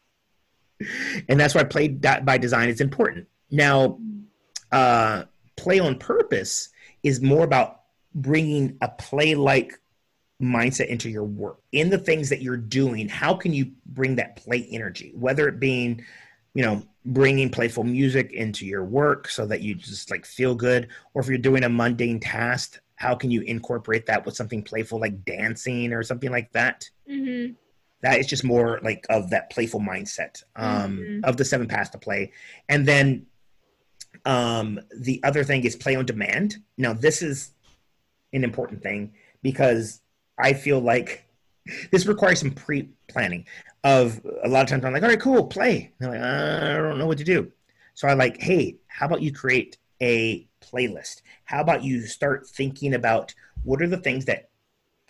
and 1.29 1.39
that's 1.39 1.55
why 1.55 1.65
play 1.65 1.89
by 1.89 2.39
design 2.39 2.69
is 2.69 2.81
important. 2.81 3.29
Now, 3.51 3.99
uh, 4.71 5.25
play 5.57 5.79
on 5.79 5.99
purpose 5.99 6.71
is 7.03 7.21
more 7.21 7.45
about 7.45 7.81
bringing 8.15 8.77
a 8.81 8.89
play 8.89 9.35
like 9.35 9.79
mindset 10.41 10.89
into 10.89 11.09
your 11.09 11.25
work 11.25 11.61
in 11.71 11.89
the 11.89 11.99
things 11.99 12.29
that 12.29 12.43
you're 12.43 12.57
doing 12.57 13.09
how 13.09 13.33
can 13.33 13.53
you 13.53 13.71
bring 13.87 14.17
that 14.17 14.35
play 14.35 14.67
energy 14.73 15.13
whether 15.15 15.47
it 15.47 15.61
being 15.61 16.05
you 16.55 16.63
know 16.63 16.83
bringing 17.05 17.49
playful 17.49 17.85
music 17.85 18.33
into 18.33 18.67
your 18.67 18.85
work 18.85 19.29
so 19.29 19.47
that 19.47 19.61
you 19.61 19.75
just 19.75 20.11
like 20.11 20.27
feel 20.27 20.55
good 20.55 20.89
or 21.15 21.23
if 21.23 21.29
you're 21.29 21.39
doing 21.39 21.63
a 21.63 21.69
mundane 21.69 22.19
task 22.19 22.81
how 22.97 23.15
can 23.15 23.31
you 23.31 23.41
incorporate 23.43 24.07
that 24.07 24.27
with 24.27 24.35
something 24.35 24.63
playful 24.63 24.99
like 24.99 25.25
dancing 25.25 25.93
or 25.93 26.03
something 26.03 26.31
like 26.31 26.51
that 26.53 26.91
mm-hmm. 27.09 27.53
That 28.03 28.19
is 28.19 28.27
just 28.27 28.45
more 28.45 28.81
like 28.83 29.07
of 29.09 29.31
that 29.31 29.51
playful 29.51 29.81
mindset 29.81 30.43
um, 30.57 30.99
mm-hmm. 30.99 31.25
of 31.25 31.37
the 31.37 31.45
seven 31.45 31.67
paths 31.67 31.91
to 31.91 31.99
play 31.99 32.33
and 32.69 32.87
then 32.87 33.27
um, 34.25 34.79
the 34.97 35.21
other 35.25 35.43
thing 35.43 35.65
is 35.65 35.75
play 35.75 35.97
on 35.97 36.07
demand 36.07 36.57
now 36.77 36.93
this 36.93 37.23
is 37.23 37.53
an 38.33 38.45
important 38.45 38.83
thing 38.83 39.13
because 39.43 40.01
i 40.39 40.53
feel 40.53 40.81
like 40.81 41.27
this 41.91 42.07
requires 42.07 42.41
some 42.41 42.51
pre-planning 42.51 43.47
of 43.85 44.21
a 44.45 44.49
lot 44.49 44.63
of 44.63 44.69
times 44.69 44.85
I'm 44.85 44.93
like, 44.93 45.03
all 45.03 45.09
right, 45.09 45.21
cool, 45.21 45.47
play. 45.47 45.93
And 45.99 46.13
they're 46.13 46.21
like, 46.21 46.21
uh, 46.21 46.67
I 46.67 46.77
don't 46.77 46.99
know 46.99 47.07
what 47.07 47.19
to 47.19 47.25
do. 47.25 47.51
So 47.95 48.09
I 48.09 48.15
like, 48.15 48.41
hey, 48.41 48.77
how 48.87 49.07
about 49.07 49.23
you 49.23 49.33
create 49.33 49.77
a 50.01 50.47
playlist? 50.61 51.23
How 51.45 51.61
about 51.61 51.83
you 51.83 52.07
start 52.07 52.47
thinking 52.47 52.95
about 52.95 53.35
what 53.65 53.83
are 53.83 53.89
the 53.89 53.99
things 53.99 54.25
that 54.27 54.51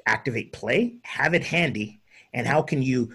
activate 0.06 0.52
play, 0.52 0.96
have 1.02 1.34
it 1.34 1.44
handy, 1.44 2.00
and 2.32 2.46
how 2.46 2.62
can 2.62 2.82
you 2.82 3.14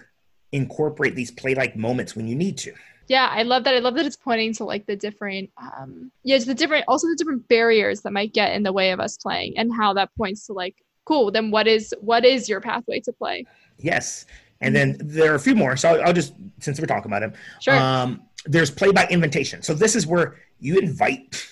incorporate 0.52 1.14
these 1.14 1.30
play-like 1.30 1.76
moments 1.76 2.16
when 2.16 2.26
you 2.26 2.34
need 2.34 2.58
to? 2.58 2.72
Yeah, 3.08 3.28
I 3.30 3.42
love 3.42 3.64
that. 3.64 3.74
I 3.74 3.78
love 3.78 3.94
that 3.94 4.04
it's 4.04 4.16
pointing 4.16 4.52
to 4.54 4.64
like 4.64 4.86
the 4.86 4.96
different, 4.96 5.50
um, 5.56 6.12
yeah, 6.24 6.38
to 6.38 6.44
the 6.44 6.54
different, 6.54 6.84
also 6.88 7.06
the 7.06 7.16
different 7.16 7.48
barriers 7.48 8.02
that 8.02 8.12
might 8.12 8.34
get 8.34 8.52
in 8.52 8.62
the 8.62 8.72
way 8.72 8.90
of 8.90 9.00
us 9.00 9.16
playing, 9.16 9.56
and 9.56 9.72
how 9.74 9.94
that 9.94 10.10
points 10.16 10.46
to 10.46 10.52
like, 10.52 10.76
cool. 11.06 11.30
Then 11.30 11.50
what 11.50 11.66
is 11.66 11.94
what 12.00 12.26
is 12.26 12.50
your 12.50 12.60
pathway 12.60 13.00
to 13.00 13.12
play? 13.12 13.46
Yes, 13.78 14.26
and 14.60 14.76
then 14.76 14.98
there 15.00 15.32
are 15.32 15.36
a 15.36 15.40
few 15.40 15.54
more. 15.54 15.74
So 15.76 15.88
I'll, 15.88 16.08
I'll 16.08 16.12
just, 16.12 16.34
since 16.60 16.78
we're 16.78 16.86
talking 16.86 17.10
about 17.10 17.20
them, 17.20 17.32
sure. 17.60 17.74
Um, 17.74 18.22
there's 18.44 18.70
play 18.70 18.92
by 18.92 19.06
invitation. 19.06 19.62
So 19.62 19.72
this 19.72 19.96
is 19.96 20.06
where 20.06 20.36
you 20.60 20.78
invite 20.78 21.46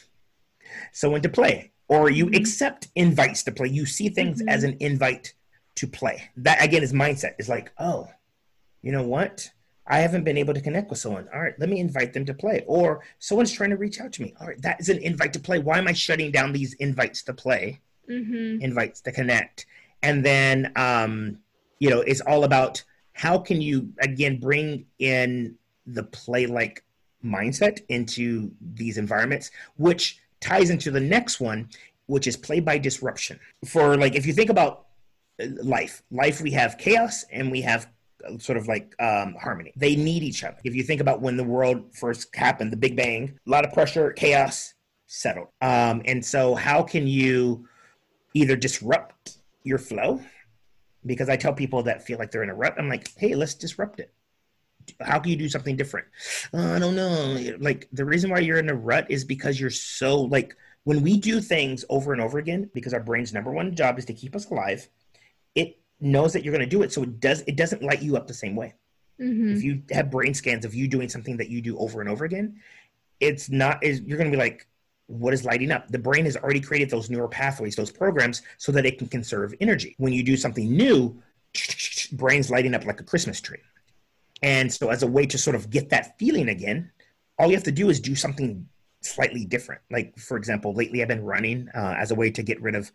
someone 0.92 1.22
to 1.22 1.28
play 1.28 1.72
or 1.88 2.10
you 2.10 2.26
mm-hmm. 2.26 2.34
accept 2.34 2.88
invites 2.96 3.42
to 3.44 3.52
play. 3.52 3.68
You 3.68 3.86
see 3.86 4.08
things 4.08 4.40
mm-hmm. 4.40 4.48
as 4.48 4.64
an 4.64 4.76
invite 4.80 5.34
to 5.76 5.86
play. 5.86 6.30
That 6.36 6.62
again 6.62 6.82
is 6.82 6.92
mindset. 6.92 7.34
Is 7.38 7.48
like, 7.48 7.72
oh, 7.78 8.08
you 8.82 8.92
know 8.92 9.02
what? 9.02 9.50
I 9.86 9.98
haven't 9.98 10.24
been 10.24 10.36
able 10.36 10.54
to 10.54 10.60
connect 10.60 10.90
with 10.90 10.98
someone. 10.98 11.28
All 11.32 11.40
right, 11.40 11.54
let 11.58 11.68
me 11.68 11.78
invite 11.78 12.12
them 12.12 12.24
to 12.26 12.34
play. 12.34 12.64
Or 12.66 13.04
someone's 13.20 13.52
trying 13.52 13.70
to 13.70 13.76
reach 13.76 14.00
out 14.00 14.12
to 14.14 14.22
me. 14.22 14.34
All 14.40 14.46
right, 14.48 14.60
that 14.62 14.80
is 14.80 14.88
an 14.88 14.98
invite 14.98 15.32
to 15.34 15.40
play. 15.40 15.60
Why 15.60 15.78
am 15.78 15.86
I 15.86 15.92
shutting 15.92 16.32
down 16.32 16.52
these 16.52 16.74
invites 16.74 17.22
to 17.24 17.32
play? 17.32 17.80
Mm-hmm. 18.10 18.62
Invites 18.62 19.00
to 19.02 19.12
connect. 19.12 19.66
And 20.02 20.24
then, 20.24 20.72
um, 20.76 21.38
you 21.78 21.90
know, 21.90 22.00
it's 22.00 22.20
all 22.20 22.44
about 22.44 22.82
how 23.12 23.38
can 23.38 23.60
you 23.60 23.92
again 24.00 24.38
bring 24.38 24.86
in 24.98 25.56
the 25.86 26.02
play 26.02 26.46
like 26.46 26.84
mindset 27.24 27.80
into 27.88 28.50
these 28.60 28.98
environments, 28.98 29.50
which 29.76 30.20
ties 30.40 30.70
into 30.70 30.90
the 30.90 31.00
next 31.00 31.40
one, 31.40 31.68
which 32.06 32.26
is 32.26 32.36
play 32.36 32.60
by 32.60 32.78
disruption. 32.78 33.38
For 33.64 33.96
like, 33.96 34.14
if 34.14 34.26
you 34.26 34.32
think 34.32 34.50
about 34.50 34.85
life, 35.62 36.02
life 36.10 36.40
we 36.40 36.50
have 36.52 36.78
chaos 36.78 37.24
and 37.30 37.50
we 37.50 37.60
have 37.62 37.88
uh, 38.26 38.38
sort 38.38 38.58
of 38.58 38.68
like 38.68 38.94
um, 39.00 39.34
harmony. 39.40 39.72
They 39.76 39.96
need 39.96 40.22
each 40.22 40.44
other. 40.44 40.56
If 40.64 40.74
you 40.74 40.82
think 40.82 41.00
about 41.00 41.20
when 41.20 41.36
the 41.36 41.44
world 41.44 41.94
first 41.94 42.34
happened, 42.34 42.72
the 42.72 42.76
Big 42.76 42.96
Bang, 42.96 43.38
a 43.46 43.50
lot 43.50 43.64
of 43.64 43.72
pressure, 43.72 44.12
chaos, 44.12 44.74
settled. 45.06 45.48
Um, 45.60 46.02
and 46.04 46.24
so, 46.24 46.54
how 46.54 46.82
can 46.82 47.06
you 47.06 47.68
either 48.34 48.56
disrupt 48.56 49.38
your 49.62 49.78
flow? 49.78 50.20
Because 51.04 51.28
I 51.28 51.36
tell 51.36 51.52
people 51.52 51.82
that 51.84 52.04
feel 52.04 52.18
like 52.18 52.30
they're 52.30 52.42
in 52.42 52.50
a 52.50 52.54
rut, 52.54 52.74
I'm 52.78 52.88
like, 52.88 53.12
hey, 53.16 53.34
let's 53.34 53.54
disrupt 53.54 54.00
it 54.00 54.12
how 55.00 55.18
can 55.18 55.30
you 55.30 55.36
do 55.36 55.48
something 55.48 55.76
different? 55.76 56.06
Uh, 56.52 56.72
I 56.72 56.78
don't 56.78 56.96
know. 56.96 57.54
Like 57.58 57.88
the 57.92 58.04
reason 58.04 58.30
why 58.30 58.38
you're 58.40 58.58
in 58.58 58.68
a 58.68 58.74
rut 58.74 59.06
is 59.08 59.24
because 59.24 59.60
you're 59.60 59.70
so 59.70 60.22
like 60.22 60.56
when 60.84 61.02
we 61.02 61.18
do 61.18 61.40
things 61.40 61.84
over 61.88 62.12
and 62.12 62.22
over 62.22 62.38
again 62.38 62.70
because 62.72 62.94
our 62.94 63.02
brain's 63.02 63.32
number 63.32 63.50
one 63.50 63.74
job 63.74 63.98
is 63.98 64.04
to 64.06 64.14
keep 64.14 64.36
us 64.36 64.48
alive. 64.50 64.88
It 65.56 65.78
knows 66.00 66.32
that 66.32 66.44
you're 66.44 66.52
going 66.52 66.68
to 66.68 66.70
do 66.70 66.82
it, 66.82 66.92
so 66.92 67.02
it 67.02 67.18
does. 67.18 67.42
It 67.48 67.56
doesn't 67.56 67.82
light 67.82 68.02
you 68.02 68.16
up 68.16 68.28
the 68.28 68.34
same 68.34 68.54
way. 68.54 68.74
Mm-hmm. 69.20 69.56
If 69.56 69.64
you 69.64 69.82
have 69.90 70.10
brain 70.10 70.34
scans 70.34 70.64
of 70.64 70.74
you 70.74 70.86
doing 70.86 71.08
something 71.08 71.36
that 71.38 71.48
you 71.48 71.60
do 71.60 71.76
over 71.78 72.00
and 72.00 72.08
over 72.08 72.24
again, 72.24 72.60
it's 73.18 73.50
not. 73.50 73.82
Is 73.82 74.00
you're 74.02 74.18
going 74.18 74.30
to 74.30 74.36
be 74.36 74.40
like, 74.40 74.68
what 75.06 75.34
is 75.34 75.44
lighting 75.44 75.72
up? 75.72 75.88
The 75.88 75.98
brain 75.98 76.24
has 76.24 76.36
already 76.36 76.60
created 76.60 76.90
those 76.90 77.10
neural 77.10 77.28
pathways, 77.28 77.74
those 77.74 77.90
programs, 77.90 78.42
so 78.58 78.70
that 78.72 78.86
it 78.86 78.98
can 78.98 79.08
conserve 79.08 79.54
energy. 79.60 79.94
When 79.98 80.12
you 80.12 80.22
do 80.22 80.36
something 80.36 80.70
new, 80.70 81.20
brain's 82.12 82.50
lighting 82.50 82.74
up 82.74 82.84
like 82.84 83.00
a 83.00 83.04
Christmas 83.04 83.40
tree. 83.40 83.62
And 84.42 84.72
so, 84.72 84.90
as 84.90 85.02
a 85.02 85.06
way 85.06 85.26
to 85.26 85.38
sort 85.38 85.56
of 85.56 85.70
get 85.70 85.88
that 85.90 86.18
feeling 86.18 86.48
again, 86.48 86.90
all 87.38 87.48
you 87.48 87.54
have 87.54 87.64
to 87.64 87.72
do 87.72 87.88
is 87.88 88.00
do 88.00 88.14
something 88.14 88.68
slightly 89.00 89.44
different. 89.44 89.80
Like, 89.90 90.18
for 90.18 90.36
example, 90.36 90.74
lately 90.74 91.02
I've 91.02 91.08
been 91.08 91.24
running 91.24 91.68
uh, 91.74 91.94
as 91.98 92.10
a 92.10 92.14
way 92.14 92.30
to 92.30 92.42
get 92.42 92.60
rid 92.60 92.74
of 92.74 92.90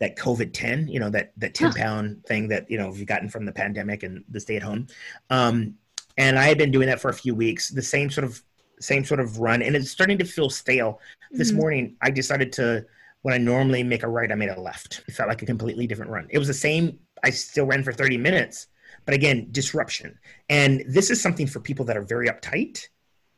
that 0.00 0.16
COVID 0.16 0.52
10, 0.52 0.88
you 0.88 0.98
know, 0.98 1.10
that, 1.10 1.32
that 1.36 1.54
10 1.54 1.72
pound 1.72 2.08
huh. 2.08 2.28
thing 2.28 2.48
that, 2.48 2.70
you 2.70 2.78
know, 2.78 2.90
we've 2.90 3.06
gotten 3.06 3.28
from 3.28 3.44
the 3.44 3.52
pandemic 3.52 4.02
and 4.02 4.24
the 4.28 4.40
stay 4.40 4.56
at 4.56 4.62
home. 4.62 4.86
Um, 5.30 5.74
and 6.16 6.38
I 6.38 6.44
had 6.44 6.58
been 6.58 6.70
doing 6.70 6.88
that 6.88 7.00
for 7.00 7.10
a 7.10 7.14
few 7.14 7.34
weeks, 7.34 7.68
the 7.68 7.82
same 7.82 8.10
sort 8.10 8.24
of, 8.24 8.42
same 8.80 9.04
sort 9.04 9.20
of 9.20 9.38
run. 9.38 9.62
And 9.62 9.76
it's 9.76 9.90
starting 9.90 10.18
to 10.18 10.24
feel 10.24 10.50
stale. 10.50 10.92
Mm-hmm. 10.92 11.38
This 11.38 11.52
morning, 11.52 11.96
I 12.02 12.10
decided 12.10 12.52
to, 12.54 12.84
when 13.22 13.34
I 13.34 13.38
normally 13.38 13.82
make 13.82 14.02
a 14.02 14.08
right, 14.08 14.30
I 14.30 14.34
made 14.34 14.50
a 14.50 14.60
left. 14.60 15.02
It 15.08 15.12
felt 15.12 15.28
like 15.28 15.42
a 15.42 15.46
completely 15.46 15.86
different 15.86 16.10
run. 16.10 16.26
It 16.30 16.38
was 16.38 16.48
the 16.48 16.54
same. 16.54 16.98
I 17.22 17.30
still 17.30 17.64
ran 17.64 17.82
for 17.82 17.92
30 17.92 18.18
minutes, 18.18 18.66
but 19.06 19.14
again, 19.14 19.48
disruption. 19.50 20.18
And 20.50 20.84
this 20.88 21.10
is 21.10 21.22
something 21.22 21.46
for 21.46 21.60
people 21.60 21.84
that 21.86 21.96
are 21.96 22.02
very 22.02 22.28
uptight, 22.28 22.86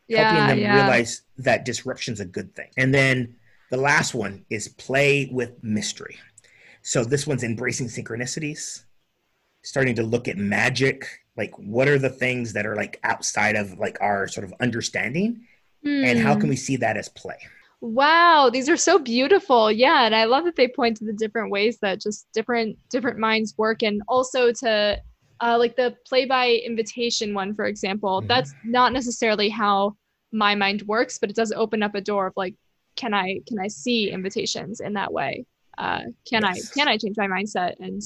yeah, 0.09 0.33
helping 0.33 0.49
them 0.49 0.59
yeah. 0.59 0.75
realize 0.75 1.23
that 1.39 1.65
disruption 1.65 2.15
is 2.15 2.21
a 2.21 2.25
good 2.25 2.55
thing. 2.55 2.71
And 2.77 2.93
then 2.93 3.37
the 3.71 3.77
last 3.77 4.15
one 4.15 4.45
is 4.51 4.69
play 4.69 5.29
with 5.33 5.63
mystery. 5.63 6.19
So 6.87 7.03
this 7.03 7.27
one's 7.27 7.43
embracing 7.43 7.89
synchronicities, 7.89 8.85
starting 9.65 9.97
to 9.97 10.05
look 10.05 10.29
at 10.29 10.39
magic, 10.39 11.05
like 11.37 11.53
what 11.59 11.89
are 11.89 11.99
the 11.99 12.09
things 12.09 12.53
that 12.53 12.65
are 12.65 12.77
like 12.77 13.01
outside 13.03 13.57
of 13.57 13.77
like 13.81 13.99
our 14.01 14.29
sort 14.29 14.45
of 14.45 14.55
understanding 14.61 15.45
mm. 15.85 16.05
and 16.05 16.17
how 16.17 16.35
can 16.35 16.43
hmm. 16.43 16.51
we 16.51 16.57
see 16.57 16.77
that 16.77 16.97
as 16.97 17.09
play? 17.09 17.39
Wow, 17.81 18.51
these 18.53 18.69
are 18.69 18.77
so 18.77 19.01
beautiful. 19.01 19.73
Yeah, 19.73 20.07
and 20.07 20.15
I 20.15 20.27
love 20.27 20.45
that 20.45 20.55
they 20.55 20.69
point 20.69 20.97
to 20.99 21.05
the 21.05 21.13
different 21.13 21.51
ways 21.51 21.77
that 21.83 22.01
just 22.01 22.29
different 22.33 22.79
different 22.89 23.19
minds 23.19 23.55
work 23.59 23.83
and 23.83 24.01
also 24.07 24.53
to 24.53 25.03
uh, 25.41 25.59
like 25.59 25.75
the 25.75 25.97
play 26.07 26.25
by 26.25 26.51
invitation 26.65 27.35
one, 27.35 27.53
for 27.53 27.65
example, 27.65 28.21
mm-hmm. 28.21 28.29
that's 28.29 28.55
not 28.65 28.93
necessarily 28.93 29.49
how 29.49 29.97
my 30.31 30.55
mind 30.55 30.83
works, 30.83 31.19
but 31.19 31.31
it 31.31 31.37
does 31.37 31.51
open 31.51 31.83
up 31.83 31.97
a 31.97 32.01
door 32.01 32.29
of 32.29 32.35
like, 32.37 32.55
can 32.95 33.13
I 33.13 33.41
can 33.49 33.59
I 33.59 33.67
see 33.67 34.09
invitations 34.09 34.79
in 34.79 34.93
that 34.93 35.13
way? 35.13 35.47
Uh, 35.79 36.03
can 36.29 36.43
yes. 36.43 36.71
I 36.71 36.75
can 36.75 36.89
I 36.89 36.97
change 36.97 37.17
my 37.17 37.27
mindset 37.27 37.75
and 37.81 38.03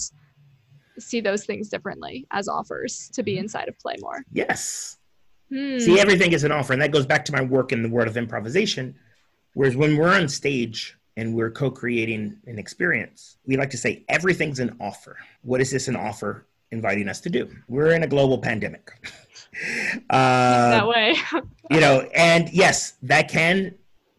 see 0.99 1.21
those 1.21 1.45
things 1.47 1.69
differently 1.69 2.27
as 2.31 2.49
offers 2.49 3.11
to 3.15 3.23
be 3.23 3.33
mm-hmm. 3.33 3.45
inside 3.45 3.69
of 3.69 3.79
play 3.79 3.97
more? 4.01 4.25
Yes. 4.33 4.99
Hmm. 5.51 5.79
See, 5.79 5.99
everything 5.99 6.33
is 6.33 6.45
an 6.45 6.53
offer, 6.53 6.73
and 6.73 6.83
that 6.83 6.93
goes 6.93 7.07
back 7.07 7.25
to 7.27 7.33
my 7.33 7.43
work 7.43 7.73
in 7.73 7.83
the 7.83 7.89
world 7.89 8.09
of 8.09 8.17
improvisation. 8.17 8.95
Whereas 9.55 9.77
when 9.77 9.97
we're 9.97 10.15
on 10.15 10.29
stage 10.29 10.97
and 11.17 11.35
we're 11.35 11.51
co-creating 11.51 12.39
an 12.47 12.59
experience, 12.59 13.37
we 13.47 13.57
like 13.57 13.71
to 13.71 13.77
say 13.77 14.05
everything's 14.09 14.61
an 14.61 14.77
offer. 14.81 15.17
What 15.43 15.61
is 15.61 15.71
this 15.73 15.89
an 15.89 15.97
offer? 15.97 16.47
inviting 16.73 17.09
us 17.09 17.21
to 17.21 17.31
do. 17.31 17.49
We're 17.69 17.93
in 17.93 18.03
a 18.03 18.07
global 18.07 18.39
pandemic. 18.39 18.93
uh, 20.11 20.71
that 20.71 20.87
way. 20.87 21.17
you 21.71 21.81
know, 21.81 22.09
and 22.15 22.49
yes, 22.51 22.95
that 23.03 23.29
can 23.29 23.75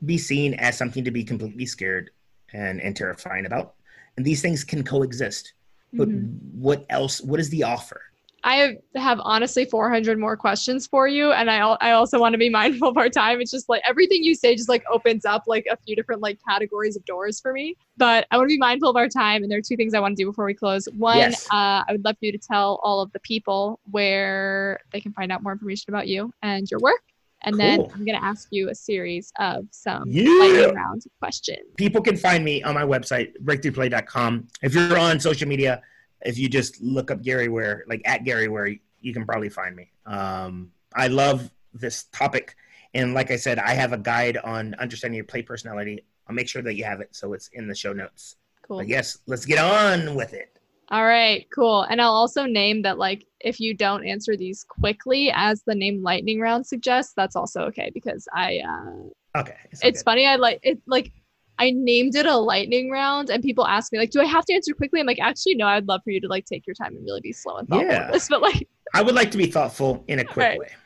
be 0.05 0.17
seen 0.17 0.53
as 0.55 0.77
something 0.77 1.03
to 1.03 1.11
be 1.11 1.23
completely 1.23 1.65
scared 1.65 2.11
and, 2.53 2.81
and 2.81 2.95
terrifying 2.95 3.45
about. 3.45 3.75
And 4.17 4.25
these 4.25 4.41
things 4.41 4.63
can 4.63 4.83
coexist. 4.83 5.53
But 5.93 6.09
mm-hmm. 6.09 6.61
what 6.61 6.85
else? 6.89 7.21
What 7.21 7.39
is 7.39 7.49
the 7.49 7.63
offer? 7.63 8.01
I 8.43 8.77
have 8.95 9.19
honestly 9.23 9.65
400 9.65 10.17
more 10.17 10.35
questions 10.35 10.87
for 10.87 11.07
you, 11.07 11.31
and 11.31 11.49
I 11.49 11.59
I 11.59 11.91
also 11.91 12.19
want 12.19 12.33
to 12.33 12.39
be 12.39 12.49
mindful 12.49 12.87
of 12.87 12.97
our 12.97 13.09
time. 13.09 13.39
It's 13.39 13.51
just 13.51 13.69
like 13.69 13.83
everything 13.87 14.23
you 14.23 14.33
say 14.35 14.55
just 14.55 14.69
like 14.69 14.83
opens 14.91 15.25
up 15.25 15.43
like 15.47 15.65
a 15.69 15.77
few 15.77 15.95
different 15.95 16.21
like 16.21 16.39
categories 16.47 16.95
of 16.95 17.05
doors 17.05 17.39
for 17.39 17.53
me. 17.53 17.75
But 17.97 18.25
I 18.31 18.37
want 18.37 18.49
to 18.49 18.53
be 18.53 18.57
mindful 18.57 18.89
of 18.89 18.95
our 18.95 19.07
time, 19.07 19.43
and 19.43 19.51
there 19.51 19.59
are 19.59 19.63
two 19.67 19.75
things 19.75 19.93
I 19.93 19.99
want 19.99 20.17
to 20.17 20.23
do 20.23 20.29
before 20.29 20.45
we 20.45 20.53
close. 20.53 20.87
One, 20.97 21.17
yes. 21.17 21.45
uh, 21.51 21.83
I 21.87 21.91
would 21.91 22.03
love 22.03 22.15
for 22.19 22.25
you 22.25 22.31
to 22.31 22.39
tell 22.39 22.79
all 22.83 23.01
of 23.01 23.11
the 23.11 23.19
people 23.19 23.79
where 23.91 24.79
they 24.91 25.01
can 25.01 25.13
find 25.13 25.31
out 25.31 25.43
more 25.43 25.51
information 25.51 25.93
about 25.93 26.07
you 26.07 26.33
and 26.41 26.69
your 26.71 26.79
work. 26.79 27.01
And 27.43 27.53
cool. 27.53 27.59
then 27.59 27.79
I'm 27.93 28.05
going 28.05 28.19
to 28.19 28.23
ask 28.23 28.47
you 28.51 28.69
a 28.69 28.75
series 28.75 29.31
of 29.39 29.65
some 29.71 30.03
yeah. 30.07 30.29
lightning 30.39 30.75
round 30.75 31.03
questions. 31.19 31.59
People 31.75 32.01
can 32.01 32.15
find 32.15 32.45
me 32.45 32.61
on 32.63 32.75
my 32.75 32.83
website, 32.83 33.33
breakthroughplay.com. 33.43 34.47
If 34.61 34.75
you're 34.75 34.97
on 34.97 35.19
social 35.19 35.47
media, 35.47 35.81
if 36.21 36.37
you 36.37 36.47
just 36.49 36.81
look 36.81 37.09
up 37.09 37.23
Gary 37.23 37.47
Ware, 37.47 37.83
like 37.87 38.01
at 38.05 38.23
Gary 38.23 38.47
Ware, 38.47 38.75
you 38.99 39.13
can 39.13 39.25
probably 39.25 39.49
find 39.49 39.75
me. 39.75 39.91
Um, 40.05 40.71
I 40.95 41.07
love 41.07 41.49
this 41.73 42.03
topic. 42.05 42.55
And 42.93 43.13
like 43.13 43.31
I 43.31 43.37
said, 43.37 43.57
I 43.57 43.71
have 43.71 43.93
a 43.93 43.97
guide 43.97 44.37
on 44.37 44.75
understanding 44.75 45.15
your 45.15 45.25
play 45.25 45.41
personality. 45.41 46.05
I'll 46.27 46.35
make 46.35 46.47
sure 46.47 46.61
that 46.61 46.75
you 46.75 46.83
have 46.83 47.01
it 47.01 47.15
so 47.15 47.33
it's 47.33 47.47
in 47.53 47.67
the 47.67 47.75
show 47.75 47.93
notes. 47.93 48.35
Cool. 48.61 48.77
But 48.77 48.87
yes, 48.87 49.19
let's 49.25 49.45
get 49.45 49.57
on 49.57 50.15
with 50.15 50.33
it. 50.33 50.59
All 50.91 51.05
right, 51.05 51.47
cool. 51.55 51.83
And 51.83 52.01
I'll 52.01 52.11
also 52.11 52.45
name 52.45 52.81
that 52.81 52.97
like 52.97 53.25
if 53.39 53.59
you 53.59 53.73
don't 53.73 54.05
answer 54.05 54.35
these 54.35 54.65
quickly 54.67 55.31
as 55.33 55.63
the 55.65 55.73
name 55.73 56.03
lightning 56.03 56.41
round 56.41 56.67
suggests, 56.67 57.13
that's 57.15 57.35
also 57.35 57.61
okay 57.63 57.91
because 57.93 58.27
I 58.33 58.59
uh 58.67 59.39
Okay. 59.39 59.55
It's, 59.71 59.83
it's 59.83 60.03
funny 60.03 60.27
I 60.27 60.35
like 60.35 60.59
it 60.63 60.79
like 60.87 61.13
I 61.57 61.71
named 61.71 62.15
it 62.15 62.25
a 62.25 62.35
lightning 62.35 62.89
round, 62.89 63.29
and 63.29 63.43
people 63.43 63.67
ask 63.67 63.93
me 63.93 63.99
like, 63.99 64.09
"Do 64.09 64.19
I 64.19 64.25
have 64.25 64.45
to 64.45 64.53
answer 64.53 64.73
quickly?" 64.73 64.99
I'm 64.99 65.05
like, 65.05 65.19
"Actually, 65.19 65.55
no. 65.55 65.67
I'd 65.67 65.87
love 65.87 66.01
for 66.03 66.09
you 66.09 66.19
to 66.19 66.27
like 66.27 66.45
take 66.45 66.65
your 66.65 66.73
time 66.73 66.95
and 66.95 67.05
really 67.05 67.21
be 67.21 67.31
slow 67.31 67.57
and 67.57 67.67
thoughtful." 67.67 67.87
Yeah. 67.87 68.09
This, 68.11 68.27
but 68.29 68.41
like, 68.41 68.67
I 68.95 69.01
would 69.03 69.15
like 69.15 69.29
to 69.31 69.37
be 69.37 69.45
thoughtful 69.45 70.03
in 70.07 70.19
a 70.19 70.25
quick 70.33 70.37
right. 70.49 70.59
way. 70.59 70.69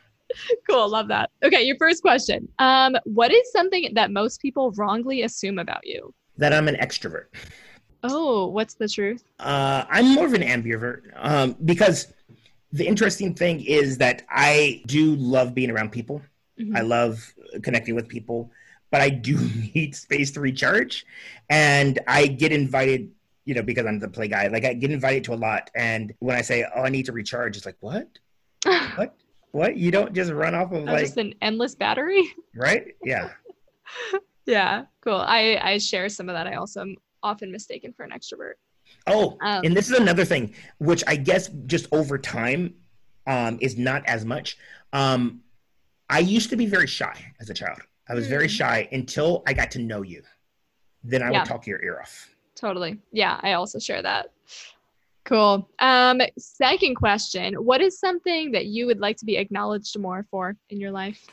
Cool, 0.69 0.89
love 0.89 1.07
that. 1.07 1.29
Okay, 1.43 1.63
your 1.63 1.77
first 1.77 2.01
question. 2.01 2.49
Um, 2.59 2.97
what 3.05 3.31
is 3.31 3.49
something 3.53 3.93
that 3.93 4.11
most 4.11 4.41
people 4.41 4.71
wrongly 4.71 5.21
assume 5.21 5.59
about 5.59 5.85
you? 5.85 6.13
That 6.37 6.51
I'm 6.51 6.67
an 6.67 6.75
extrovert. 6.75 7.27
Oh, 8.11 8.47
what's 8.47 8.75
the 8.75 8.87
truth? 8.87 9.23
Uh, 9.39 9.85
I'm 9.89 10.13
more 10.13 10.25
of 10.25 10.33
an 10.33 10.41
ambivert 10.41 11.11
um, 11.15 11.55
because 11.65 12.13
the 12.71 12.85
interesting 12.85 13.33
thing 13.33 13.63
is 13.63 13.97
that 13.99 14.23
I 14.29 14.83
do 14.87 15.15
love 15.15 15.53
being 15.53 15.69
around 15.69 15.91
people. 15.91 16.21
Mm-hmm. 16.59 16.75
I 16.75 16.81
love 16.81 17.33
connecting 17.61 17.95
with 17.95 18.07
people 18.07 18.51
but 18.95 19.01
I 19.01 19.09
do 19.09 19.37
need 19.75 19.93
space 19.93 20.31
to 20.31 20.39
recharge. 20.39 21.05
And 21.49 21.99
I 22.07 22.27
get 22.27 22.53
invited, 22.53 23.11
you 23.43 23.53
know, 23.53 23.61
because 23.61 23.85
I'm 23.85 23.99
the 23.99 24.07
play 24.07 24.29
guy, 24.29 24.47
like 24.47 24.63
I 24.63 24.73
get 24.73 24.89
invited 24.89 25.25
to 25.25 25.33
a 25.33 25.35
lot. 25.35 25.69
And 25.75 26.13
when 26.19 26.37
I 26.37 26.41
say, 26.41 26.65
oh, 26.75 26.83
I 26.83 26.89
need 26.89 27.05
to 27.07 27.11
recharge, 27.11 27.57
it's 27.57 27.65
like, 27.65 27.75
what? 27.81 28.07
what? 28.95 29.17
What? 29.51 29.75
You 29.75 29.91
don't 29.91 30.13
just 30.13 30.31
run 30.31 30.55
off 30.55 30.71
of 30.71 30.85
like 30.85 30.99
just 30.99 31.17
an 31.17 31.33
endless 31.41 31.75
battery? 31.75 32.23
Right? 32.55 32.95
Yeah. 33.03 33.31
yeah, 34.45 34.85
cool. 35.01 35.17
I, 35.17 35.59
I 35.61 35.77
share 35.77 36.07
some 36.07 36.29
of 36.29 36.35
that. 36.35 36.47
I 36.47 36.55
also 36.55 36.79
am 36.79 36.95
often 37.25 37.51
mistaken 37.51 37.91
for 37.91 38.03
an 38.03 38.11
extrovert. 38.11 38.53
Oh, 39.07 39.37
um, 39.41 39.65
and 39.65 39.75
this 39.75 39.89
is 39.89 39.97
another 39.97 40.23
thing, 40.23 40.53
which 40.77 41.03
I 41.07 41.15
guess 41.15 41.49
just 41.65 41.87
over 41.91 42.17
time 42.17 42.75
um, 43.25 43.57
is 43.59 43.77
not 43.77 44.05
as 44.05 44.23
much. 44.23 44.57
Um, 44.93 45.41
I 46.09 46.19
used 46.19 46.51
to 46.51 46.55
be 46.55 46.67
very 46.67 46.87
shy 46.87 47.15
as 47.39 47.49
a 47.49 47.53
child. 47.53 47.79
I 48.07 48.13
was 48.13 48.27
very 48.27 48.45
hmm. 48.45 48.53
shy 48.53 48.89
until 48.91 49.43
I 49.47 49.53
got 49.53 49.71
to 49.71 49.79
know 49.79 50.03
you. 50.03 50.21
Then 51.03 51.23
I 51.23 51.31
yeah. 51.31 51.39
would 51.39 51.47
talk 51.47 51.65
your 51.65 51.83
ear 51.83 51.99
off. 52.01 52.29
Totally. 52.55 52.99
Yeah, 53.11 53.39
I 53.41 53.53
also 53.53 53.79
share 53.79 54.01
that. 54.03 54.31
Cool. 55.23 55.67
Um, 55.79 56.21
second 56.37 56.95
question 56.95 57.55
What 57.55 57.81
is 57.81 57.99
something 57.99 58.51
that 58.51 58.67
you 58.67 58.85
would 58.85 58.99
like 58.99 59.17
to 59.17 59.25
be 59.25 59.37
acknowledged 59.37 59.97
more 59.99 60.25
for 60.29 60.55
in 60.69 60.79
your 60.79 60.91
life? 60.91 61.25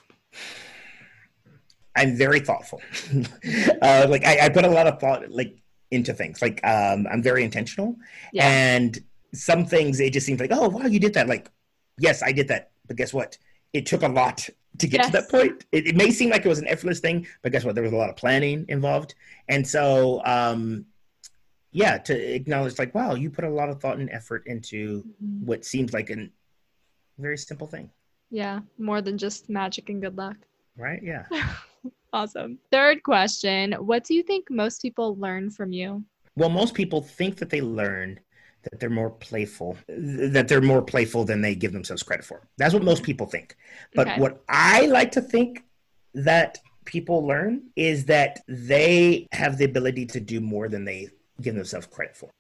I'm 1.95 2.17
very 2.17 2.41
thoughtful. 2.41 2.81
uh, 3.83 4.07
like 4.09 4.25
I, 4.25 4.47
I, 4.47 4.49
put 4.49 4.65
a 4.65 4.71
lot 4.71 4.87
of 4.87 4.99
thought 4.99 5.31
like 5.31 5.62
into 5.93 6.13
things. 6.13 6.43
Like 6.43 6.61
um, 6.67 7.07
I'm 7.13 7.23
very 7.23 7.45
intentional, 7.45 7.97
yeah. 8.33 8.49
and 8.49 8.99
some 9.35 9.65
things 9.65 10.01
it 10.01 10.13
just 10.13 10.27
seems 10.27 10.41
like, 10.41 10.51
oh 10.53 10.69
wow, 10.69 10.87
you 10.87 10.99
did 10.99 11.15
that. 11.15 11.29
Like 11.29 11.51
yes, 11.99 12.23
I 12.23 12.33
did 12.33 12.49
that. 12.49 12.71
But 12.87 12.97
guess 12.97 13.13
what? 13.15 13.39
It 13.73 13.87
took 13.87 14.03
a 14.03 14.09
lot 14.09 14.49
to 14.79 14.87
get 14.87 14.99
Yes. 15.01 15.07
to 15.07 15.13
that 15.13 15.29
point. 15.31 15.65
It, 15.73 15.87
it 15.89 15.97
may 15.97 16.11
seem 16.11 16.31
like 16.31 16.45
it 16.45 16.49
was 16.49 16.59
an 16.59 16.67
effortless 16.67 17.01
thing, 17.01 17.27
but 17.43 17.53
guess 17.53 17.65
what? 17.65 17.75
There 17.75 17.85
was 17.85 17.93
a 17.93 17.97
lot 17.97 18.11
of 18.11 18.17
planning 18.17 18.65
involved. 18.69 19.15
And 19.49 19.67
so, 19.67 20.23
um, 20.25 20.87
yeah, 21.73 21.97
to 21.99 22.35
acknowledge, 22.35 22.79
like, 22.79 22.95
wow, 22.95 23.15
you 23.15 23.31
put 23.31 23.45
a 23.45 23.49
lot 23.51 23.69
of 23.71 23.81
thought 23.81 23.99
and 23.99 24.11
effort 24.11 24.43
into 24.47 25.05
Mhm. 25.23 25.45
what 25.45 25.65
seems 25.65 25.93
like 25.95 26.11
a 26.11 26.29
very 27.19 27.39
simple 27.39 27.67
thing, 27.67 27.91
Yeah, 28.31 28.61
more 28.79 29.01
than 29.03 29.17
just 29.17 29.49
magic 29.49 29.89
and 29.91 30.01
good 30.03 30.17
luck. 30.17 30.37
right? 30.77 31.03
Yeah. 31.03 31.25
Awesome. 32.13 32.59
Third 32.71 33.03
question 33.03 33.73
What 33.73 34.05
do 34.05 34.15
you 34.15 34.23
think 34.23 34.51
most 34.51 34.83
people 34.83 35.17
learn 35.17 35.51
from 35.51 35.73
you? 35.73 36.05
Well, 36.37 36.51
most 36.51 36.75
people 36.75 37.03
think 37.03 37.37
that 37.37 37.51
they 37.51 37.61
learn 37.61 38.21
that 38.63 38.79
they're 38.79 38.91
more 38.91 39.11
playful, 39.11 39.77
that 39.89 40.47
they're 40.49 40.61
more 40.61 40.83
playful 40.83 41.25
than 41.25 41.41
they 41.41 41.55
give 41.55 41.73
themselves 41.73 42.03
credit 42.03 42.25
for. 42.25 42.49
That's 42.59 42.75
what 42.75 42.85
most 42.85 43.03
people 43.03 43.27
think. 43.27 43.57
But 43.95 44.09
Okay. 44.09 44.21
what 44.21 44.43
I 44.49 44.87
like 44.87 45.11
to 45.13 45.21
think 45.21 45.65
that 46.15 46.59
people 46.85 47.27
learn 47.27 47.63
is 47.77 48.05
that 48.07 48.41
they 48.47 49.27
have 49.33 49.59
the 49.59 49.65
ability 49.65 50.07
to 50.07 50.21
do 50.21 50.41
more 50.41 50.69
than 50.69 50.85
they 50.85 51.09
give 51.41 51.55
themselves 51.55 51.87
credit 51.87 52.17
for. 52.17 52.31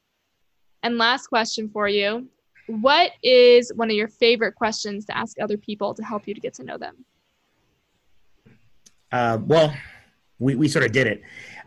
And 0.82 0.98
last 0.98 1.26
question 1.28 1.68
for 1.68 1.88
you 1.88 2.28
What 2.66 3.12
is 3.22 3.72
one 3.74 3.90
of 3.90 3.96
your 3.96 4.08
favorite 4.08 4.54
questions 4.54 5.04
to 5.06 5.16
ask 5.16 5.40
other 5.40 5.56
people 5.56 5.94
to 5.94 6.02
help 6.04 6.28
you 6.28 6.34
to 6.34 6.40
get 6.40 6.54
to 6.54 6.64
know 6.64 6.78
them? 6.78 7.04
Uh, 9.12 9.38
well, 9.46 9.74
we, 10.38 10.54
we 10.54 10.68
sort 10.68 10.84
of 10.84 10.92
did 10.92 11.06
it. 11.06 11.22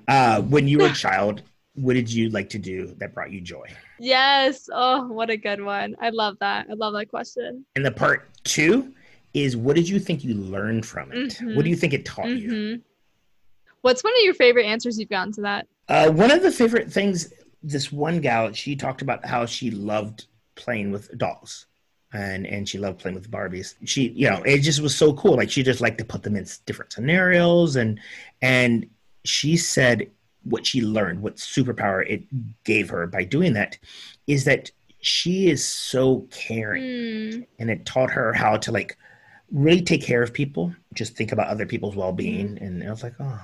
Uh, 0.07 0.41
when 0.41 0.67
you 0.67 0.79
were 0.79 0.87
a 0.87 0.93
child, 1.05 1.43
what 1.75 1.93
did 1.93 2.11
you 2.11 2.29
like 2.29 2.49
to 2.49 2.59
do 2.59 2.87
that 2.97 3.13
brought 3.13 3.31
you 3.31 3.41
joy? 3.41 3.65
Yes. 3.99 4.69
Oh, 4.73 5.07
what 5.07 5.29
a 5.29 5.37
good 5.37 5.61
one. 5.61 5.95
I 6.01 6.09
love 6.09 6.37
that. 6.39 6.67
I 6.69 6.73
love 6.73 6.93
that 6.93 7.07
question. 7.09 7.65
And 7.75 7.85
the 7.85 7.91
part 7.91 8.29
two 8.43 8.93
is 9.33 9.55
what 9.57 9.75
did 9.75 9.87
you 9.87 9.99
think 9.99 10.23
you 10.23 10.33
learned 10.33 10.85
from 10.85 11.11
it? 11.11 11.33
Mhm. 11.33 11.55
What 11.55 11.63
do 11.63 11.69
you 11.69 11.75
think 11.75 11.93
it 11.93 12.05
taught 12.05 12.29
you? 12.29 12.49
Mhm. 12.49 12.81
What's 13.81 14.03
one 14.03 14.13
of 14.17 14.23
your 14.23 14.33
favorite 14.33 14.65
answers 14.65 14.97
you've 14.99 15.09
gotten 15.09 15.33
to 15.33 15.41
that? 15.41 15.67
Uh, 15.87 16.09
one 16.11 16.31
of 16.31 16.41
the 16.41 16.51
favorite 16.51 16.91
things, 16.91 17.31
this 17.61 17.91
one 17.91 18.19
gal, 18.21 18.51
she 18.53 18.75
talked 18.75 19.01
about 19.01 19.25
how 19.25 19.45
she 19.45 19.69
loved 19.69 20.25
playing 20.55 20.91
with 20.91 21.15
dolls. 21.17 21.67
And, 22.15 22.47
and 22.47 22.67
she 22.67 22.77
loved 22.77 22.99
playing 22.99 23.15
with 23.15 23.29
Barbies. 23.29 23.75
She, 23.83 24.09
you 24.09 24.29
know, 24.29 24.41
it 24.43 24.59
just 24.59 24.81
was 24.81 24.95
so 24.95 25.13
cool. 25.13 25.35
Like 25.35 25.51
she 25.51 25.63
just 25.63 25.81
liked 25.81 25.97
to 25.97 26.05
put 26.05 26.23
them 26.23 26.35
in 26.35 26.45
different 26.65 26.93
scenarios, 26.93 27.75
and 27.75 27.99
and 28.41 28.89
she 29.25 29.57
said 29.57 30.09
what 30.43 30.65
she 30.65 30.81
learned, 30.81 31.21
what 31.21 31.35
superpower 31.37 32.07
it 32.07 32.23
gave 32.63 32.89
her 32.89 33.07
by 33.07 33.23
doing 33.23 33.53
that, 33.53 33.77
is 34.27 34.45
that 34.45 34.71
she 35.01 35.49
is 35.49 35.63
so 35.63 36.27
caring 36.31 36.83
Mm, 36.83 37.47
and 37.59 37.69
it 37.69 37.85
taught 37.85 38.09
her 38.09 38.33
how 38.33 38.57
to 38.57 38.71
like 38.71 38.97
really 39.51 39.81
take 39.81 40.01
care 40.01 40.23
of 40.23 40.33
people 40.33 40.73
just 40.95 41.15
think 41.15 41.31
about 41.31 41.47
other 41.47 41.67
people's 41.67 41.95
well-being 41.95 42.57
and 42.59 42.83
i 42.83 42.89
was 42.89 43.03
like 43.03 43.13
oh 43.19 43.39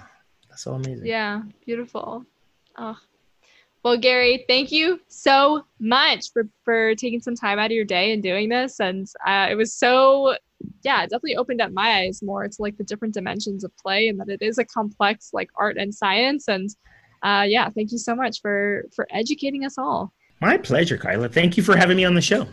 that's 0.49 0.63
so 0.63 0.73
amazing 0.73 1.05
yeah, 1.05 1.43
beautiful. 1.63 2.25
Oh. 2.77 2.97
Well, 3.83 3.97
Gary, 3.97 4.45
thank 4.47 4.71
you 4.71 5.01
so 5.07 5.65
much 5.79 6.31
for, 6.31 6.47
for 6.63 6.93
taking 6.95 7.19
some 7.19 7.35
time 7.35 7.57
out 7.57 7.65
of 7.65 7.71
your 7.71 7.85
day 7.85 8.13
and 8.13 8.21
doing 8.21 8.47
this. 8.49 8.79
And 8.79 9.07
uh, 9.25 9.47
it 9.49 9.55
was 9.55 9.73
so, 9.73 10.35
yeah, 10.83 11.03
it 11.03 11.09
definitely 11.09 11.35
opened 11.35 11.61
up 11.61 11.71
my 11.71 12.01
eyes 12.01 12.21
more 12.21 12.47
to 12.47 12.61
like 12.61 12.77
the 12.77 12.83
different 12.83 13.15
dimensions 13.15 13.63
of 13.63 13.75
play 13.77 14.07
and 14.07 14.19
that 14.19 14.29
it 14.29 14.41
is 14.41 14.59
a 14.59 14.65
complex 14.65 15.31
like 15.33 15.49
art 15.55 15.77
and 15.77 15.93
science. 15.93 16.47
And 16.47 16.69
uh, 17.23 17.45
yeah, 17.47 17.69
thank 17.69 17.91
you 17.91 17.97
so 17.97 18.15
much 18.15 18.41
for 18.41 18.85
for 18.95 19.07
educating 19.09 19.65
us 19.65 19.77
all. 19.77 20.13
my 20.41 20.57
pleasure 20.57 20.97
kyla 20.97 21.29
thank 21.29 21.55
you 21.55 21.61
for 21.61 21.77
having 21.77 21.95
me 21.95 22.03
on 22.03 22.15
the 22.15 22.21
show 22.21 22.47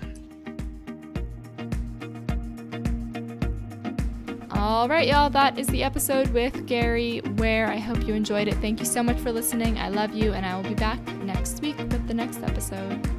All 4.68 4.86
right, 4.86 5.08
y'all, 5.08 5.30
that 5.30 5.58
is 5.58 5.66
the 5.68 5.82
episode 5.82 6.28
with 6.34 6.66
Gary 6.66 7.22
Ware. 7.38 7.68
I 7.68 7.78
hope 7.78 8.06
you 8.06 8.12
enjoyed 8.12 8.48
it. 8.48 8.54
Thank 8.56 8.80
you 8.80 8.84
so 8.84 9.02
much 9.02 9.16
for 9.16 9.32
listening. 9.32 9.78
I 9.78 9.88
love 9.88 10.12
you, 10.12 10.34
and 10.34 10.44
I 10.44 10.54
will 10.54 10.62
be 10.62 10.74
back 10.74 11.00
next 11.22 11.62
week 11.62 11.78
with 11.78 12.06
the 12.06 12.12
next 12.12 12.42
episode. 12.42 13.17